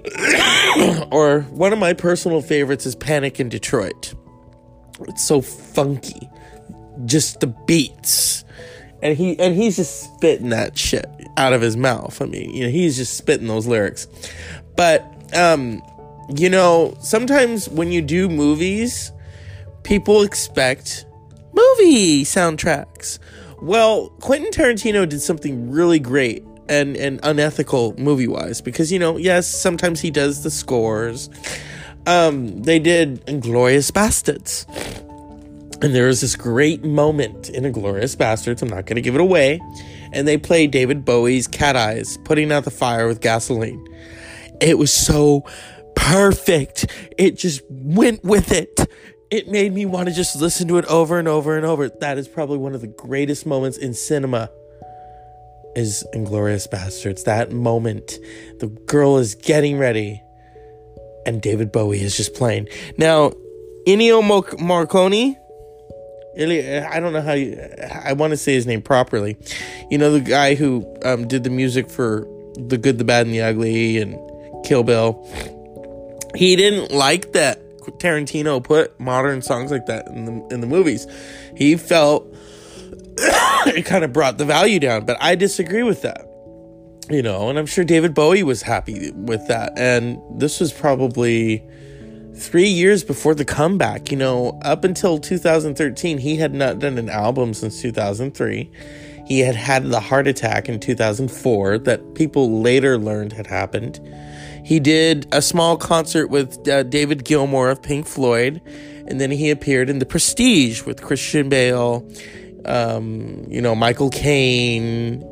[1.12, 4.14] or one of my personal favorites is Panic in Detroit.
[5.02, 6.30] It's so funky.
[7.06, 8.46] Just the beats.
[9.02, 11.06] And he and he's just spitting that shit
[11.36, 12.22] out of his mouth.
[12.22, 14.08] I mean, you know, he's just spitting those lyrics.
[14.78, 15.04] But
[15.36, 15.82] um,
[16.38, 19.12] you know, sometimes when you do movies,
[19.84, 21.06] people expect
[21.54, 23.20] movie soundtracks
[23.62, 29.18] well, Quentin Tarantino did something really great and, and unethical movie wise because, you know,
[29.18, 31.30] yes, sometimes he does the scores.
[32.06, 34.66] Um, they did Inglourious Basterds.
[35.84, 38.62] And there was this great moment in Inglourious Basterds.
[38.62, 39.62] I'm not going to give it away.
[40.12, 43.86] And they played David Bowie's Cat Eyes, putting out the fire with gasoline.
[44.60, 45.44] It was so
[45.96, 46.88] perfect.
[47.18, 48.90] It just went with it
[49.30, 51.90] it made me want to just listen to it over and over and over.
[51.90, 54.50] That is probably one of the greatest moments in cinema.
[55.76, 57.26] Is Inglourious Basterds.
[57.26, 58.18] That moment,
[58.60, 60.24] the girl is getting ready,
[61.24, 62.68] and David Bowie is just playing.
[62.98, 63.30] Now,
[63.86, 65.38] Ennio Morricone.
[66.36, 67.60] I don't know how you.
[68.04, 69.38] I want to say his name properly.
[69.92, 73.36] You know the guy who um, did the music for The Good, the Bad, and
[73.36, 74.18] the Ugly, and
[74.66, 75.24] Kill Bill.
[76.34, 77.60] He didn't like that
[78.00, 81.08] Tarantino put modern songs like that in the in the movies.
[81.56, 82.28] He felt
[83.18, 86.24] it kind of brought the value down, but I disagree with that.
[87.10, 89.74] You know, and I'm sure David Bowie was happy with that.
[89.78, 91.66] And this was probably
[92.36, 94.12] three years before the comeback.
[94.12, 98.70] You know, up until 2013, he had not done an album since 2003.
[99.26, 104.00] He had had the heart attack in 2004 that people later learned had happened.
[104.68, 108.62] He did a small concert with uh, David Gilmour of Pink Floyd,
[109.08, 112.06] and then he appeared in The Prestige with Christian Bale,
[112.66, 115.24] um, you know, Michael Caine,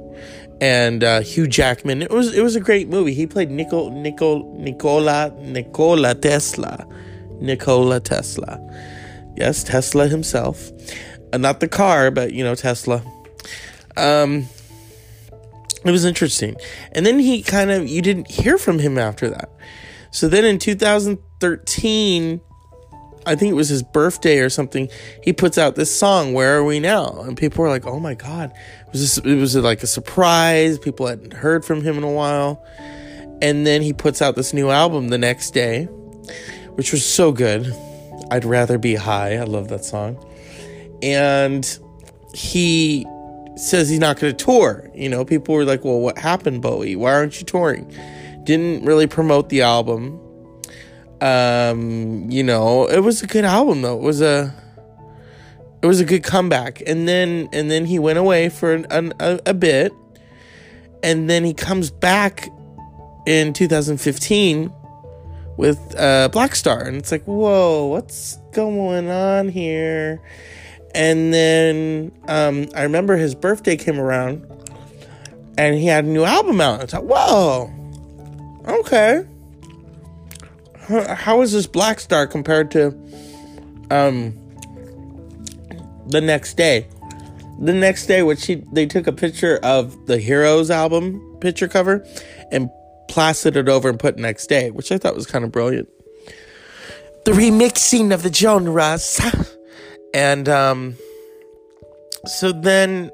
[0.61, 2.01] and uh, Hugh Jackman.
[2.01, 3.13] It was it was a great movie.
[3.13, 6.87] He played Nicol, Nicol, Nicola Nikola Tesla,
[7.41, 8.57] Nikola Tesla.
[9.35, 10.71] Yes, Tesla himself,
[11.33, 13.03] uh, not the car, but you know Tesla.
[13.97, 14.47] Um,
[15.85, 16.55] it was interesting.
[16.91, 19.49] And then he kind of, you didn't hear from him after that.
[20.11, 22.41] So then in 2013,
[23.27, 24.89] I think it was his birthday or something,
[25.23, 27.21] he puts out this song, Where Are We Now?
[27.21, 28.51] And people were like, oh my God.
[28.87, 30.77] It was, this, it was like a surprise.
[30.79, 32.63] People hadn't heard from him in a while.
[33.41, 35.85] And then he puts out this new album the next day,
[36.75, 37.73] which was so good.
[38.31, 39.35] I'd rather be high.
[39.35, 40.23] I love that song.
[41.01, 41.77] And
[42.33, 43.05] he
[43.55, 44.89] says he's not going to tour.
[44.93, 46.95] You know, people were like, well, what happened, Bowie?
[46.95, 47.91] Why aren't you touring?
[48.43, 50.19] Didn't really promote the album.
[51.21, 53.97] Um, you know, it was a good album though.
[53.97, 54.53] It was a
[55.81, 56.81] it was a good comeback.
[56.85, 59.91] And then and then he went away for an, an, a, a bit.
[61.03, 62.49] And then he comes back
[63.25, 64.73] in 2015
[65.57, 66.85] with uh, Blackstar.
[66.87, 70.21] And it's like, whoa, what's going on here?
[70.95, 74.45] And then um, I remember his birthday came around
[75.57, 76.81] and he had a new album out.
[76.83, 77.69] It's like, whoa,
[78.65, 79.25] okay.
[80.87, 82.87] How is this Blackstar compared to
[83.91, 84.37] um,
[86.07, 86.87] the next day?
[87.59, 92.05] The next day, which he they took a picture of the Heroes album picture cover
[92.51, 92.69] and
[93.09, 95.89] plastered it over and put next day, which I thought was kind of brilliant.
[97.25, 99.19] The remixing of the genres
[100.15, 100.95] And um,
[102.25, 103.11] so then,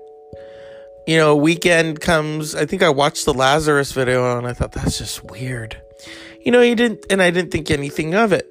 [1.07, 2.53] you know, weekend comes.
[2.53, 5.82] I think I watched the Lazarus video and I thought that's just weird.
[6.45, 8.48] You know, he didn't, and I didn't think anything of it.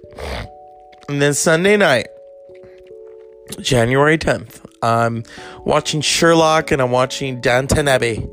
[1.09, 2.09] And then Sunday night,
[3.61, 5.23] January 10th, I'm
[5.65, 8.29] watching Sherlock and I'm watching Downton Abbey.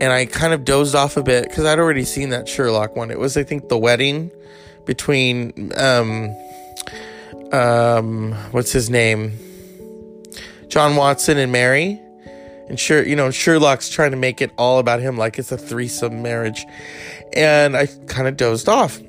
[0.00, 3.10] And I kind of dozed off a bit because I'd already seen that Sherlock one.
[3.10, 4.30] It was, I think, the wedding
[4.86, 6.34] between, um,
[7.52, 9.32] um, what's his name?
[10.68, 12.00] John Watson and Mary.
[12.68, 15.58] And sure, you know, Sherlock's trying to make it all about him, like it's a
[15.58, 16.66] threesome marriage.
[17.32, 19.00] And I kind of dozed off.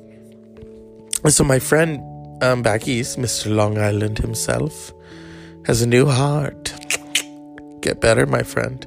[1.28, 2.00] So my friend
[2.42, 3.54] um, back east, Mr.
[3.54, 4.92] Long Island himself,
[5.66, 6.72] has a new heart.
[7.80, 8.86] Get better, my friend.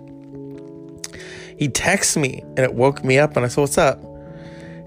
[1.57, 4.01] He texts me and it woke me up and I said, What's up?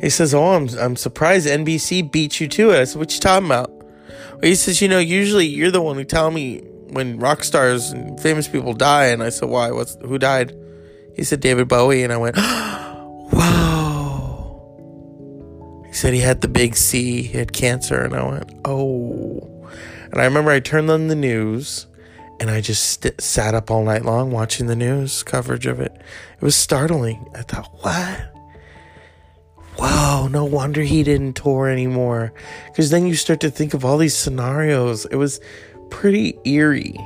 [0.00, 2.80] He says, Oh, I'm, I'm surprised NBC beat you to it.
[2.80, 3.70] I said, What you talking about?
[4.44, 6.58] He says, You know, usually you're the one who tell me
[6.90, 9.06] when rock stars and famous people die.
[9.06, 9.70] And I said, Why?
[9.70, 10.54] What's who died?
[11.16, 12.02] He said, David Bowie.
[12.02, 12.36] And I went,
[13.32, 13.32] Wow.
[15.86, 18.00] He said he had the big C, he had cancer.
[18.00, 19.50] And I went, Oh.
[20.12, 21.86] And I remember I turned on the news
[22.38, 25.92] and I just st- sat up all night long watching the news coverage of it.
[25.92, 27.26] It was startling.
[27.34, 28.33] I thought, what?
[29.78, 32.32] Wow, no wonder he didn't tour anymore.
[32.66, 35.04] Because then you start to think of all these scenarios.
[35.06, 35.40] It was
[35.90, 36.96] pretty eerie.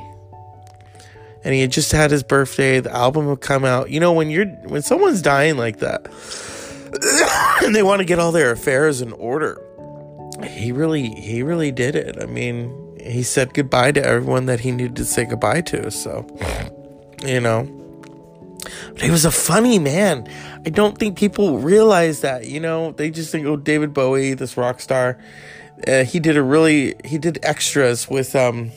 [1.45, 2.81] And he had just had his birthday.
[2.81, 3.91] The album would come out.
[3.91, 6.07] You know, when you're when someone's dying like that,
[7.65, 9.61] and they want to get all their affairs in order,
[10.45, 12.21] he really he really did it.
[12.21, 15.91] I mean, he said goodbye to everyone that he needed to say goodbye to.
[15.91, 16.27] So,
[17.25, 17.79] you know,
[18.93, 20.29] but he was a funny man.
[20.65, 22.47] I don't think people realize that.
[22.47, 25.19] You know, they just think, oh, David Bowie, this rock star.
[25.87, 28.73] Uh, he did a really he did extras with um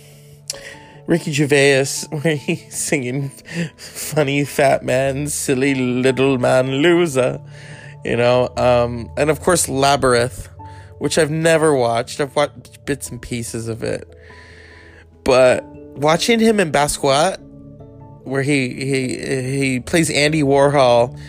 [1.08, 3.30] Ricky Gervais where he's singing
[3.78, 7.42] funny fat man, silly little man loser.
[8.06, 10.50] You know, um, and of course Labyrinth
[11.02, 12.22] which I've never watched.
[12.22, 14.08] I've watched bits and pieces of it.
[15.24, 17.40] But watching him in Basquiat,
[18.24, 21.20] where he he he plays Andy Warhol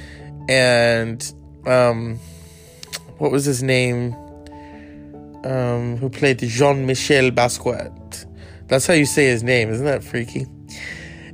[0.49, 1.33] and
[1.67, 2.19] um
[3.19, 4.15] what was his name?
[5.45, 8.27] Um who played Jean Michel Basquiat.
[8.69, 10.47] That's how you say his name, isn't that freaky?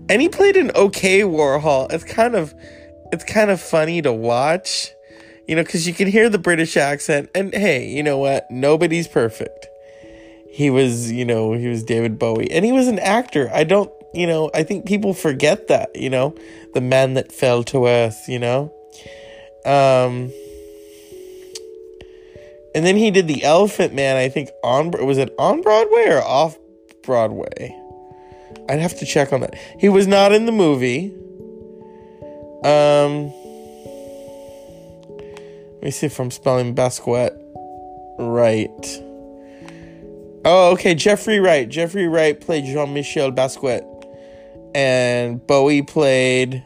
[0.08, 1.92] And he played an okay Warhol.
[1.92, 2.54] It's kind of
[3.12, 4.92] it's kind of funny to watch
[5.48, 7.30] you know, because you can hear the British accent.
[7.34, 8.48] And hey, you know what?
[8.50, 9.66] Nobody's perfect.
[10.50, 13.50] He was, you know, he was David Bowie, and he was an actor.
[13.52, 16.34] I don't, you know, I think people forget that, you know,
[16.74, 18.72] the man that fell to earth, you know.
[19.68, 20.32] Um,
[22.74, 24.16] and then he did the Elephant Man.
[24.16, 26.56] I think on was it on Broadway or off
[27.02, 27.76] Broadway?
[28.68, 29.54] I'd have to check on that.
[29.78, 31.14] He was not in the movie.
[32.64, 33.32] Um.
[35.74, 37.38] Let me see if I'm spelling Basquiat
[38.18, 39.02] right.
[40.44, 40.94] Oh, okay.
[40.94, 41.68] Jeffrey Wright.
[41.68, 43.84] Jeffrey Wright played Jean Michel Basquiat.
[44.74, 46.64] And Bowie played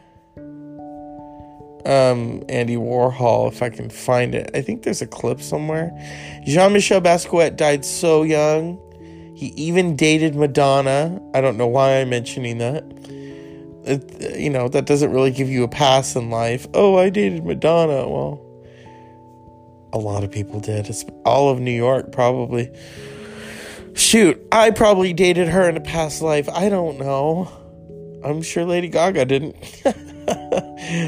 [1.85, 4.51] um, Andy Warhol, if I can find it.
[4.53, 5.91] I think there's a clip somewhere.
[6.45, 8.79] Jean Michel Basquiat died so young.
[9.35, 11.21] He even dated Madonna.
[11.33, 12.83] I don't know why I'm mentioning that.
[13.85, 16.67] It, you know, that doesn't really give you a pass in life.
[16.73, 18.07] Oh, I dated Madonna.
[18.07, 18.41] Well,
[19.91, 20.87] a lot of people did.
[20.87, 22.71] It's all of New York, probably.
[23.93, 26.49] Shoot, I probably dated her in a past life.
[26.49, 27.51] I don't know.
[28.23, 29.55] I'm sure Lady Gaga didn't.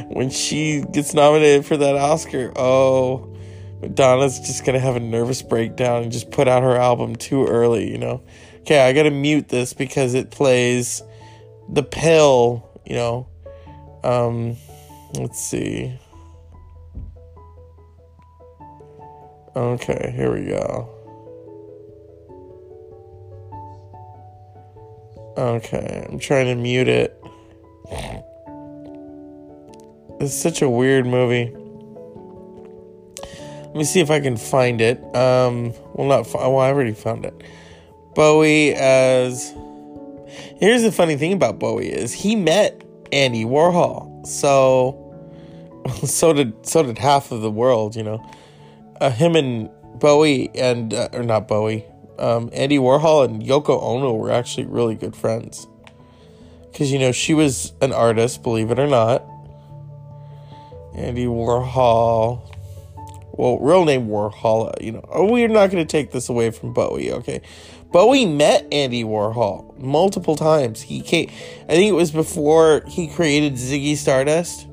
[0.07, 3.35] when she gets nominated for that Oscar, oh,
[3.81, 7.91] Madonna's just gonna have a nervous breakdown and just put out her album too early,
[7.91, 8.23] you know?
[8.61, 11.01] Okay, I gotta mute this because it plays
[11.69, 13.27] the pill, you know.
[14.03, 14.57] Um,
[15.15, 15.99] let's see.
[19.55, 20.89] Okay, here we go.
[25.37, 27.21] Okay, I'm trying to mute it.
[30.19, 31.53] It's such a weird movie.
[33.75, 34.97] Let me see if I can find it.
[35.13, 36.59] Um, well, not well.
[36.59, 37.43] I already found it.
[38.15, 39.53] Bowie as.
[40.57, 42.81] Here's the funny thing about Bowie is he met
[43.11, 44.25] Andy Warhol.
[44.25, 44.95] So,
[46.05, 47.97] so did so did half of the world.
[47.97, 48.31] You know,
[49.01, 49.69] uh, him and
[49.99, 51.83] Bowie and uh, or not Bowie,
[52.17, 55.67] um, Andy Warhol and Yoko Ono were actually really good friends.
[56.71, 59.25] Because you know she was an artist, believe it or not.
[60.95, 62.41] Andy Warhol
[63.33, 64.69] Well, real name Warhol.
[64.69, 67.11] Uh, you know, oh, we're not going to take this away from Bowie.
[67.11, 67.41] Okay,
[67.91, 70.81] Bowie met Andy Warhol multiple times.
[70.81, 71.29] He came.
[71.63, 74.67] I think it was before he created Ziggy Stardust.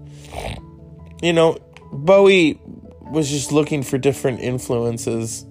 [1.23, 1.59] You know,
[1.93, 2.61] Bowie
[3.01, 5.45] was just looking for different influences.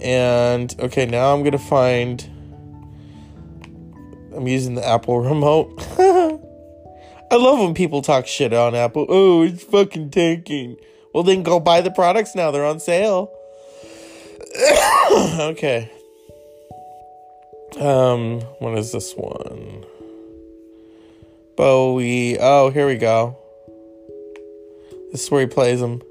[0.00, 2.22] And okay, now I'm gonna find.
[4.34, 5.80] I'm using the Apple remote.
[7.34, 9.06] I love when people talk shit on Apple.
[9.08, 10.76] Oh, it's fucking tanking.
[11.12, 12.52] Well, then go buy the products now.
[12.52, 13.28] They're on sale.
[15.10, 15.90] okay.
[17.76, 19.84] Um, what is this one?
[21.56, 22.38] Bowie.
[22.38, 23.36] Oh, here we go.
[25.10, 26.02] This is where he plays them.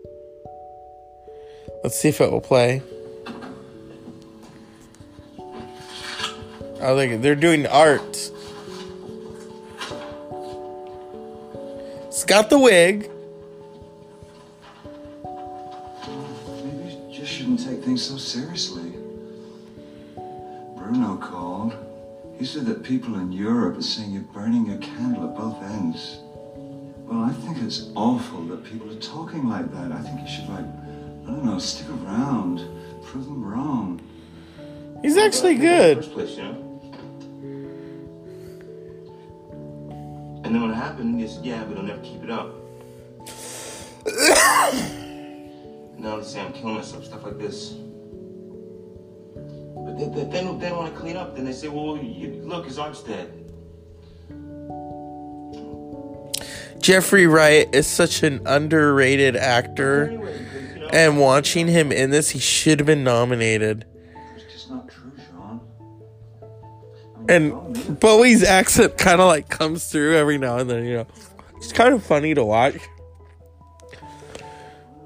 [1.85, 2.81] Let's see if it will play.
[6.81, 8.29] Oh, they, they're doing art.
[12.23, 13.11] It's got the wig.
[15.25, 18.93] Maybe you just shouldn't take things so seriously.
[20.15, 21.75] Bruno called.
[22.39, 26.19] He said that people in Europe are saying you're burning your candle at both ends.
[27.09, 29.91] Well, I think it's awful that people are talking like that.
[29.91, 32.65] I think you should, like, I don't know, stick around,
[33.03, 33.99] prove them wrong.
[35.01, 36.03] He's actually good.
[36.03, 36.62] Place, you know.
[40.44, 42.53] And then what happened, he said, "Yeah, but I'll never keep it up."
[45.98, 47.76] now they say I'm killing myself, stuff like this.
[49.76, 51.36] But they, they, they don't, they want to clean up.
[51.36, 53.32] Then they say, "Well, you, look, his arm's dead."
[56.82, 60.10] Jeffrey Wright is such an underrated actor.
[60.10, 63.86] Anyway, you know, And watching him in this, he should have been nominated.
[67.29, 71.07] And Bowie's accent kind of like comes through every now and then, you know.
[71.57, 72.77] It's kind of funny to watch.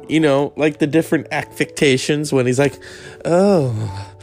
[0.09, 2.79] You know, like the different affectations when he's like,
[3.25, 4.15] oh,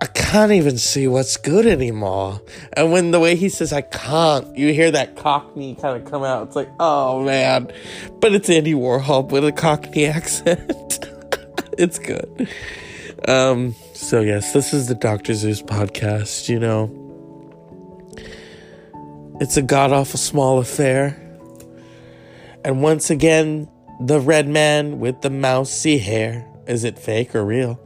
[0.00, 2.40] I can't even see what's good anymore.
[2.74, 6.22] And when the way he says, I can't, you hear that cockney kind of come
[6.22, 6.46] out.
[6.46, 7.72] It's like, oh man.
[8.20, 11.08] But it's Andy Warhol with a cockney accent.
[11.78, 12.48] it's good.
[13.26, 15.34] Um, so yes, this is the Dr.
[15.34, 16.99] Zeus podcast, you know.
[19.40, 21.16] It's a god awful small affair.
[22.62, 26.46] And once again, the red man with the mousy hair.
[26.66, 27.80] Is it fake or real?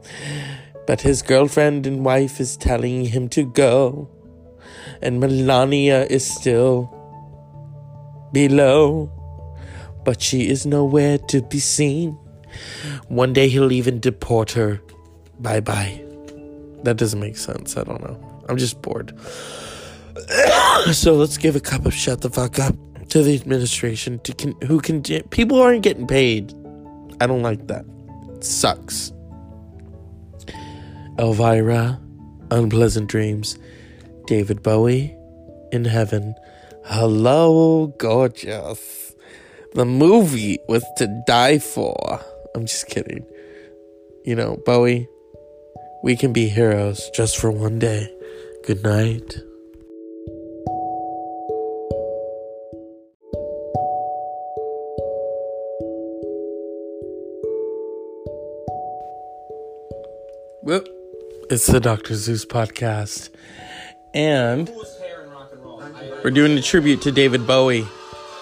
[0.85, 4.09] But his girlfriend and wife is telling him to go.
[5.01, 6.91] And Melania is still
[8.33, 9.09] below.
[10.03, 12.17] But she is nowhere to be seen.
[13.07, 14.81] One day he'll even deport her.
[15.39, 16.03] Bye bye.
[16.83, 17.77] That doesn't make sense.
[17.77, 18.43] I don't know.
[18.49, 19.17] I'm just bored.
[20.91, 22.75] so let's give a cup of shut the fuck up
[23.09, 26.53] to the administration to con- who can people aren't getting paid.
[27.21, 27.85] I don't like that.
[28.35, 29.11] It sucks.
[31.17, 31.99] Elvira,
[32.51, 33.57] unpleasant dreams.
[34.25, 35.15] David Bowie,
[35.71, 36.35] in heaven.
[36.85, 39.13] Hello, gorgeous.
[39.73, 42.19] The movie was to die for.
[42.55, 43.25] I'm just kidding.
[44.23, 45.07] You know, Bowie,
[46.03, 48.11] we can be heroes just for one day.
[48.65, 49.35] Good night.
[60.65, 60.81] Well,
[61.51, 62.15] it's the Dr.
[62.15, 63.29] Zeus podcast.
[64.15, 65.79] And Coolest hair in rock and roll.
[65.79, 67.85] I, we're doing a tribute to David Bowie.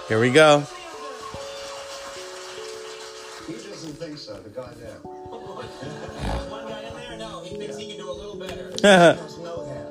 [0.08, 0.60] Here we go.
[3.46, 4.94] He doesn't think so, the guy there.
[5.04, 8.72] one guy in there, no, he thinks he can do a little better.
[8.82, 9.86] Has no hair.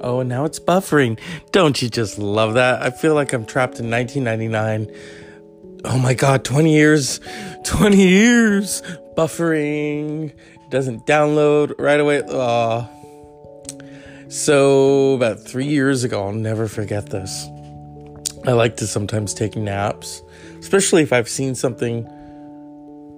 [0.00, 1.18] Oh, and now it's buffering.
[1.50, 2.82] Don't you just love that?
[2.82, 4.96] I feel like I'm trapped in 1999.
[5.84, 7.18] Oh my god, 20 years.
[7.64, 8.80] 20 years.
[9.16, 10.32] Buffering.
[10.70, 12.22] Doesn't download right away.
[12.22, 12.88] Aw.
[14.28, 17.46] So, about three years ago, I'll never forget this.
[18.44, 20.22] I like to sometimes take naps,
[20.58, 22.02] especially if I've seen something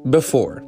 [0.08, 0.62] before.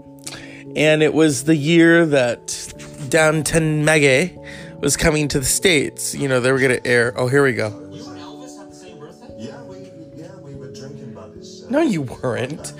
[0.77, 2.73] And it was the year that
[3.09, 4.37] Downton Abbey
[4.81, 6.15] was coming to the States.
[6.15, 7.13] You know, they were going to air.
[7.17, 7.69] Oh, here we go.
[7.91, 9.35] You and Elvis have the same birthday?
[9.39, 11.65] Yeah, we yeah we were drinking buddies.
[11.65, 12.73] Uh, No, you weren't.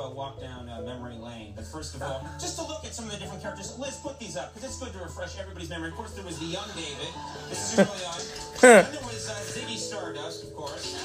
[0.00, 1.52] Uh, walk down uh, memory lane.
[1.54, 3.78] But first of all, just to look at some of the different characters.
[3.78, 5.90] Liz, put these up because it's good to refresh everybody's memory.
[5.90, 7.12] Of course, there was the young David.
[7.48, 8.18] This is early on.
[8.60, 10.96] then there was uh, Ziggy Stardust, of course.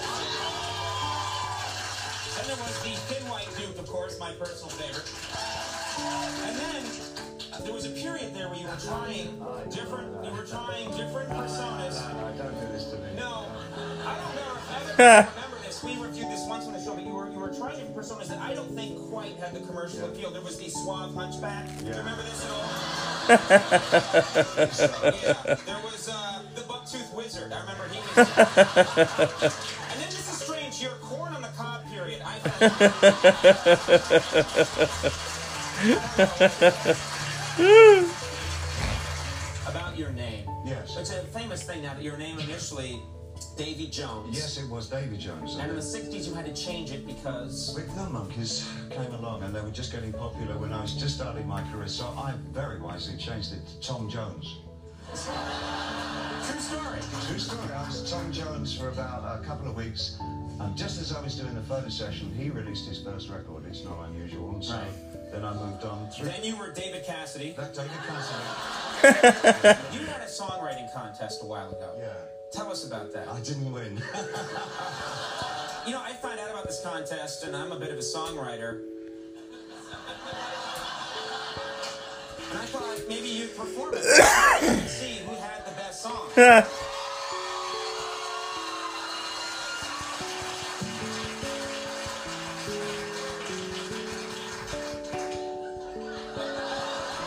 [2.38, 5.07] Then there was the Thin White Duke, of course, my personal favorite.
[6.47, 6.84] And then
[7.53, 9.39] uh, there was a period there where you were trying
[9.69, 11.99] different, you were trying different personas.
[12.38, 13.15] Don't do this to me.
[13.15, 13.47] No,
[14.05, 15.41] I don't know if
[15.86, 15.94] other people remember this.
[15.98, 18.28] We reviewed this once on the show, but you were you were trying different personas
[18.28, 20.32] that I don't think quite had the commercial appeal.
[20.32, 21.68] There was the suave hunchback.
[21.80, 22.70] Do you remember this at all?
[23.28, 23.38] yeah.
[25.66, 27.53] There was uh, the bucktooth wizard.
[27.53, 28.18] I remember he was.
[29.91, 30.82] and then this is strange.
[30.82, 32.22] Your corn on the cob period.
[32.26, 32.40] I
[39.68, 40.48] About your name.
[40.66, 40.95] Yes.
[40.98, 43.02] It's a famous thing now that your name initially
[43.57, 44.36] Davy Jones.
[44.36, 45.56] Yes, it was Davy Jones.
[45.56, 47.73] And in the 60s, you had to change it because.
[47.73, 51.15] With the Monkees came along and they were just getting popular when I was just
[51.15, 54.57] starting my career, so I very wisely changed it to Tom Jones.
[55.14, 56.99] True story.
[57.27, 57.73] True story.
[57.73, 60.18] I was Tom Jones for about a couple of weeks,
[60.60, 63.65] and just as I was doing the photo session, he released his first record.
[63.68, 65.32] It's not unusual, and so Right.
[65.32, 66.26] then I moved on through.
[66.27, 67.53] Then you were David Cassidy.
[67.57, 68.44] That David Cassidy.
[69.99, 71.94] You had a songwriting contest a while ago.
[71.98, 72.14] Yeah,
[72.51, 73.27] Tell us about that.
[73.27, 74.01] I didn't win.
[75.85, 78.81] You know, I find out about this contest, and I'm a bit of a songwriter.
[82.49, 86.27] And I thought maybe you'd perform it and see who had the best song.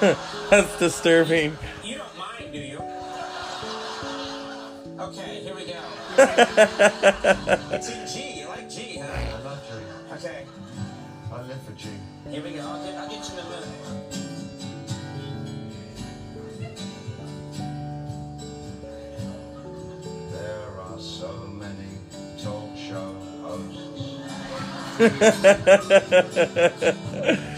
[0.50, 1.56] That's disturbing.
[5.08, 5.72] Okay, here we go.
[7.72, 8.40] it's in G.
[8.40, 9.06] You like G, huh?
[9.08, 9.72] I love G.
[10.12, 10.44] Okay,
[11.32, 11.88] I live for G.
[12.28, 12.60] here we go.
[12.60, 13.68] I'll get, I'll get you in a minute.
[20.30, 21.88] There are so many
[22.36, 23.16] talk show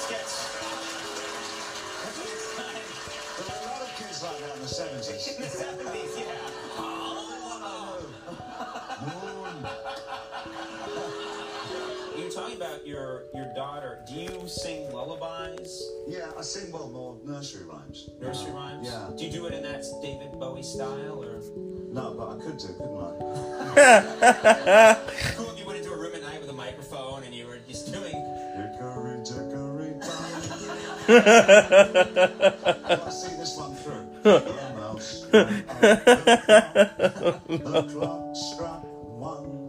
[13.35, 13.99] your daughter.
[14.09, 18.09] Do you sing lullabies, Yeah, I sing well more nursery rhymes.
[18.21, 18.87] nursery rhymes?
[18.89, 19.11] Yeah.
[19.17, 21.41] Do you do it in that David Bowie style, or
[21.93, 23.11] No, but I could do, couldn't I?
[25.37, 27.59] cool if you went into a room at night with a microphone and you were
[27.69, 28.15] just doing?
[28.57, 29.95] Hickory dickory.
[31.09, 34.07] Let's see this one through.
[34.23, 34.41] The
[34.77, 35.81] mouse went up
[37.47, 37.49] the clock.
[37.49, 39.68] The clock struck one.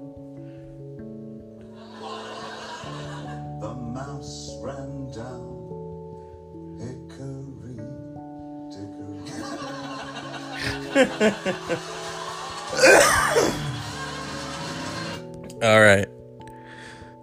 [15.62, 16.08] All right.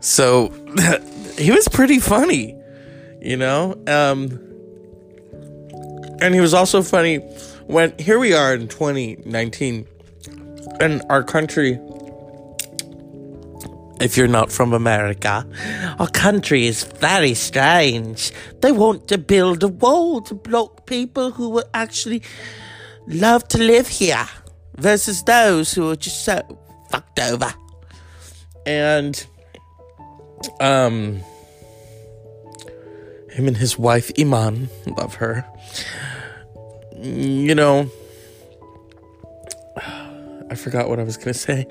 [0.00, 0.48] So
[1.38, 2.54] he was pretty funny,
[3.20, 3.74] you know?
[3.86, 4.40] Um
[6.20, 7.18] and he was also funny
[7.66, 9.86] when here we are in 2019
[10.80, 11.78] And our country,
[14.00, 15.46] if you're not from America,
[15.98, 18.32] our country is very strange.
[18.60, 22.22] They want to build a wall to block people who were actually
[23.06, 24.26] love to live here
[24.76, 26.40] versus those who are just so
[26.90, 27.52] fucked over.
[28.64, 29.26] And,
[30.60, 31.20] um,
[33.30, 35.44] him and his wife Iman, love her.
[36.98, 37.90] You know,
[40.48, 41.66] I forgot what I was gonna say.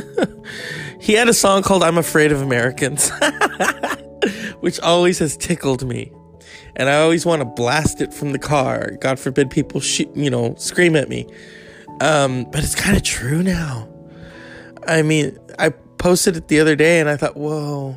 [1.00, 3.10] he had a song called I'm Afraid of Americans,
[4.60, 6.12] which always has tickled me.
[6.80, 8.92] And I always want to blast it from the car.
[9.02, 11.26] God forbid people shoot, you know, scream at me.
[12.00, 13.86] Um, but it's kind of true now.
[14.88, 17.96] I mean, I posted it the other day and I thought, whoa.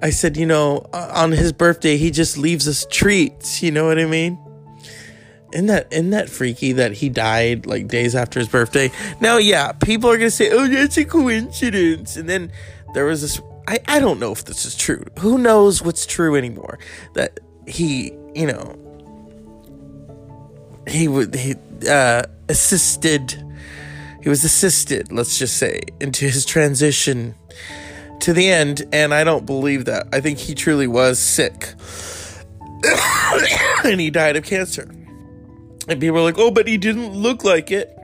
[0.00, 3.62] I said, you know, on his birthday, he just leaves us treats.
[3.62, 4.38] You know what I mean?
[5.52, 8.90] Isn't that isn't that freaky that he died like days after his birthday?
[9.20, 12.52] Now, yeah, people are gonna say, "Oh, that's a coincidence," and then
[12.92, 13.40] there was this.
[13.66, 15.04] I I don't know if this is true.
[15.20, 16.78] Who knows what's true anymore?
[17.14, 18.76] That he, you know,
[20.86, 21.54] he would he
[21.88, 23.44] uh, assisted.
[24.22, 27.34] He was assisted, let's just say, into his transition
[28.20, 30.08] to the end, and I don't believe that.
[30.12, 31.74] I think he truly was sick,
[33.84, 34.90] and he died of cancer.
[35.88, 37.96] And people are like, oh, but he didn't look like it.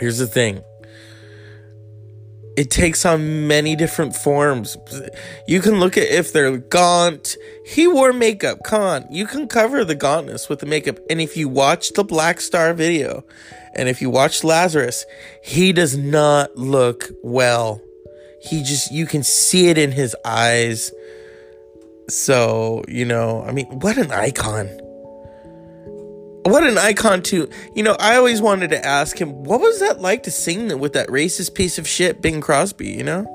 [0.00, 0.62] Here's the thing
[2.56, 4.78] it takes on many different forms.
[5.46, 7.36] You can look at if they're gaunt.
[7.66, 8.60] He wore makeup.
[8.64, 9.04] Come.
[9.10, 10.98] You can cover the gauntness with the makeup.
[11.10, 13.24] And if you watch the Blackstar video
[13.74, 15.04] and if you watch Lazarus,
[15.42, 17.82] he does not look well.
[18.40, 20.92] He just, you can see it in his eyes.
[22.08, 24.66] So, you know, I mean, what an icon
[26.46, 27.48] what an icon too.
[27.74, 30.92] You know, I always wanted to ask him, what was that like to sing with
[30.92, 33.32] that racist piece of shit, Bing Crosby, you know?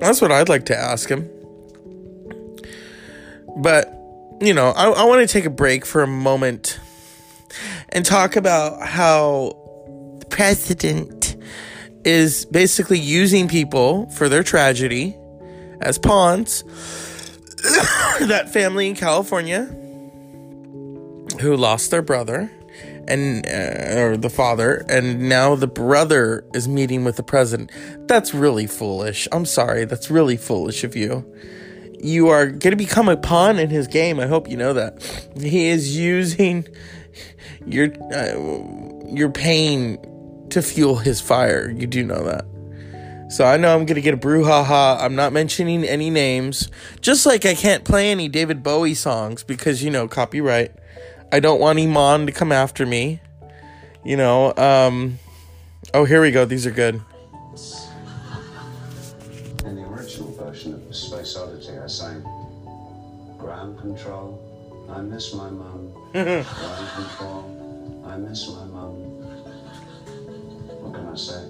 [0.00, 1.30] That's what I'd like to ask him.
[3.56, 3.88] But,
[4.40, 6.78] you know, I, I want to take a break for a moment
[7.88, 9.56] and talk about how
[10.18, 11.36] the president
[12.04, 15.16] is basically using people for their tragedy
[15.80, 16.62] as pawns.
[18.20, 19.74] that family in California
[21.40, 22.50] who lost their brother
[23.08, 27.70] and uh, or the father and now the brother is meeting with the president.
[28.08, 29.28] That's really foolish.
[29.32, 29.84] I'm sorry.
[29.84, 31.24] That's really foolish of you.
[31.98, 34.20] You are going to become a pawn in his game.
[34.20, 35.02] I hope you know that.
[35.40, 36.66] He is using
[37.66, 39.98] your uh, your pain
[40.50, 41.70] to fuel his fire.
[41.70, 42.44] You do know that.
[43.28, 45.00] So I know I'm gonna get a brouhaha.
[45.00, 46.68] I'm not mentioning any names.
[47.00, 50.72] Just like I can't play any David Bowie songs because you know copyright.
[51.32, 53.20] I don't want Iman to come after me.
[54.04, 55.18] You know, um,
[55.92, 56.44] oh, here we go.
[56.44, 57.00] These are good.
[59.64, 62.22] In the original version of Space Oddity, I sang
[63.38, 64.38] Ground Control,
[64.88, 65.92] I miss my mum.
[66.12, 66.46] Ground
[66.94, 68.94] Control, I miss my mum.
[70.80, 71.42] What can I say?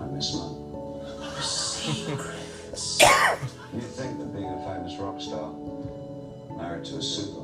[0.00, 0.60] I miss mum.
[3.74, 5.52] You'd think that being a famous rock star,
[6.56, 7.43] married to a supermodel,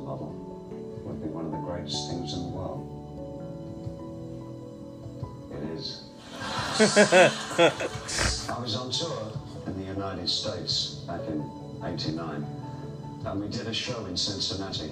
[1.71, 2.85] greatest things in the world.
[5.51, 6.01] It is.
[8.49, 9.31] I was on tour
[9.67, 11.49] in the United States back in
[11.81, 12.45] 89,
[13.25, 14.91] and we did a show in Cincinnati.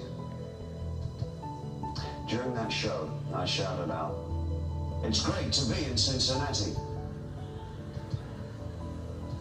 [2.28, 4.16] During that show, I shouted out,
[5.04, 6.72] It's great to be in Cincinnati.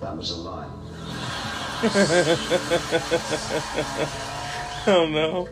[0.01, 0.67] That was a lie.
[4.87, 5.47] oh no.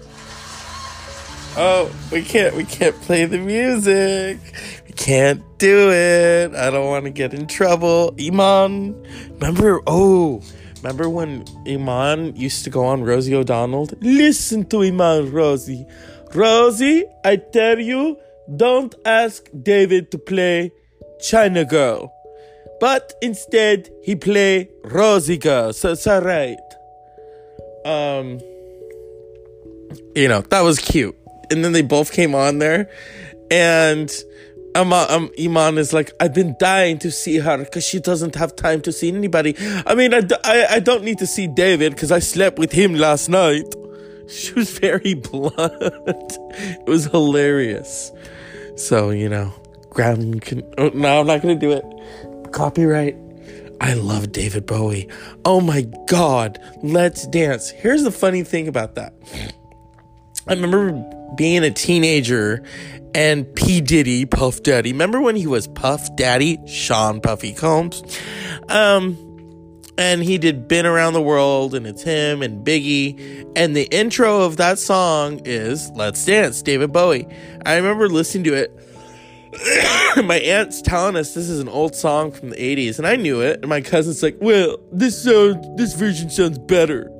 [1.60, 4.38] Oh, we can't we can't play the music.
[4.86, 6.54] We can't do it.
[6.54, 8.14] I don't want to get in trouble.
[8.22, 8.94] Iman,
[9.32, 10.44] remember oh,
[10.76, 13.90] remember when Iman used to go on Rosie O'Donnell?
[14.02, 15.88] Listen to Iman, Rosie.
[16.36, 18.18] Rosie, I tell you,
[18.56, 20.72] don't ask David to play
[21.22, 22.14] China Girl.
[22.80, 25.74] But instead he play Rosie Girl.
[25.74, 26.60] So it's alright.
[27.84, 28.42] Um
[30.16, 31.16] you know, that was cute
[31.52, 32.90] and then they both came on there,
[33.52, 34.11] and
[34.78, 38.56] um, um, Iman is like, I've been dying to see her because she doesn't have
[38.56, 39.56] time to see anybody.
[39.88, 43.30] I mean, I, I, don't need to see David because I slept with him last
[43.30, 43.74] night.
[44.30, 45.56] She was very blunt.
[45.57, 48.11] it was hilarious.
[48.76, 49.53] So, you know,
[49.90, 50.64] ground can.
[50.78, 52.52] Oh, no, I'm not going to do it.
[52.52, 53.15] Copyright.
[53.80, 55.07] I love David Bowie.
[55.45, 56.60] Oh my God.
[56.84, 57.69] Let's dance.
[57.69, 59.14] Here's the funny thing about that.
[60.45, 60.91] I remember
[61.36, 62.64] being a teenager
[63.14, 63.82] and P.
[63.82, 64.91] Diddy, Puff Daddy.
[64.91, 68.04] Remember when he was Puff Daddy, Sean Puffy Combs?
[68.70, 69.18] Um,
[69.98, 73.52] and he did Been Around the World, and it's him and Biggie.
[73.56, 77.28] And the intro of that song is Let's Dance, David Bowie.
[77.66, 78.72] I remember listening to it.
[80.24, 83.41] my aunt's telling us this is an old song from the 80s, and I knew
[83.41, 83.62] it.
[83.62, 87.12] And my cousin's like, Well, this sounds, this version sounds better.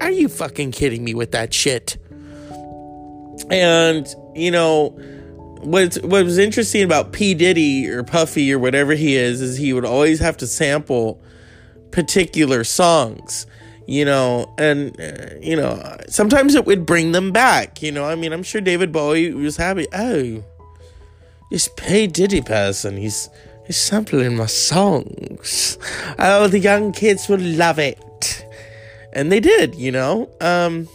[0.00, 1.98] Are you fucking kidding me with that shit?
[3.50, 4.90] And, you know,
[5.60, 7.34] what what was interesting about P.
[7.34, 11.22] Diddy or Puffy or whatever he is is he would always have to sample
[11.92, 13.46] particular songs
[13.86, 18.04] you know and uh, you know sometimes it would bring them back you know?
[18.04, 20.42] I mean i'm sure david bowie was happy oh
[21.50, 22.06] this P.
[22.06, 23.28] Diddy person he's
[23.66, 25.76] he's sampling my songs.
[26.18, 28.46] Oh the young kids will love it.
[29.12, 30.30] And they did you know?
[30.40, 30.88] Um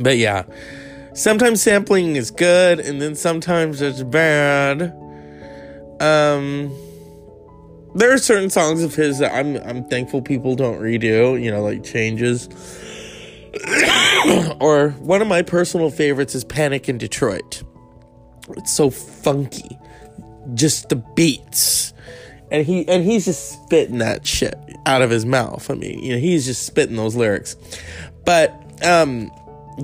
[0.00, 0.44] but yeah
[1.14, 4.94] sometimes sampling is good and then sometimes it's bad
[6.00, 6.72] um
[7.94, 11.62] there are certain songs of his that I'm I'm thankful people don't redo, you know,
[11.62, 12.48] like changes.
[14.60, 17.62] or one of my personal favorites is Panic in Detroit.
[18.50, 19.78] It's so funky.
[20.54, 21.92] Just the beats.
[22.50, 24.54] And he and he's just spitting that shit
[24.86, 25.70] out of his mouth.
[25.70, 27.56] I mean, you know, he's just spitting those lyrics.
[28.24, 28.54] But
[28.84, 29.30] um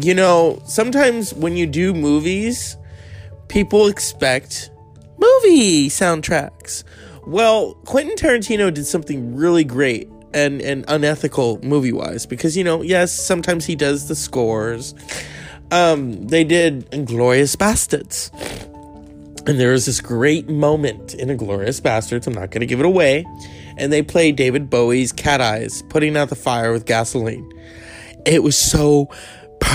[0.00, 2.76] you know, sometimes when you do movies,
[3.48, 4.70] people expect
[5.18, 6.84] movie soundtracks.
[7.26, 12.82] Well, Quentin Tarantino did something really great and, and unethical movie wise because, you know,
[12.82, 14.94] yes, sometimes he does the scores.
[15.70, 18.30] Um, they did Inglourious Basterds.
[19.46, 22.26] And there was this great moment in Inglourious Basterds.
[22.26, 23.26] I'm not going to give it away.
[23.76, 27.50] And they played David Bowie's Cat Eyes, putting out the fire with gasoline.
[28.24, 29.08] It was so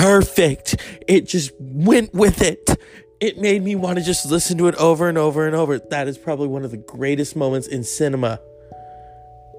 [0.02, 0.78] perfect.
[1.08, 2.78] It just went with it
[3.20, 5.80] it made me want to just listen to it over and over and over.
[5.80, 8.40] That is probably one of the greatest moments in cinema.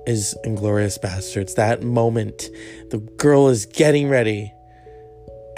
[0.07, 1.57] Is Inglourious Basterds.
[1.57, 2.49] That moment,
[2.89, 4.51] the girl is getting ready,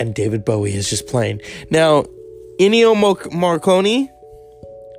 [0.00, 1.40] and David Bowie is just playing.
[1.70, 2.02] Now,
[2.58, 2.94] Ennio
[3.30, 4.08] Morricone.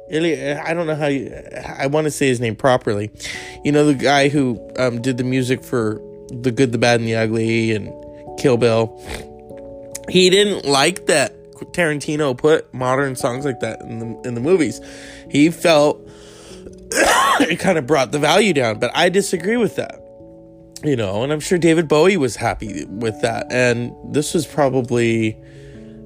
[0.09, 1.29] I don't know how you.
[1.77, 3.11] I want to say his name properly.
[3.65, 5.95] You know the guy who um, did the music for
[6.29, 7.91] The Good, the Bad, and the Ugly, and
[8.39, 8.97] Kill Bill.
[10.09, 11.35] He didn't like that
[11.71, 14.81] Tarantino put modern songs like that in the in the movies.
[15.29, 16.01] He felt
[16.91, 19.99] it kind of brought the value down, but I disagree with that.
[20.83, 23.47] You know, and I'm sure David Bowie was happy with that.
[23.49, 25.37] And this was probably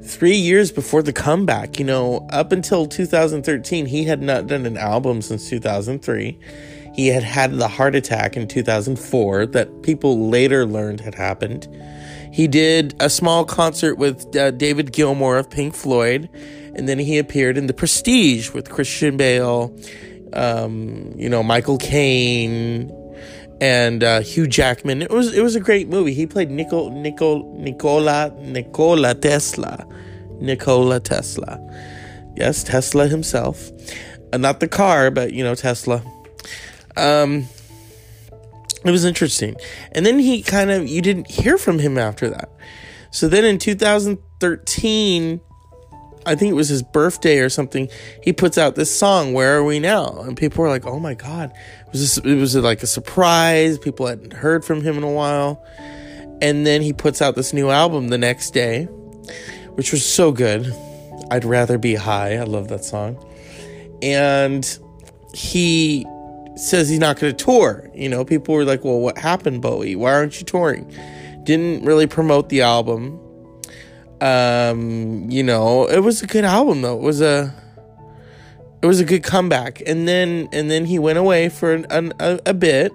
[0.04, 1.80] three years before the comeback.
[1.80, 6.38] You know, up until 2013, he had not done an album since 2003.
[6.94, 11.68] He had had the heart attack in 2004 that people later learned had happened.
[12.38, 16.30] He did a small concert with uh, David Gilmour of Pink Floyd,
[16.76, 19.76] and then he appeared in The Prestige with Christian Bale,
[20.34, 22.92] um, you know, Michael Caine,
[23.60, 25.02] and uh, Hugh Jackman.
[25.02, 26.14] It was it was a great movie.
[26.14, 29.88] He played Nicol, Nicol, Nicola Nikola Tesla,
[30.40, 31.60] Nikola Tesla.
[32.36, 33.72] Yes, Tesla himself,
[34.32, 36.04] uh, not the car, but you know Tesla.
[36.98, 37.48] Um,
[38.88, 39.56] it was interesting.
[39.92, 42.50] And then he kind of, you didn't hear from him after that.
[43.12, 45.42] So then in 2013,
[46.26, 47.90] I think it was his birthday or something,
[48.22, 50.22] he puts out this song, Where Are We Now?
[50.22, 51.54] And people were like, oh my God.
[51.88, 53.78] It was, it was like a surprise.
[53.78, 55.64] People hadn't heard from him in a while.
[56.42, 58.84] And then he puts out this new album the next day,
[59.76, 60.72] which was so good.
[61.32, 62.36] I'd rather be high.
[62.36, 63.18] I love that song.
[64.02, 64.78] And
[65.34, 66.06] he
[66.60, 67.90] says he's not going to tour.
[67.94, 69.96] You know, people were like, well, what happened, Bowie?
[69.96, 70.92] Why aren't you touring?
[71.44, 73.20] Didn't really promote the album.
[74.20, 76.98] Um, you know, it was a good album though.
[76.98, 77.54] It was a
[78.82, 79.82] it was a good comeback.
[79.86, 82.92] And then and then he went away for an, an, a, a bit.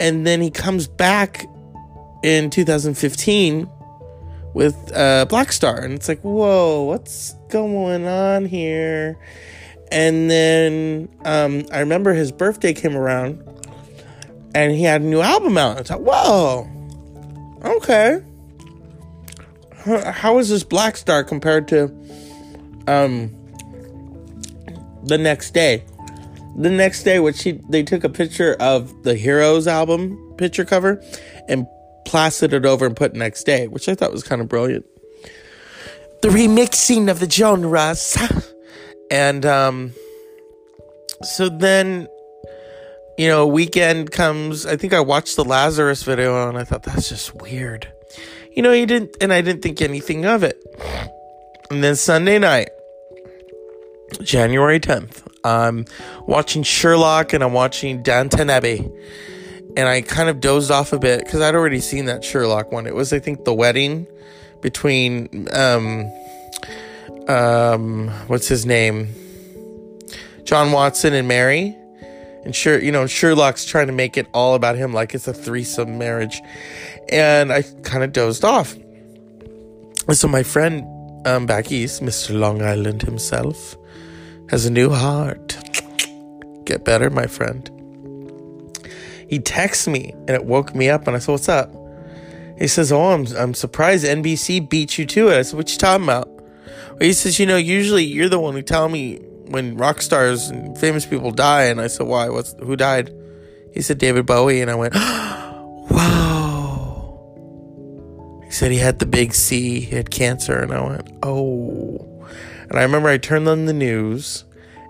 [0.00, 1.46] And then he comes back
[2.22, 3.68] in 2015
[4.54, 9.18] with uh, Blackstar, and it's like, whoa, what's going on here?
[9.94, 13.40] And then um, I remember his birthday came around
[14.52, 15.78] and he had a new album out.
[15.78, 16.68] I thought, whoa,
[17.64, 18.20] okay.
[19.84, 21.84] How is this Blackstar compared to
[22.88, 23.32] um,
[25.04, 25.84] the next day?
[26.56, 31.00] The next day, which he, they took a picture of the Heroes album picture cover
[31.48, 31.68] and
[32.04, 34.86] plastered it over and put next day, which I thought was kind of brilliant.
[36.22, 38.16] The remixing of the genres.
[39.10, 39.92] And um,
[41.22, 42.08] so then,
[43.18, 44.66] you know, weekend comes.
[44.66, 47.92] I think I watched the Lazarus video and I thought that's just weird.
[48.54, 50.62] you know, he didn't, and I didn't think anything of it.
[51.70, 52.68] And then Sunday night,
[54.22, 55.86] January 10th, I'm
[56.26, 58.88] watching Sherlock and I'm watching Downton Abbey.
[59.76, 62.86] And I kind of dozed off a bit because I'd already seen that Sherlock one.
[62.86, 64.06] It was, I think, the wedding
[64.60, 66.04] between, um,
[67.28, 69.08] um, what's his name?
[70.44, 71.76] John Watson and Mary.
[72.44, 75.32] And sure, you know, Sherlock's trying to make it all about him like it's a
[75.32, 76.40] threesome marriage.
[77.10, 78.76] And I kind of dozed off.
[80.12, 80.86] So my friend
[81.26, 82.38] um, back east, Mr.
[82.38, 83.76] Long Island himself,
[84.50, 85.56] has a new heart.
[86.66, 87.70] Get better, my friend.
[89.28, 91.74] He texts me and it woke me up and I said, What's up?
[92.58, 95.38] He says, Oh, I'm, I'm surprised NBC beat you to it.
[95.38, 96.33] I said, What you talking about?
[97.00, 99.16] He says, You know, usually you're the one who tell me
[99.48, 101.64] when rock stars and famous people die.
[101.64, 102.28] And I said, Why?
[102.28, 103.14] What's who died?
[103.72, 104.60] He said, David Bowie.
[104.60, 104.94] And I went,
[105.90, 107.20] Wow.
[108.44, 110.58] He said he had the big C, he had cancer.
[110.58, 112.10] And I went, Oh.
[112.70, 114.44] And I remember I turned on the news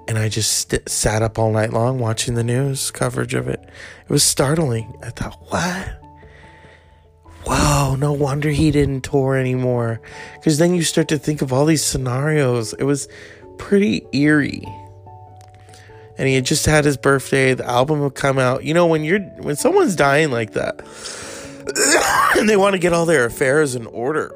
[0.06, 3.60] and I just st- sat up all night long watching the news coverage of it.
[3.62, 4.92] It was startling.
[5.02, 6.03] I thought, what?
[7.46, 10.00] Wow, no wonder he didn't tour anymore.
[10.34, 12.72] Because then you start to think of all these scenarios.
[12.74, 13.08] It was
[13.58, 14.64] pretty eerie.
[16.16, 17.54] And he had just had his birthday.
[17.54, 18.64] The album would come out.
[18.64, 20.80] You know, when you're when someone's dying like that,
[22.38, 24.34] and they want to get all their affairs in order,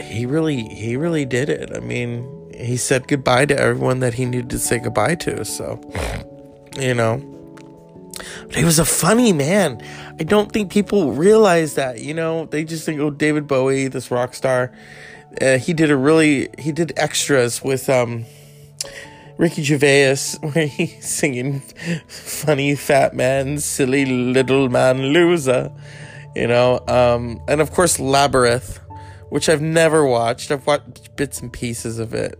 [0.00, 1.74] he really he really did it.
[1.74, 5.44] I mean, he said goodbye to everyone that he needed to say goodbye to.
[5.44, 5.80] So,
[6.78, 7.18] you know,
[8.46, 9.82] but he was a funny man.
[10.18, 12.00] I don't think people realize that.
[12.00, 14.72] You know, they just think, oh, David Bowie, this rock star.
[15.40, 18.24] Uh, he did a really he did extras with um
[19.36, 21.60] Ricky Gervais where he's singing
[22.08, 25.72] funny fat man, silly little man loser.
[26.36, 28.80] You know, um, and of course Labyrinth
[29.34, 30.52] which I've never watched.
[30.52, 32.38] I've watched bits and pieces of it.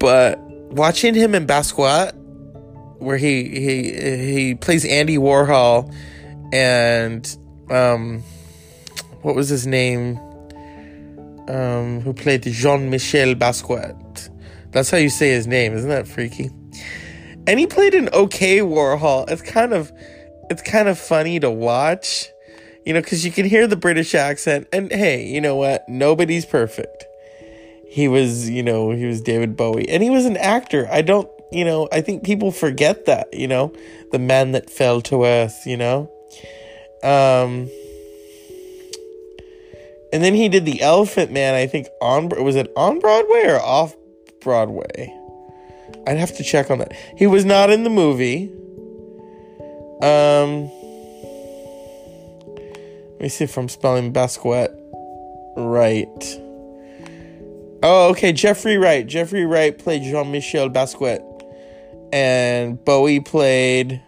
[0.00, 2.16] But watching him in Basquiat,
[2.98, 3.92] where he he
[4.34, 5.94] he plays Andy Warhol,
[6.52, 7.36] and
[7.70, 8.22] um,
[9.22, 10.18] what was his name?
[11.48, 14.30] Um, who played Jean Michel Basquiat?
[14.70, 16.50] That's how you say his name, isn't that freaky?
[17.46, 19.30] And he played an okay Warhol.
[19.30, 19.90] It's kind of
[20.50, 22.28] it's kind of funny to watch
[22.88, 24.66] you know, because you can hear the British accent.
[24.72, 25.86] And hey, you know what?
[25.90, 27.04] Nobody's perfect.
[27.86, 30.88] He was, you know, he was David Bowie, and he was an actor.
[30.90, 33.74] I don't, you know, I think people forget that, you know,
[34.10, 36.10] the man that fell to earth, you know.
[37.02, 37.70] Um,
[40.12, 41.54] and then he did the Elephant Man.
[41.54, 43.96] I think on was it on Broadway or off
[44.40, 45.14] Broadway?
[46.06, 46.92] I'd have to check on that.
[47.16, 48.52] He was not in the movie.
[50.02, 50.70] Um.
[53.18, 54.72] Let me see if I'm spelling Basquiat
[55.56, 56.40] right.
[57.82, 58.32] Oh, okay.
[58.32, 59.04] Jeffrey Wright.
[59.06, 61.24] Jeffrey Wright played Jean Michel Basquiat.
[62.12, 64.00] And Bowie played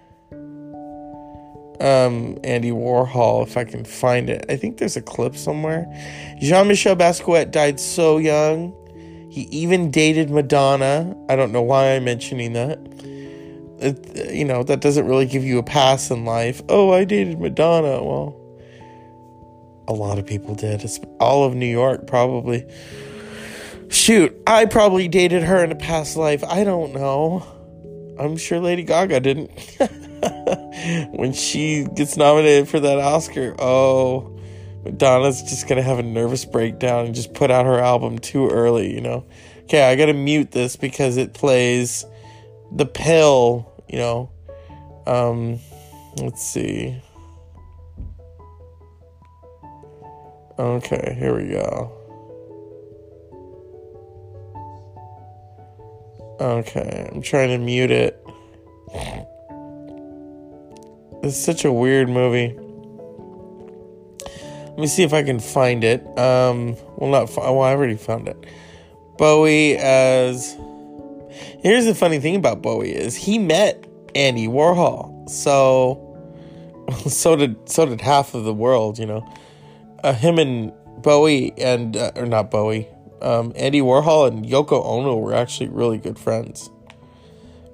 [1.80, 4.44] um, Andy Warhol, if I can find it.
[4.48, 5.86] I think there's a clip somewhere.
[6.40, 8.74] Jean Michel Basquiat died so young.
[9.30, 11.16] He even dated Madonna.
[11.28, 12.78] I don't know why I'm mentioning that.
[13.78, 16.60] It, you know, that doesn't really give you a pass in life.
[16.68, 18.02] Oh, I dated Madonna.
[18.02, 18.36] Well,
[19.88, 20.82] a lot of people did.
[20.82, 22.66] It's all of New York, probably.
[23.88, 26.44] Shoot, I probably dated her in a past life.
[26.44, 27.44] I don't know.
[28.18, 29.50] I'm sure Lady Gaga didn't.
[31.12, 34.38] when she gets nominated for that Oscar, oh,
[34.84, 38.92] Madonna's just gonna have a nervous breakdown and just put out her album too early,
[38.94, 39.24] you know?
[39.64, 42.04] Okay, I gotta mute this because it plays
[42.72, 44.30] the pill, you know.
[45.06, 45.58] Um,
[46.16, 47.00] let's see.
[50.58, 51.96] Okay, here we go.
[56.40, 58.22] Okay, I'm trying to mute it.
[61.22, 62.56] It's such a weird movie.
[64.68, 66.00] Let me see if I can find it.
[66.18, 67.60] Um, well, not well.
[67.60, 68.46] I already found it.
[69.18, 70.56] Bowie as.
[71.60, 73.84] Here's the funny thing about Bowie is he met
[74.14, 75.28] Andy Warhol.
[75.28, 76.06] So,
[77.08, 78.98] so did so did half of the world.
[78.98, 79.34] You know
[80.02, 82.88] uh, him and Bowie and uh, or not Bowie,
[83.22, 86.70] um, Andy Warhol and Yoko Ono were actually really good friends.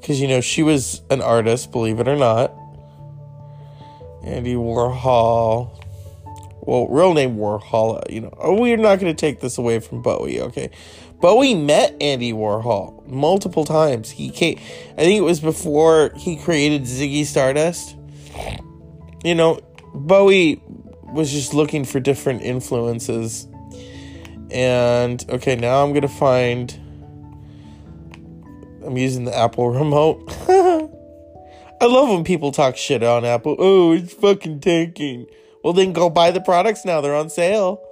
[0.00, 2.54] Because you know she was an artist, believe it or not.
[4.26, 5.70] Andy Warhol,
[6.66, 7.98] well, real name Warhol.
[7.98, 10.40] Uh, you know, oh, we're not going to take this away from Bowie.
[10.40, 10.70] Okay,
[11.20, 14.10] Bowie met Andy Warhol multiple times.
[14.10, 14.58] He came,
[14.98, 17.96] I think it was before he created Ziggy Stardust.
[19.24, 19.60] You know,
[19.94, 20.60] Bowie
[21.04, 23.46] was just looking for different influences.
[24.50, 26.72] And okay, now I'm gonna find.
[28.84, 30.32] I'm using the Apple remote.
[31.80, 33.56] I love when people talk shit on Apple.
[33.58, 35.26] Oh, it's fucking tanking.
[35.62, 37.00] Well, then go buy the products now.
[37.00, 37.82] They're on sale.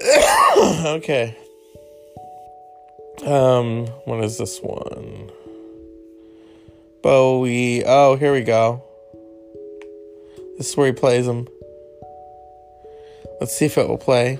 [0.58, 1.36] okay.
[3.24, 5.30] Um, what is this one?
[7.02, 7.84] Bowie.
[7.84, 8.82] Oh, here we go.
[10.56, 11.48] This is where he plays them.
[13.40, 14.38] Let's see if it will play.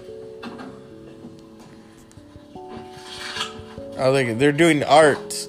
[3.99, 5.49] Oh, they, they're doing art.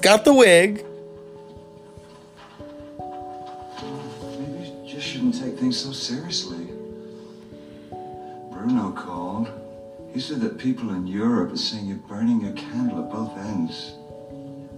[0.00, 0.84] Got the wig.
[4.38, 6.68] Maybe you just shouldn't take things so seriously.
[8.50, 9.48] Bruno called.
[10.12, 13.92] He said that people in Europe are saying you're burning your candle at both ends.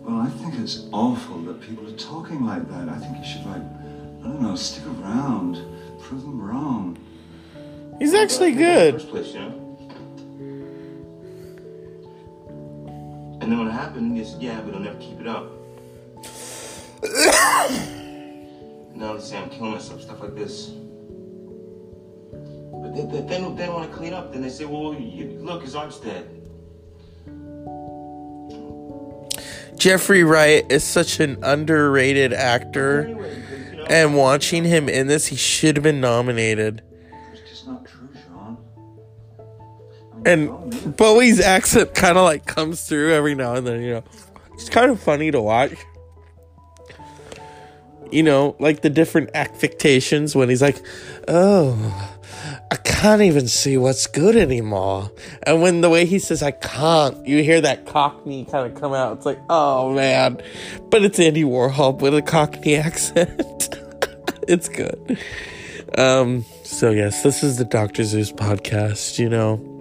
[0.04, 2.88] Well, I think it's awful that people are talking like that.
[2.88, 5.62] I think you should, like, I don't know, stick around,
[6.00, 6.98] prove them wrong.
[7.98, 8.94] He's actually good.
[8.94, 9.61] first place, you know?
[13.42, 15.50] And then when it happened, said, yeah, but I'll never keep it up.
[18.94, 20.68] now they say I'm killing myself, stuff like this.
[22.70, 24.32] But they, they, they don't, they don't want to clean up.
[24.32, 26.28] Then they say, well, you, look, his arm's dead.
[29.76, 33.06] Jeffrey Wright is such an underrated actor.
[33.06, 36.80] Anyway, you know, And watching him in this, he should have been nominated.
[40.24, 44.04] And Bowie's accent kind of like comes through every now and then, you know.
[44.54, 45.74] It's kind of funny to watch.
[48.10, 50.80] You know, like the different affectations when he's like,
[51.28, 52.10] oh,
[52.70, 55.10] I can't even see what's good anymore.
[55.44, 58.92] And when the way he says, I can't, you hear that cockney kind of come
[58.92, 59.16] out.
[59.16, 60.42] It's like, oh man.
[60.90, 63.78] But it's Andy Warhol with a cockney accent.
[64.46, 65.18] it's good.
[65.96, 68.04] Um, so yes, this is the Dr.
[68.04, 69.71] Zeus podcast, you know.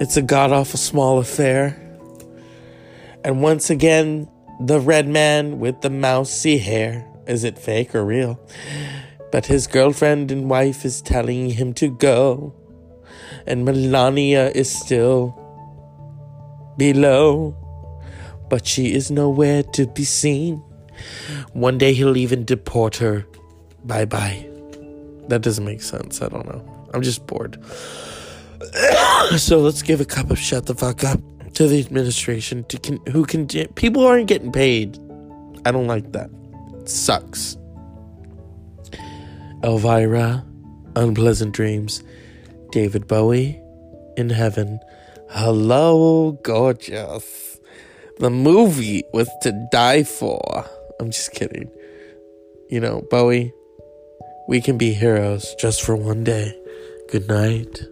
[0.00, 1.78] It's a god awful small affair.
[3.24, 4.28] And once again,
[4.60, 7.06] the red man with the mousy hair.
[7.26, 8.40] Is it fake or real?
[9.30, 12.54] But his girlfriend and wife is telling him to go.
[13.46, 15.38] And Melania is still
[16.76, 17.56] below.
[18.48, 20.62] But she is nowhere to be seen.
[21.52, 23.26] One day he'll even deport her.
[23.84, 24.48] Bye bye.
[25.28, 26.20] That doesn't make sense.
[26.20, 26.88] I don't know.
[26.92, 27.62] I'm just bored.
[29.36, 31.20] so let's give a cup of shut the fuck up
[31.54, 34.98] to the administration to con- who can people aren't getting paid.
[35.64, 36.30] I don't like that.
[36.74, 37.56] It sucks.
[39.62, 40.44] Elvira,
[40.96, 42.02] unpleasant dreams.
[42.72, 43.62] David Bowie,
[44.16, 44.80] in heaven.
[45.30, 47.60] Hello, gorgeous.
[48.18, 50.64] The movie was to die for.
[51.00, 51.70] I'm just kidding.
[52.68, 53.52] You know, Bowie,
[54.48, 56.58] we can be heroes just for one day.
[57.10, 57.91] Good night.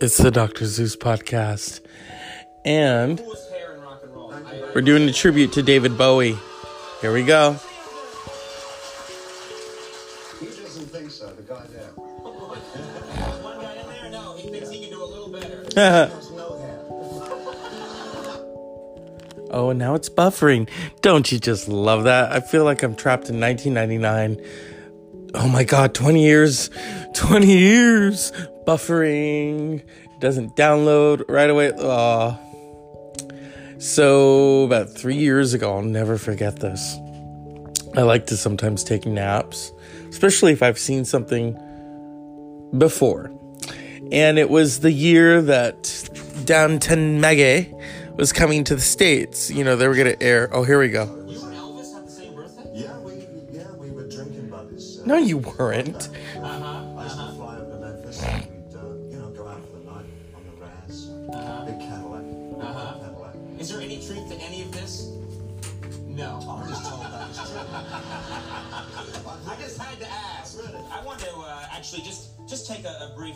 [0.00, 0.66] It's the Dr.
[0.66, 1.80] Zeus podcast.
[2.64, 4.32] And Coolest hair in rock and roll.
[4.32, 6.36] I- we're doing a tribute to David Bowie.
[7.00, 7.52] Here we go.
[10.40, 11.90] He doesn't think so, the guy there.
[11.96, 14.10] One guy in there?
[14.10, 15.64] No, he thinks he can do a little better.
[19.50, 20.68] Oh, and now it's buffering.
[21.00, 22.30] Don't you just love that?
[22.32, 24.44] I feel like I'm trapped in 1999.
[25.34, 26.70] Oh my god, 20 years.
[27.14, 28.32] 20 years.
[28.68, 29.82] Buffering.
[30.20, 31.72] Doesn't download right away.
[31.72, 32.38] Aw.
[33.78, 36.98] So, about three years ago, I'll never forget this.
[37.96, 39.72] I like to sometimes take naps,
[40.10, 41.54] especially if I've seen something
[42.76, 43.32] before.
[44.12, 46.10] And it was the year that
[46.44, 47.72] Downton Abbey
[48.16, 49.50] was coming to the States.
[49.50, 50.50] You know, they were going to air.
[50.52, 51.04] Oh, here we go.
[51.26, 52.70] You and Elvis have the same birthday?
[52.74, 54.98] Yeah, we yeah we were drinking buddies.
[55.00, 56.10] Uh, No, you weren't.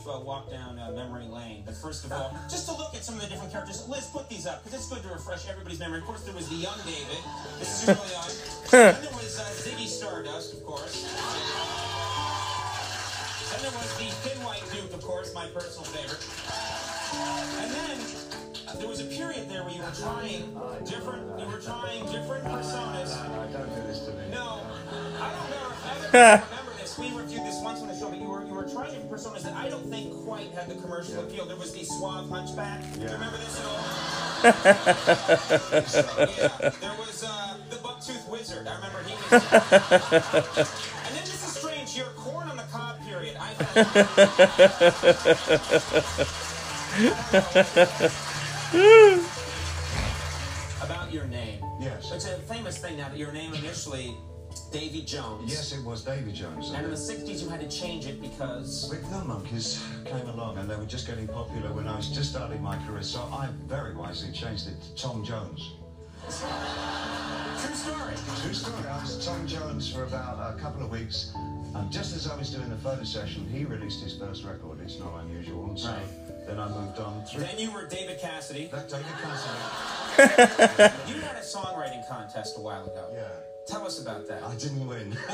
[0.07, 1.63] A, a uh, walk down uh, memory lane.
[1.65, 3.89] But first of all, just to look at some of the different characters.
[3.89, 5.99] Liz, put these up because it's good to refresh everybody's memory.
[5.99, 7.19] Of course, there was the young David.
[7.59, 8.29] This is early on.
[8.71, 11.03] then there was uh, Ziggy Stardust, of course.
[13.53, 16.23] Then there was the Thin White Duke, of course, my personal favorite.
[17.61, 17.99] And then
[18.69, 21.39] uh, there was a period there where you were trying different.
[21.39, 23.13] You were trying different personas.
[23.29, 24.31] No, don't do this to me.
[24.31, 24.63] No,
[25.21, 26.43] I don't know
[30.51, 31.47] commercial appeal.
[31.47, 32.83] There was the suave hunchback.
[32.95, 33.85] Do you remember this at all?
[34.43, 34.51] yeah.
[36.81, 38.67] There was uh, the bucktooth wizard.
[38.67, 39.33] I remember he was.
[41.07, 41.97] and then this is strange.
[41.97, 43.37] Your corn on the cob period.
[43.39, 43.53] I
[50.83, 51.63] About your name.
[51.81, 52.11] Yes.
[52.13, 54.17] It's a famous thing now that your name initially
[54.73, 55.51] Davy Jones.
[55.53, 56.71] Yes, it was Davy Jones.
[56.71, 58.89] And in the 60s, you had to change it because.
[58.91, 62.31] Big Film Monkees came along and they were just getting popular when I was just
[62.31, 65.73] starting my career, so I very wisely changed it to Tom Jones.
[66.25, 68.15] True story.
[68.43, 71.33] True story, I was Tom Jones for about a couple of weeks,
[71.75, 74.99] and just as I was doing the photo session, he released his first record, It's
[74.99, 76.47] Not Unusual, and so Right.
[76.47, 77.43] then I moved on through.
[77.43, 78.69] Then you were David Cassidy.
[78.73, 79.59] That David Cassidy.
[81.13, 83.11] You had a songwriting contest a while ago.
[83.15, 83.29] Yeah.
[83.73, 84.43] Tell us about that.
[84.43, 85.17] I didn't win.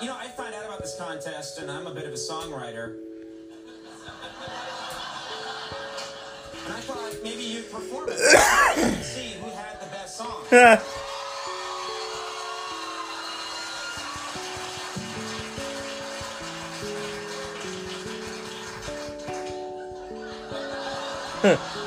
[0.00, 2.96] You know, I find out about this contest, and I'm a bit of a songwriter.
[6.64, 8.18] And I thought maybe you'd perform it
[8.78, 10.42] and see who had the best song.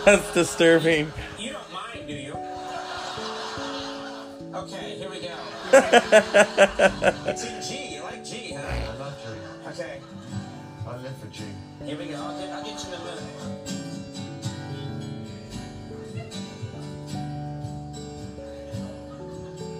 [0.05, 1.11] That's disturbing.
[5.75, 7.95] It's in G.
[7.95, 8.61] You like G, huh?
[8.61, 9.27] I love G.
[9.69, 9.99] Okay,
[10.87, 11.43] I live for G.
[11.83, 12.15] here we go.
[12.15, 13.23] I'll get, I'll get you in a minute.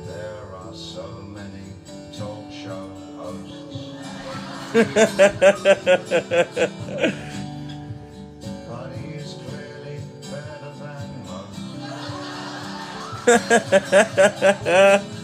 [0.06, 1.74] There are so many
[2.18, 3.92] talk show hosts.
[8.68, 11.12] but he's clearly better than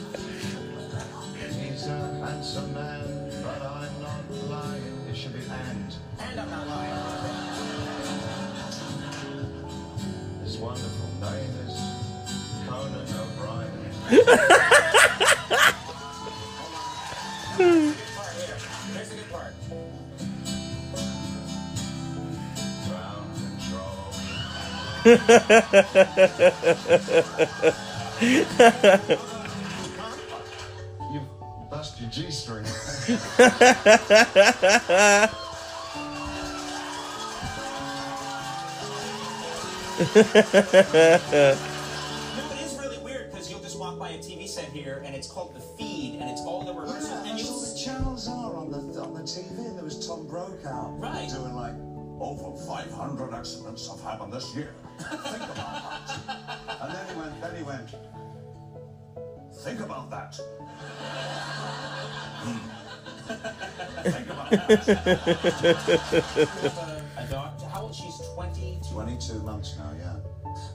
[25.12, 25.18] you
[31.70, 32.64] bust your G string.
[41.44, 45.14] No, it is really weird because you'll just walk by a TV set here and
[45.14, 48.56] it's called The Feed and it's all the rehearsals and that's you the channels are
[48.56, 49.58] on the on the TV.
[49.58, 51.28] And there was Tom Brokaw Right.
[51.30, 51.76] doing like
[52.22, 54.74] over 500 accidents have happened this year.
[55.12, 56.20] Think about that.
[56.82, 57.42] And then he went.
[57.42, 57.90] Then he went.
[59.54, 60.40] Think about that.
[62.42, 62.58] Hmm.
[64.04, 64.88] Think about that.
[67.18, 67.66] a, daughter.
[67.68, 67.96] How old?
[67.96, 68.80] She's 20.
[68.92, 70.18] 22 months now, yeah.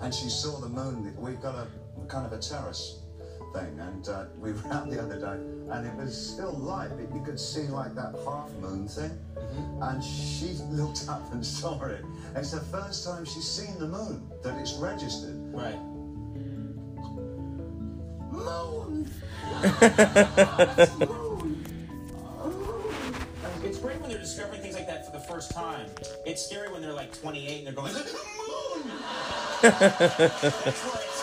[0.01, 1.15] And she saw the moon.
[1.19, 1.67] We've got a
[2.07, 3.06] kind of a terrace
[3.53, 5.39] thing, and uh, we were out the other day,
[5.73, 9.11] and it was still light, but you could see like that half moon thing.
[9.81, 12.05] And she looked up and saw it.
[12.29, 15.37] And it's the first time she's seen the moon that it's registered.
[15.53, 15.79] Right.
[18.33, 19.11] Moon!
[23.67, 25.91] It's great when they're discovering things like that for the first time.
[26.25, 28.05] It's scary when they're like 28 and they're going, Moon!
[29.63, 31.16] That's where it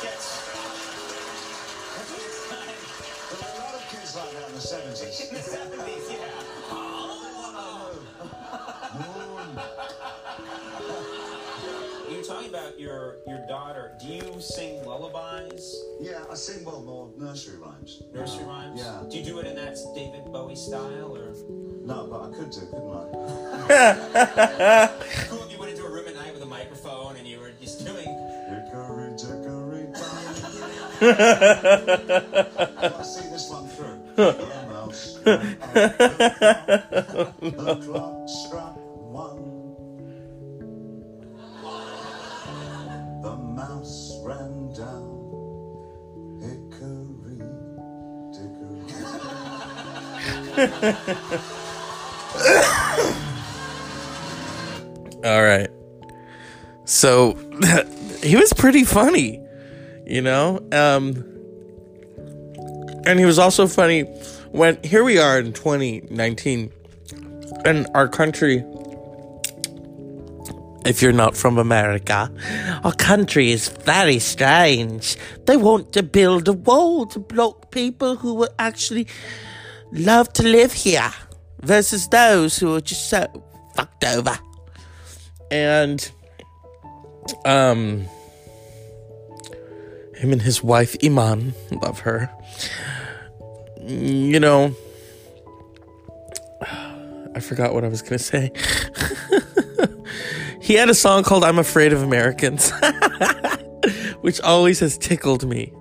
[13.27, 13.91] your daughter.
[13.99, 18.01] Do you sing lullabies, Yeah, I sing well more nursery rhymes.
[18.13, 18.79] nursery rhymes?
[18.79, 19.03] Yeah.
[19.09, 21.33] Do you do it in that David Bowie style, or
[21.85, 24.89] No, but I could do, couldn't I?
[25.29, 27.51] cool if you went into a room at night with a microphone and you were
[27.61, 28.07] just doing?
[28.49, 30.35] Hickory dickory down.
[32.93, 33.99] I'll see this one through.
[34.15, 34.33] The
[34.69, 35.73] mouse ran up
[37.39, 37.75] the clock.
[37.75, 39.52] The clock struck one.
[55.23, 55.69] All right.
[56.85, 57.33] So
[58.23, 59.41] he was pretty funny,
[60.05, 60.59] you know?
[60.71, 61.25] Um
[63.05, 64.03] and he was also funny
[64.51, 66.71] when here we are in 2019
[67.65, 68.63] and our country
[70.85, 72.31] if you're not from America,
[72.83, 75.17] our country is very strange.
[75.45, 79.07] They want to build a wall to block people who were actually
[79.93, 81.11] love to live here
[81.61, 83.27] versus those who are just so
[83.75, 84.37] fucked over.
[85.51, 86.11] and
[87.45, 88.05] um
[90.15, 92.29] him and his wife Iman, love her.
[93.85, 94.73] You know,
[97.35, 98.51] I forgot what I was going to say.
[100.61, 102.71] he had a song called I'm Afraid of Americans,
[104.21, 105.73] which always has tickled me.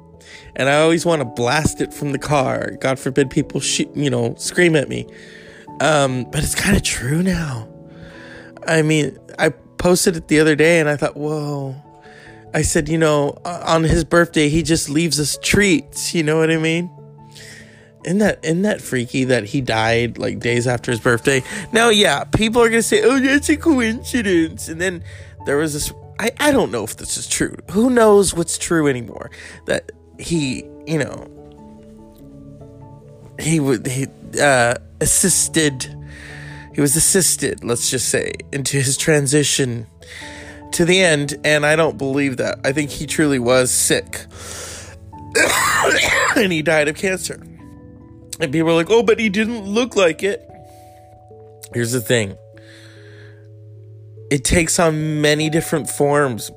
[0.56, 2.72] And I always want to blast it from the car.
[2.80, 5.06] God forbid people shoot, you know, scream at me.
[5.80, 7.68] Um, but it's kind of true now.
[8.66, 11.74] I mean, I posted it the other day and I thought, whoa.
[12.54, 16.14] I said, you know, on his birthday, he just leaves us treats.
[16.14, 16.90] You know what I mean?
[18.04, 21.42] Isn't that isn't that freaky that he died like days after his birthday?
[21.72, 25.04] Now, yeah, people are gonna say, "Oh, that's a coincidence," and then
[25.46, 25.92] there was this.
[26.18, 27.54] I I don't know if this is true.
[27.70, 29.30] Who knows what's true anymore?
[29.66, 29.92] That
[30.22, 31.28] he, you know,
[33.38, 34.06] he would he
[34.40, 35.94] uh, assisted.
[36.74, 39.86] He was assisted, let's just say, into his transition
[40.72, 42.60] to the end, and I don't believe that.
[42.64, 44.24] I think he truly was sick.
[46.36, 47.42] and he died of cancer.
[48.40, 50.48] And people are like, oh, but he didn't look like it.
[51.74, 52.36] Here's the thing
[54.32, 56.50] it takes on many different forms.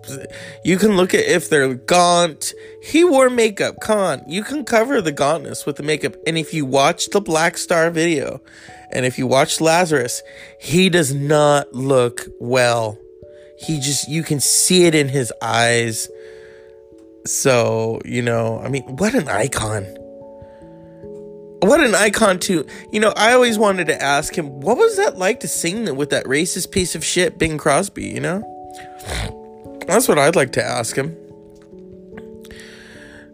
[0.64, 2.54] You can look at if they're gaunt.
[2.82, 3.82] He wore makeup.
[3.82, 4.24] Come on.
[4.30, 6.16] You can cover the gauntness with the makeup.
[6.26, 8.40] And if you watch the Blackstar video,
[8.92, 10.24] and if you watch Lazarus,
[10.58, 12.98] he does not look well.
[13.60, 16.08] He just, you can see it in his eyes.
[17.26, 19.84] So, you know, I mean, what an icon
[21.66, 22.66] what an icon too.
[22.92, 26.12] You know, I always wanted to ask him, what was that like to sing with
[26.12, 28.06] that racist piece of shit, Bing Crosby?
[28.06, 31.16] You know, that's what I'd like to ask him.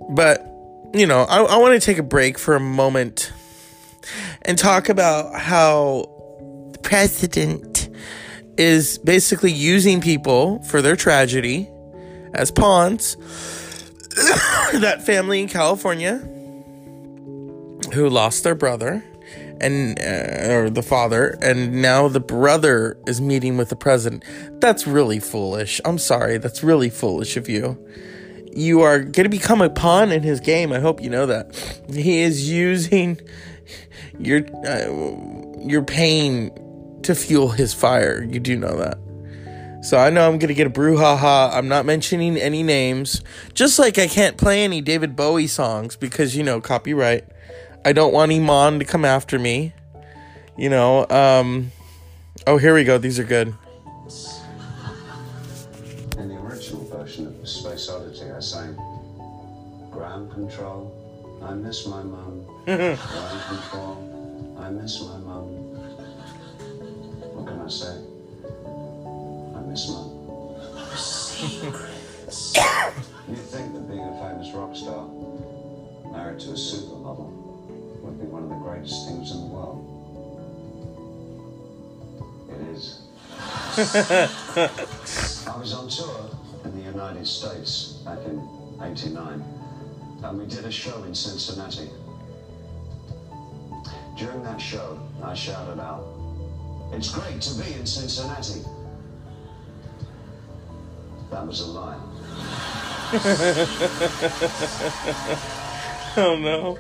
[0.10, 0.46] But
[0.94, 3.32] you know, I, I want to take a break for a moment
[4.42, 6.10] and talk about how
[6.74, 7.90] the president
[8.58, 11.70] is basically using people for their tragedy
[12.34, 13.16] as pawns.
[14.74, 16.22] that family in California
[17.92, 19.04] who lost their brother
[19.60, 24.24] and uh, or the father and now the brother is meeting with the president
[24.62, 25.82] that's really foolish.
[25.84, 26.38] I'm sorry.
[26.38, 27.78] That's really foolish of you.
[28.54, 30.72] You are going to become a pawn in his game.
[30.72, 31.56] I hope you know that.
[31.92, 33.20] He is using
[34.20, 36.52] your uh, your pain
[37.04, 38.24] to fuel his fire.
[38.24, 38.98] You do know that.
[39.84, 41.52] So I know I'm gonna get a brouhaha.
[41.54, 43.24] I'm not mentioning any names.
[43.56, 47.26] Just like I can't play any David Bowie songs because you know copyright.
[47.84, 49.74] I don't want Iman to come after me.
[50.58, 51.72] You know, um
[52.48, 52.98] Oh, here we go.
[52.98, 53.54] These are good.
[56.18, 58.76] In the original version of Space Oddity, I sang
[59.92, 62.44] Ground Control, I miss my mum.
[62.66, 63.00] Ground
[63.48, 65.46] Control, I miss my mum.
[67.36, 68.02] What can I say?
[69.56, 70.18] I miss mum.
[73.30, 75.08] You'd think that being a famous rock star,
[76.12, 76.91] married to a supermodel, would be
[78.42, 79.88] one of the greatest things in the world.
[82.50, 83.02] It is.
[85.48, 86.30] I was on tour
[86.66, 88.42] in the United States back in
[88.82, 89.44] 89,
[90.24, 91.90] and we did a show in Cincinnati.
[94.18, 96.06] During that show, I shouted out,
[96.94, 98.62] It's great to be in Cincinnati.
[101.30, 101.98] That was a lie.
[106.18, 106.78] Oh no.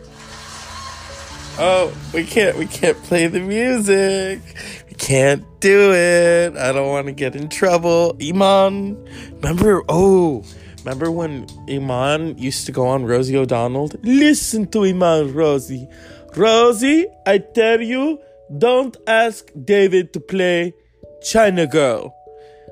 [1.63, 4.41] Oh, we can't we can't play the music.
[4.89, 6.57] We can't do it.
[6.57, 8.17] I don't want to get in trouble.
[8.19, 8.97] Iman,
[9.33, 10.43] remember oh,
[10.79, 13.91] remember when Iman used to go on Rosie O'Donnell?
[14.01, 15.87] Listen to Iman, Rosie.
[16.35, 18.19] Rosie, I tell you,
[18.57, 20.73] don't ask David to play
[21.21, 22.11] China Girl.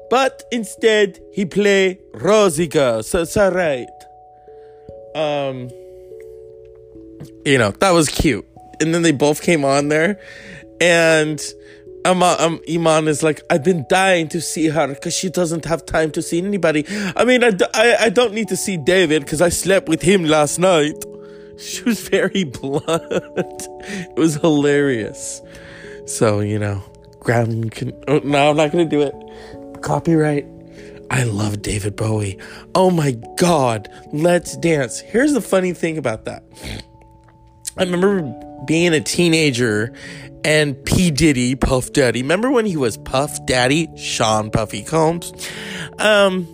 [0.10, 3.04] But instead he play Rosie Girl.
[3.04, 3.88] So it's alright.
[5.14, 5.70] Um
[7.46, 8.49] you know, that was cute.
[8.82, 10.20] And then they both came on there,
[10.80, 11.42] and
[12.06, 15.86] um, um, Iman is like, I've been dying to see her because she doesn't have
[15.86, 16.86] time to see anybody.
[17.16, 20.24] I mean, I, I, I don't need to see David because I slept with him
[20.24, 20.96] last night.
[21.60, 22.88] She was very blunt.
[22.88, 25.42] it was hilarious.
[26.06, 26.82] So, you know,
[27.20, 27.92] ground can.
[28.08, 29.82] Oh, no, I'm not going to do it.
[29.82, 30.48] Copyright.
[31.12, 32.38] I love David Bowie.
[32.76, 33.90] Oh my God.
[34.14, 35.00] Let's dance.
[35.00, 36.44] Here's the funny thing about that.
[37.80, 38.22] I remember
[38.66, 39.94] being a teenager
[40.44, 41.12] and P.
[41.12, 42.22] Diddy, Puff Daddy.
[42.22, 43.88] Remember when he was Puff Daddy?
[43.96, 45.32] Sean Puffy Combs.
[45.98, 46.46] Um,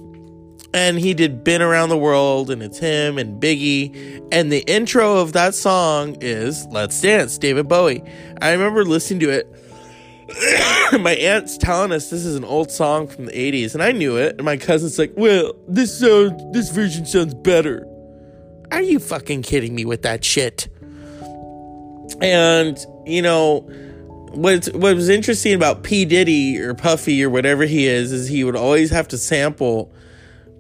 [0.72, 4.24] and he did Been Around the World, and it's him and Biggie.
[4.32, 8.04] And the intro of that song is Let's Dance, David Bowie.
[8.40, 9.52] I remember listening to it
[11.00, 14.18] my aunt's telling us this is an old song from the 80s, and I knew
[14.18, 14.36] it.
[14.38, 17.88] And my cousin's like, Well, this sounds, this version sounds better.
[18.72, 20.68] Are you fucking kidding me with that shit?
[22.22, 23.60] And, you know,
[24.32, 26.06] what what was interesting about P.
[26.06, 29.92] Diddy or Puffy or whatever he is, is he would always have to sample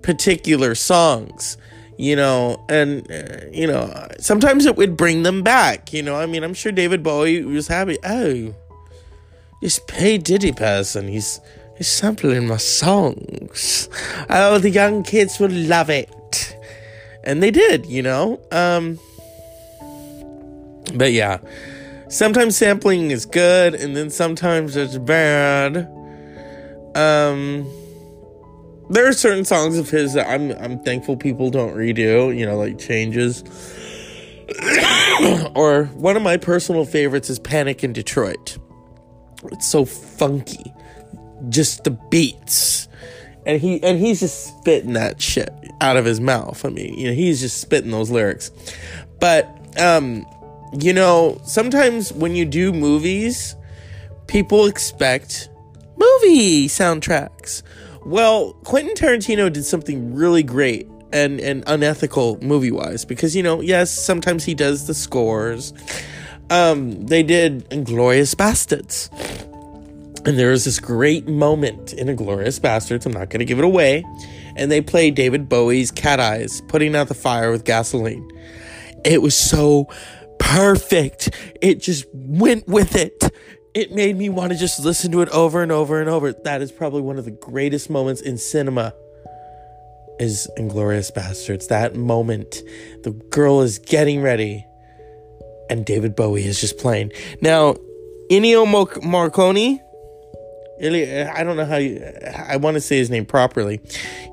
[0.01, 1.57] particular songs
[1.97, 6.25] you know and uh, you know sometimes it would bring them back you know i
[6.25, 8.53] mean i'm sure david bowie was happy oh
[9.65, 10.19] this P.
[10.19, 11.39] Diddy person, he's
[11.77, 13.89] he's sampling my songs.
[14.29, 16.55] Oh, the young kids will love it.
[17.23, 18.39] And they did, you know?
[18.51, 18.99] Um
[20.93, 21.39] But yeah.
[22.07, 25.91] Sometimes sampling is good and then sometimes it's bad.
[26.95, 27.65] Um
[28.89, 32.57] there are certain songs of his that I'm I'm thankful people don't redo, you know,
[32.57, 33.43] like changes.
[35.55, 38.57] or one of my personal favorites is Panic in Detroit.
[39.51, 40.73] It's so funky.
[41.49, 42.87] Just the beats.
[43.45, 45.49] And he and he's just spitting that shit
[45.81, 46.63] out of his mouth.
[46.65, 48.51] I mean, you know, he's just spitting those lyrics.
[49.19, 49.47] But
[49.79, 50.25] um,
[50.73, 53.55] you know, sometimes when you do movies,
[54.27, 55.49] people expect
[55.97, 57.63] movie soundtracks.
[58.05, 63.61] Well, Quentin Tarantino did something really great and, and unethical movie wise because, you know,
[63.61, 65.73] yes, sometimes he does the scores.
[66.49, 69.09] Um, they did Inglourious Basterds.
[70.27, 73.05] And there was this great moment in Inglourious Basterds.
[73.05, 74.03] I'm not going to give it away.
[74.55, 78.27] And they played David Bowie's Cat Eyes, putting out the fire with gasoline.
[79.03, 79.87] It was so
[80.39, 81.29] perfect.
[81.61, 83.31] It just went with it.
[83.73, 86.31] It made me want to just listen to it over and over and over.
[86.31, 88.93] That is probably one of the greatest moments in cinema.
[90.17, 91.67] Is Inglourious Basterds.
[91.67, 92.61] That moment,
[93.03, 94.65] the girl is getting ready,
[95.69, 97.11] and David Bowie is just playing.
[97.41, 97.73] Now,
[98.31, 98.65] Ennio
[99.01, 99.81] Morricone,
[100.81, 102.01] I don't know how you,
[102.47, 103.81] I want to say his name properly.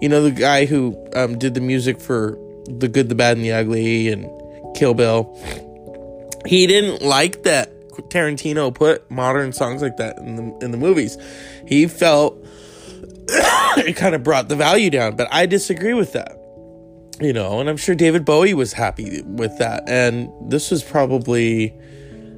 [0.00, 3.44] You know, the guy who um, did the music for The Good, the Bad, and
[3.44, 4.31] the Ugly and
[4.76, 5.36] Kill Bill.
[6.47, 11.19] He didn't like that Tarantino put modern songs like that in the in the movies.
[11.67, 12.43] He felt
[13.29, 16.39] it kind of brought the value down, but I disagree with that.
[17.21, 19.89] You know, and I'm sure David Bowie was happy with that.
[19.89, 21.73] And this was probably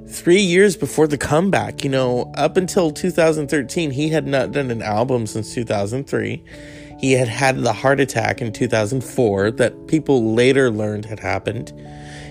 [0.09, 1.85] three years before the comeback.
[1.85, 6.45] You know, up until 2013, he had not done an album since 2003.
[6.99, 11.73] He had had the heart attack in 2004 that people later learned had happened.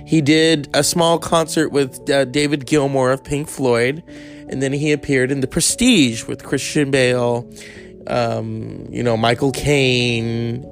[0.06, 4.03] He did a small concert with uh, David Gilmour of Pink Floyd,
[4.49, 7.49] and then he appeared in The Prestige with Christian Bale,
[8.07, 10.65] um, you know, Michael Caine,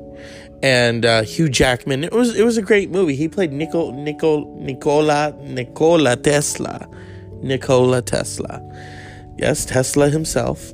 [0.62, 2.04] and uh, Hugh Jackman.
[2.04, 3.16] It was it was a great movie.
[3.16, 6.88] He played Nicol, Nicol, Nicola Nikola Tesla,
[7.42, 8.62] Nikola Tesla.
[9.38, 10.72] Yes, Tesla himself,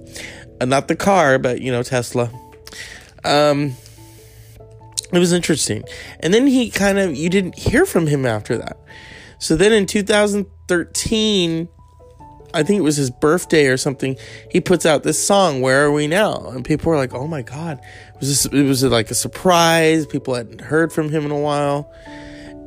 [0.59, 2.31] uh, not the car, but you know Tesla.
[3.23, 3.75] Um,
[5.13, 5.83] it was interesting.
[6.19, 8.77] And then he kind of, you didn't hear from him after that.
[9.39, 11.69] So then in 2013,
[12.53, 14.17] I think it was his birthday or something,
[14.49, 16.49] he puts out this song, Where Are We Now?
[16.49, 17.79] And people were like, oh my God.
[18.15, 20.05] It was, this, it was like a surprise.
[20.05, 21.91] People hadn't heard from him in a while.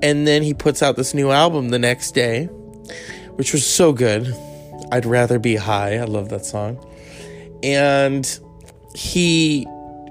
[0.02, 2.47] And then he puts out this new album the next day,
[3.35, 4.33] which was so good.
[4.93, 5.97] I'd rather be high.
[5.97, 6.78] I love that song.
[7.62, 8.41] And
[8.94, 9.67] he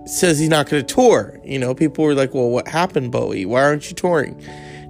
[0.10, 1.40] says he's not going to tour.
[1.44, 3.46] You know, people were like, well, what happened, Bowie?
[3.46, 4.42] Why aren't you touring?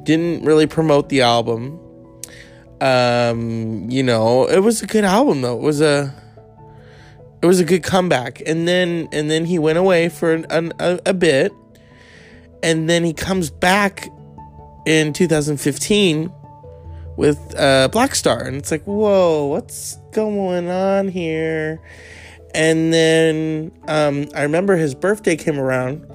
[0.03, 1.79] Didn't really promote the album.
[2.81, 5.57] Um, you know, it was a good album though.
[5.57, 6.13] It was a
[7.41, 8.41] it was a good comeback.
[8.45, 11.51] And then and then he went away for an, an, a, a bit.
[12.63, 14.09] And then he comes back
[14.85, 16.31] in 2015
[17.15, 21.81] with uh, Blackstar, and it's like, whoa, what's going on here?
[22.53, 26.05] And then um, I remember his birthday came around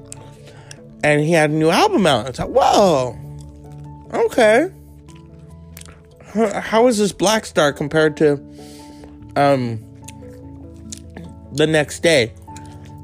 [1.03, 2.27] and he had a new album out.
[2.27, 3.17] I thought, whoa,
[4.13, 4.71] okay.
[6.33, 8.33] How is this Blackstar compared to
[9.35, 9.81] um,
[11.53, 12.33] the next day?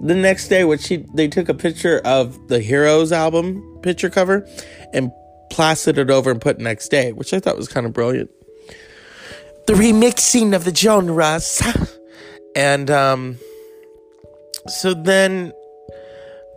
[0.02, 4.48] The next day, which he they took a picture of the Heroes album picture cover
[4.94, 5.12] and
[5.52, 8.32] plastered it over and put next day, which I thought was kind of brilliant.
[9.68, 11.62] The remixing of the genres.
[12.56, 13.38] And um,
[14.68, 15.54] so then,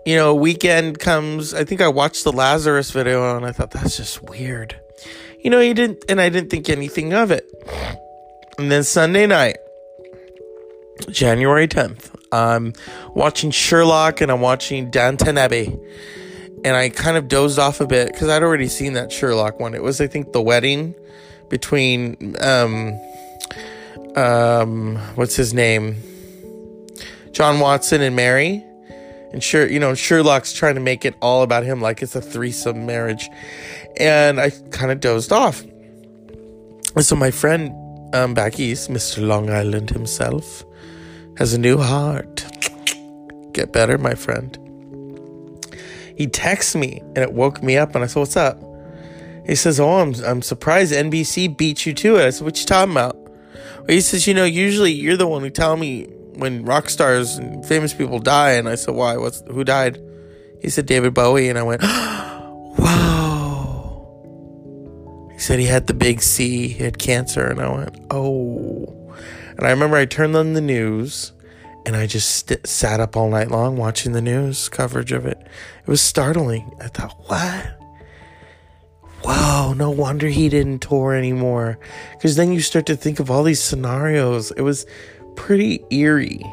[0.04, 1.54] you know, weekend comes.
[1.54, 4.78] I think I watched the Lazarus video and I thought that's just weird.
[5.40, 7.44] You know, he didn't, and I didn't think anything of it.
[8.58, 9.58] And then Sunday night,
[11.10, 12.72] January 10th, I'm
[13.14, 15.78] watching Sherlock and I'm watching Downton Abbey.
[16.64, 19.74] And I kind of dozed off a bit because I'd already seen that Sherlock one.
[19.74, 20.94] It was, I think, the wedding
[21.50, 22.98] between um,
[24.16, 25.96] um, what's his name?
[27.32, 28.64] John Watson and Mary.
[29.32, 32.20] And sure, you know, Sherlock's trying to make it all about him, like it's a
[32.20, 33.28] threesome marriage.
[33.96, 35.64] And I kind of dozed off.
[37.00, 37.74] So my friend
[38.14, 39.26] um, back east, Mr.
[39.26, 40.64] Long Island himself,
[41.36, 42.44] has a new heart.
[43.52, 44.56] Get better, my friend.
[46.16, 48.62] He texts me and it woke me up, and I said, What's up?
[49.46, 52.26] He says, Oh, I'm, I'm surprised NBC beat you to it.
[52.26, 53.16] I said, What you talking about?
[53.86, 56.04] He says, You know, usually you're the one who tell me
[56.34, 58.52] when rock stars and famous people die.
[58.52, 59.16] And I said, Why?
[59.16, 60.00] What's who died?
[60.60, 61.48] He said, David Bowie.
[61.48, 61.82] And I went,
[62.78, 63.30] Wow.
[65.32, 67.44] He said he had the big C, he had cancer.
[67.44, 69.14] And I went, Oh.
[69.56, 71.32] And I remember I turned on the news
[71.86, 75.38] and I just st- sat up all night long watching the news coverage of it.
[75.38, 76.74] It was startling.
[76.80, 77.83] I thought, what?
[79.24, 81.78] Wow, no wonder he didn't tour anymore.
[82.12, 84.50] Because then you start to think of all these scenarios.
[84.50, 84.86] It was
[85.34, 86.44] pretty eerie.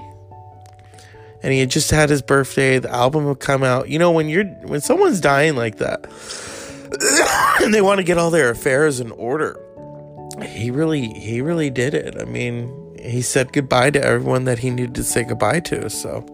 [1.44, 2.80] And he had just had his birthday.
[2.80, 3.90] The album would come out.
[3.90, 6.06] You know, when you're when someone's dying like that,
[7.62, 9.60] and they want to get all their affairs in order,
[10.46, 12.16] he really he really did it.
[12.22, 15.90] I mean, he said goodbye to everyone that he needed to say goodbye to.
[15.90, 16.26] So,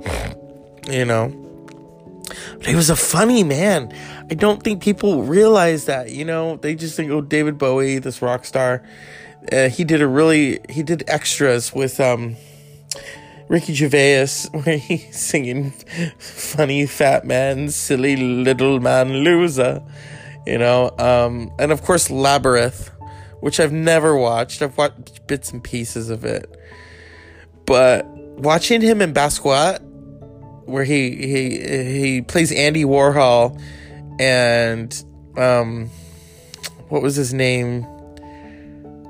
[0.90, 1.47] you know,
[2.58, 3.94] but he was a funny man.
[4.30, 6.12] I don't think people realize that.
[6.12, 8.84] You know, they just think, oh, David Bowie, this rock star.
[9.52, 12.36] Uh, he did a really he did extras with um
[13.48, 15.72] Ricky Gervais where he's singing
[16.20, 19.84] funny fat man, silly little man loser.
[20.46, 22.90] You know, um, and of course Labyrinth,
[23.42, 24.62] which I've never watched.
[24.62, 26.50] I've watched bits and pieces of it.
[27.66, 29.82] But watching him in Basquiat,
[30.68, 33.60] where he he he plays Andy Warhol
[34.20, 35.04] and
[35.38, 35.90] um
[36.90, 37.86] what was his name?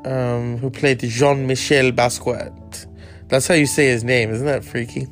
[0.06, 2.88] Um, who played Jean Michel Basquiat.
[3.28, 5.08] That's how you say his name, isn't that freaky?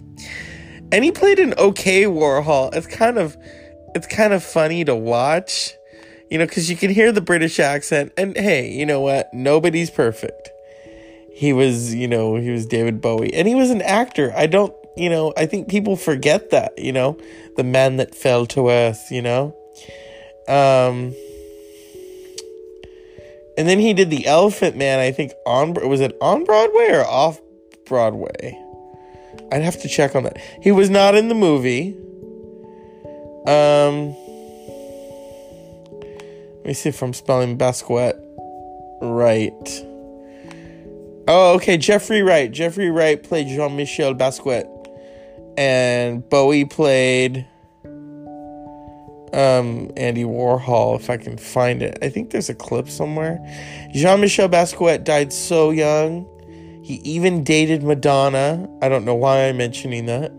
[0.91, 2.73] And he played an okay Warhol.
[2.73, 3.35] It's kind of
[3.93, 5.73] it's kind of funny to watch,
[6.29, 8.13] you know, because you can hear the British accent.
[8.17, 9.33] And hey, you know what?
[9.33, 10.49] Nobody's perfect.
[11.33, 14.33] He was, you know, he was David Bowie, and he was an actor.
[14.35, 17.17] I don't, you know, I think people forget that, you know,
[17.57, 19.55] the man that fell to earth, you know.
[20.47, 21.13] Um,
[23.57, 24.99] and then he did the Elephant Man.
[24.99, 27.41] I think on was it on Broadway or off
[27.85, 28.61] Broadway?
[29.51, 30.37] I'd have to check on that.
[30.61, 31.95] He was not in the movie.
[33.47, 34.15] Um,
[36.57, 38.19] let me see if I'm spelling Basquiat
[39.01, 39.85] right.
[41.27, 41.77] Oh, okay.
[41.77, 42.51] Jeffrey Wright.
[42.51, 44.65] Jeffrey Wright played Jean Michel Basquiat,
[45.57, 47.47] and Bowie played
[49.35, 51.97] um, Andy Warhol, if I can find it.
[52.01, 53.39] I think there's a clip somewhere.
[53.93, 56.25] Jean Michel Basquiat died so young.
[56.83, 58.69] He even dated Madonna.
[58.81, 60.31] I don't know why I'm mentioning that.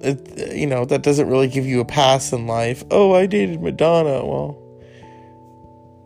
[0.00, 2.84] It, you know, that doesn't really give you a pass in life.
[2.90, 4.24] Oh, I dated Madonna.
[4.24, 4.60] Well,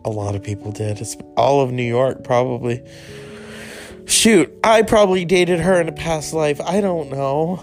[0.05, 1.01] a lot of people did.
[1.01, 2.81] It's all of New York, probably.
[4.05, 6.61] Shoot, I probably dated her in a past life.
[6.61, 7.61] I don't know.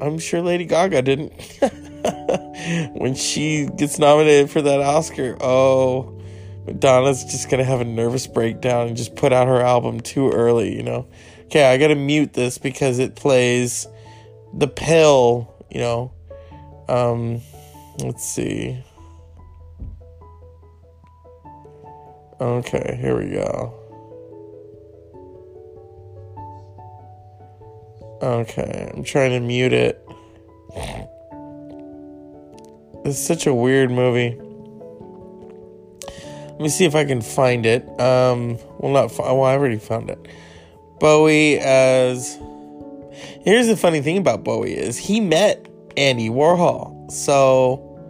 [0.00, 1.32] I'm sure Lady Gaga didn't.
[2.94, 6.20] when she gets nominated for that Oscar, oh,
[6.66, 10.74] Madonna's just gonna have a nervous breakdown and just put out her album too early,
[10.74, 11.06] you know.
[11.44, 13.86] Okay, I gotta mute this because it plays
[14.52, 16.12] the pill, you know.
[16.88, 17.40] Um,
[17.98, 18.82] let's see.
[22.40, 23.83] Okay, here we go.
[28.24, 30.02] Okay, I'm trying to mute it.
[33.04, 34.34] It's such a weird movie.
[36.52, 37.82] Let me see if I can find it.
[38.00, 39.44] Um, well, not well.
[39.44, 40.26] I already found it.
[41.00, 42.38] Bowie as.
[43.42, 47.12] Here's the funny thing about Bowie is he met Andy Warhol.
[47.12, 48.00] So,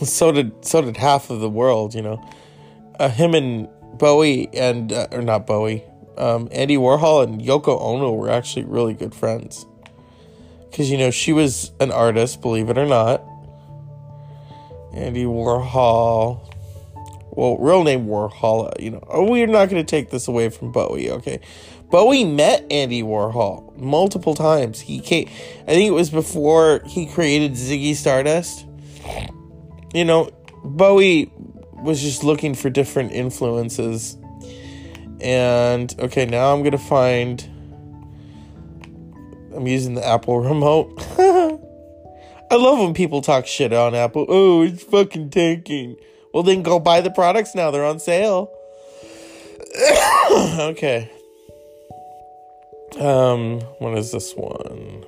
[0.04, 1.94] so did so did half of the world.
[1.94, 2.30] You know,
[2.98, 3.68] uh, him and
[3.98, 5.84] Bowie and uh, or not Bowie,
[6.18, 9.66] um, Andy Warhol and Yoko Ono were actually really good friends.
[10.70, 13.22] Because you know she was an artist, believe it or not.
[14.92, 16.40] Andy Warhol.
[17.30, 19.04] Well, real name Warhol, you know.
[19.08, 21.40] Oh, we're not going to take this away from Bowie, okay?
[21.90, 24.80] Bowie met Andy Warhol multiple times.
[24.80, 25.28] He came,
[25.62, 28.66] I think it was before he created Ziggy Stardust.
[29.94, 30.30] You know,
[30.64, 31.30] Bowie
[31.74, 34.16] was just looking for different influences.
[35.20, 37.48] And okay, now I'm to find
[39.54, 41.04] I'm using the Apple remote.
[42.50, 44.24] I love when people talk shit on Apple.
[44.28, 45.96] Oh, it's fucking tanking.
[46.32, 47.70] Well, then go buy the products now.
[47.70, 48.50] They're on sale.
[50.32, 51.10] okay.
[52.98, 55.04] Um, what is this one?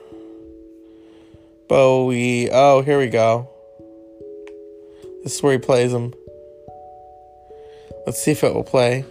[1.68, 2.50] Bowie.
[2.50, 3.48] Oh, here we go.
[5.22, 6.12] This is where he plays them.
[8.06, 9.04] Let's see if it will play.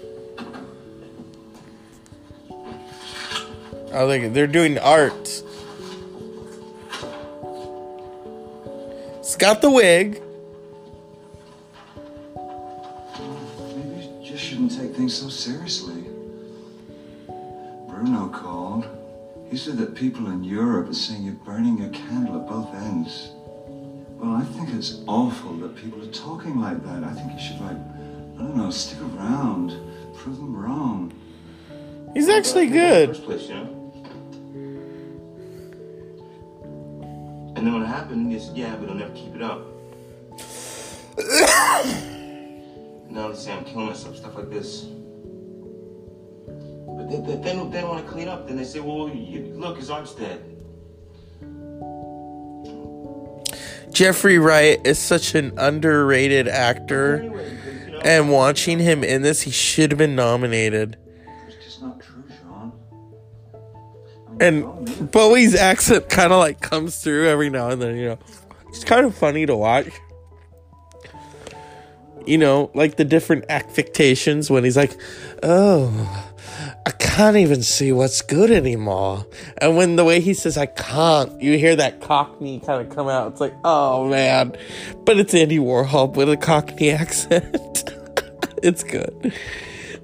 [3.92, 5.43] Oh, they, they're doing art.
[9.18, 10.22] It's got the wig.
[13.76, 16.06] Maybe you just shouldn't take things so seriously.
[17.88, 18.85] Bruno called.
[19.50, 23.32] He said that people in Europe are saying you're burning your candle at both ends.
[24.19, 27.03] Well, I think it's awful that people are talking like that.
[27.03, 29.72] I think you should, like, I don't know, stick around,
[30.16, 31.14] prove them wrong.
[32.14, 33.16] He's actually good.
[37.59, 39.67] And then when it happened, he said, "Yeah, but I'll never keep it up."
[43.11, 44.83] now they say I'm killing myself, stuff like this.
[46.88, 48.47] But they, they, they don't, they don't want to clean up.
[48.47, 50.41] Then they say, "Well, you, look, his arm's dead."
[53.91, 57.17] Jeffrey Wright is such an underrated actor.
[57.17, 57.57] Anyway,
[57.88, 60.95] you know, And watching him in this, he should have been nominated.
[64.40, 68.19] And Bowie's accent kind of like comes through every now and then, you know.
[68.69, 69.90] It's kind of funny to watch.
[72.26, 74.95] You know, like the different affectations when he's like,
[75.42, 76.30] oh,
[76.85, 79.26] I can't even see what's good anymore.
[79.58, 83.08] And when the way he says, I can't, you hear that cockney kind of come
[83.08, 83.32] out.
[83.32, 84.56] It's like, oh man.
[85.06, 87.90] But it's Andy Warhol with a cockney accent.
[88.61, 89.34] it's good.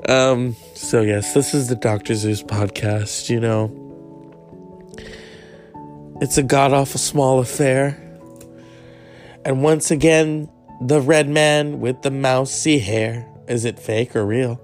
[0.10, 2.16] Um, so yes, this is the Dr.
[2.16, 3.85] Zeus podcast, you know.
[6.22, 8.02] It's a god awful small affair.
[9.44, 13.27] And once again, the red man with the mousy hair.
[13.50, 14.61] Is it fake or real?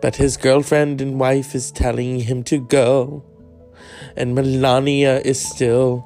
[0.00, 3.22] But his girlfriend and wife is telling him to go.
[4.16, 6.02] And Melania is still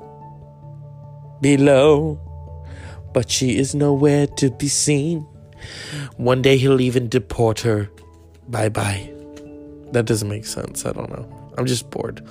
[1.40, 2.20] below.
[3.14, 5.20] But she is nowhere to be seen.
[6.16, 7.90] One day he'll even deport her.
[8.48, 9.12] Bye bye.
[9.92, 10.84] That doesn't make sense.
[10.84, 11.52] I don't know.
[11.56, 12.26] I'm just bored.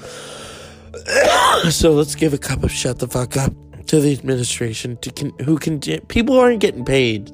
[1.69, 3.53] so let's give a cup of shut the fuck up
[3.87, 7.31] to the administration to con- who can people aren't getting paid.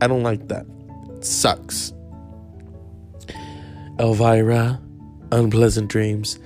[0.00, 0.66] I don't like that.
[1.16, 1.92] It sucks.
[3.98, 4.80] Elvira,
[5.32, 6.38] unpleasant dreams.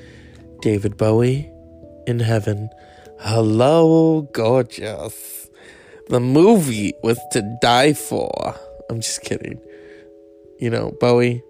[0.61, 1.51] David Bowie,
[2.07, 2.71] in heaven.
[3.21, 5.49] Hello, gorgeous.
[6.09, 8.55] The movie was to die for.
[8.91, 9.61] I'm just kidding.
[10.59, 11.43] You know, Bowie,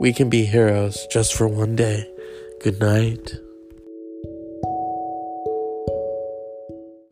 [0.00, 2.08] we can be heroes just for one day.
[2.60, 3.36] Good night.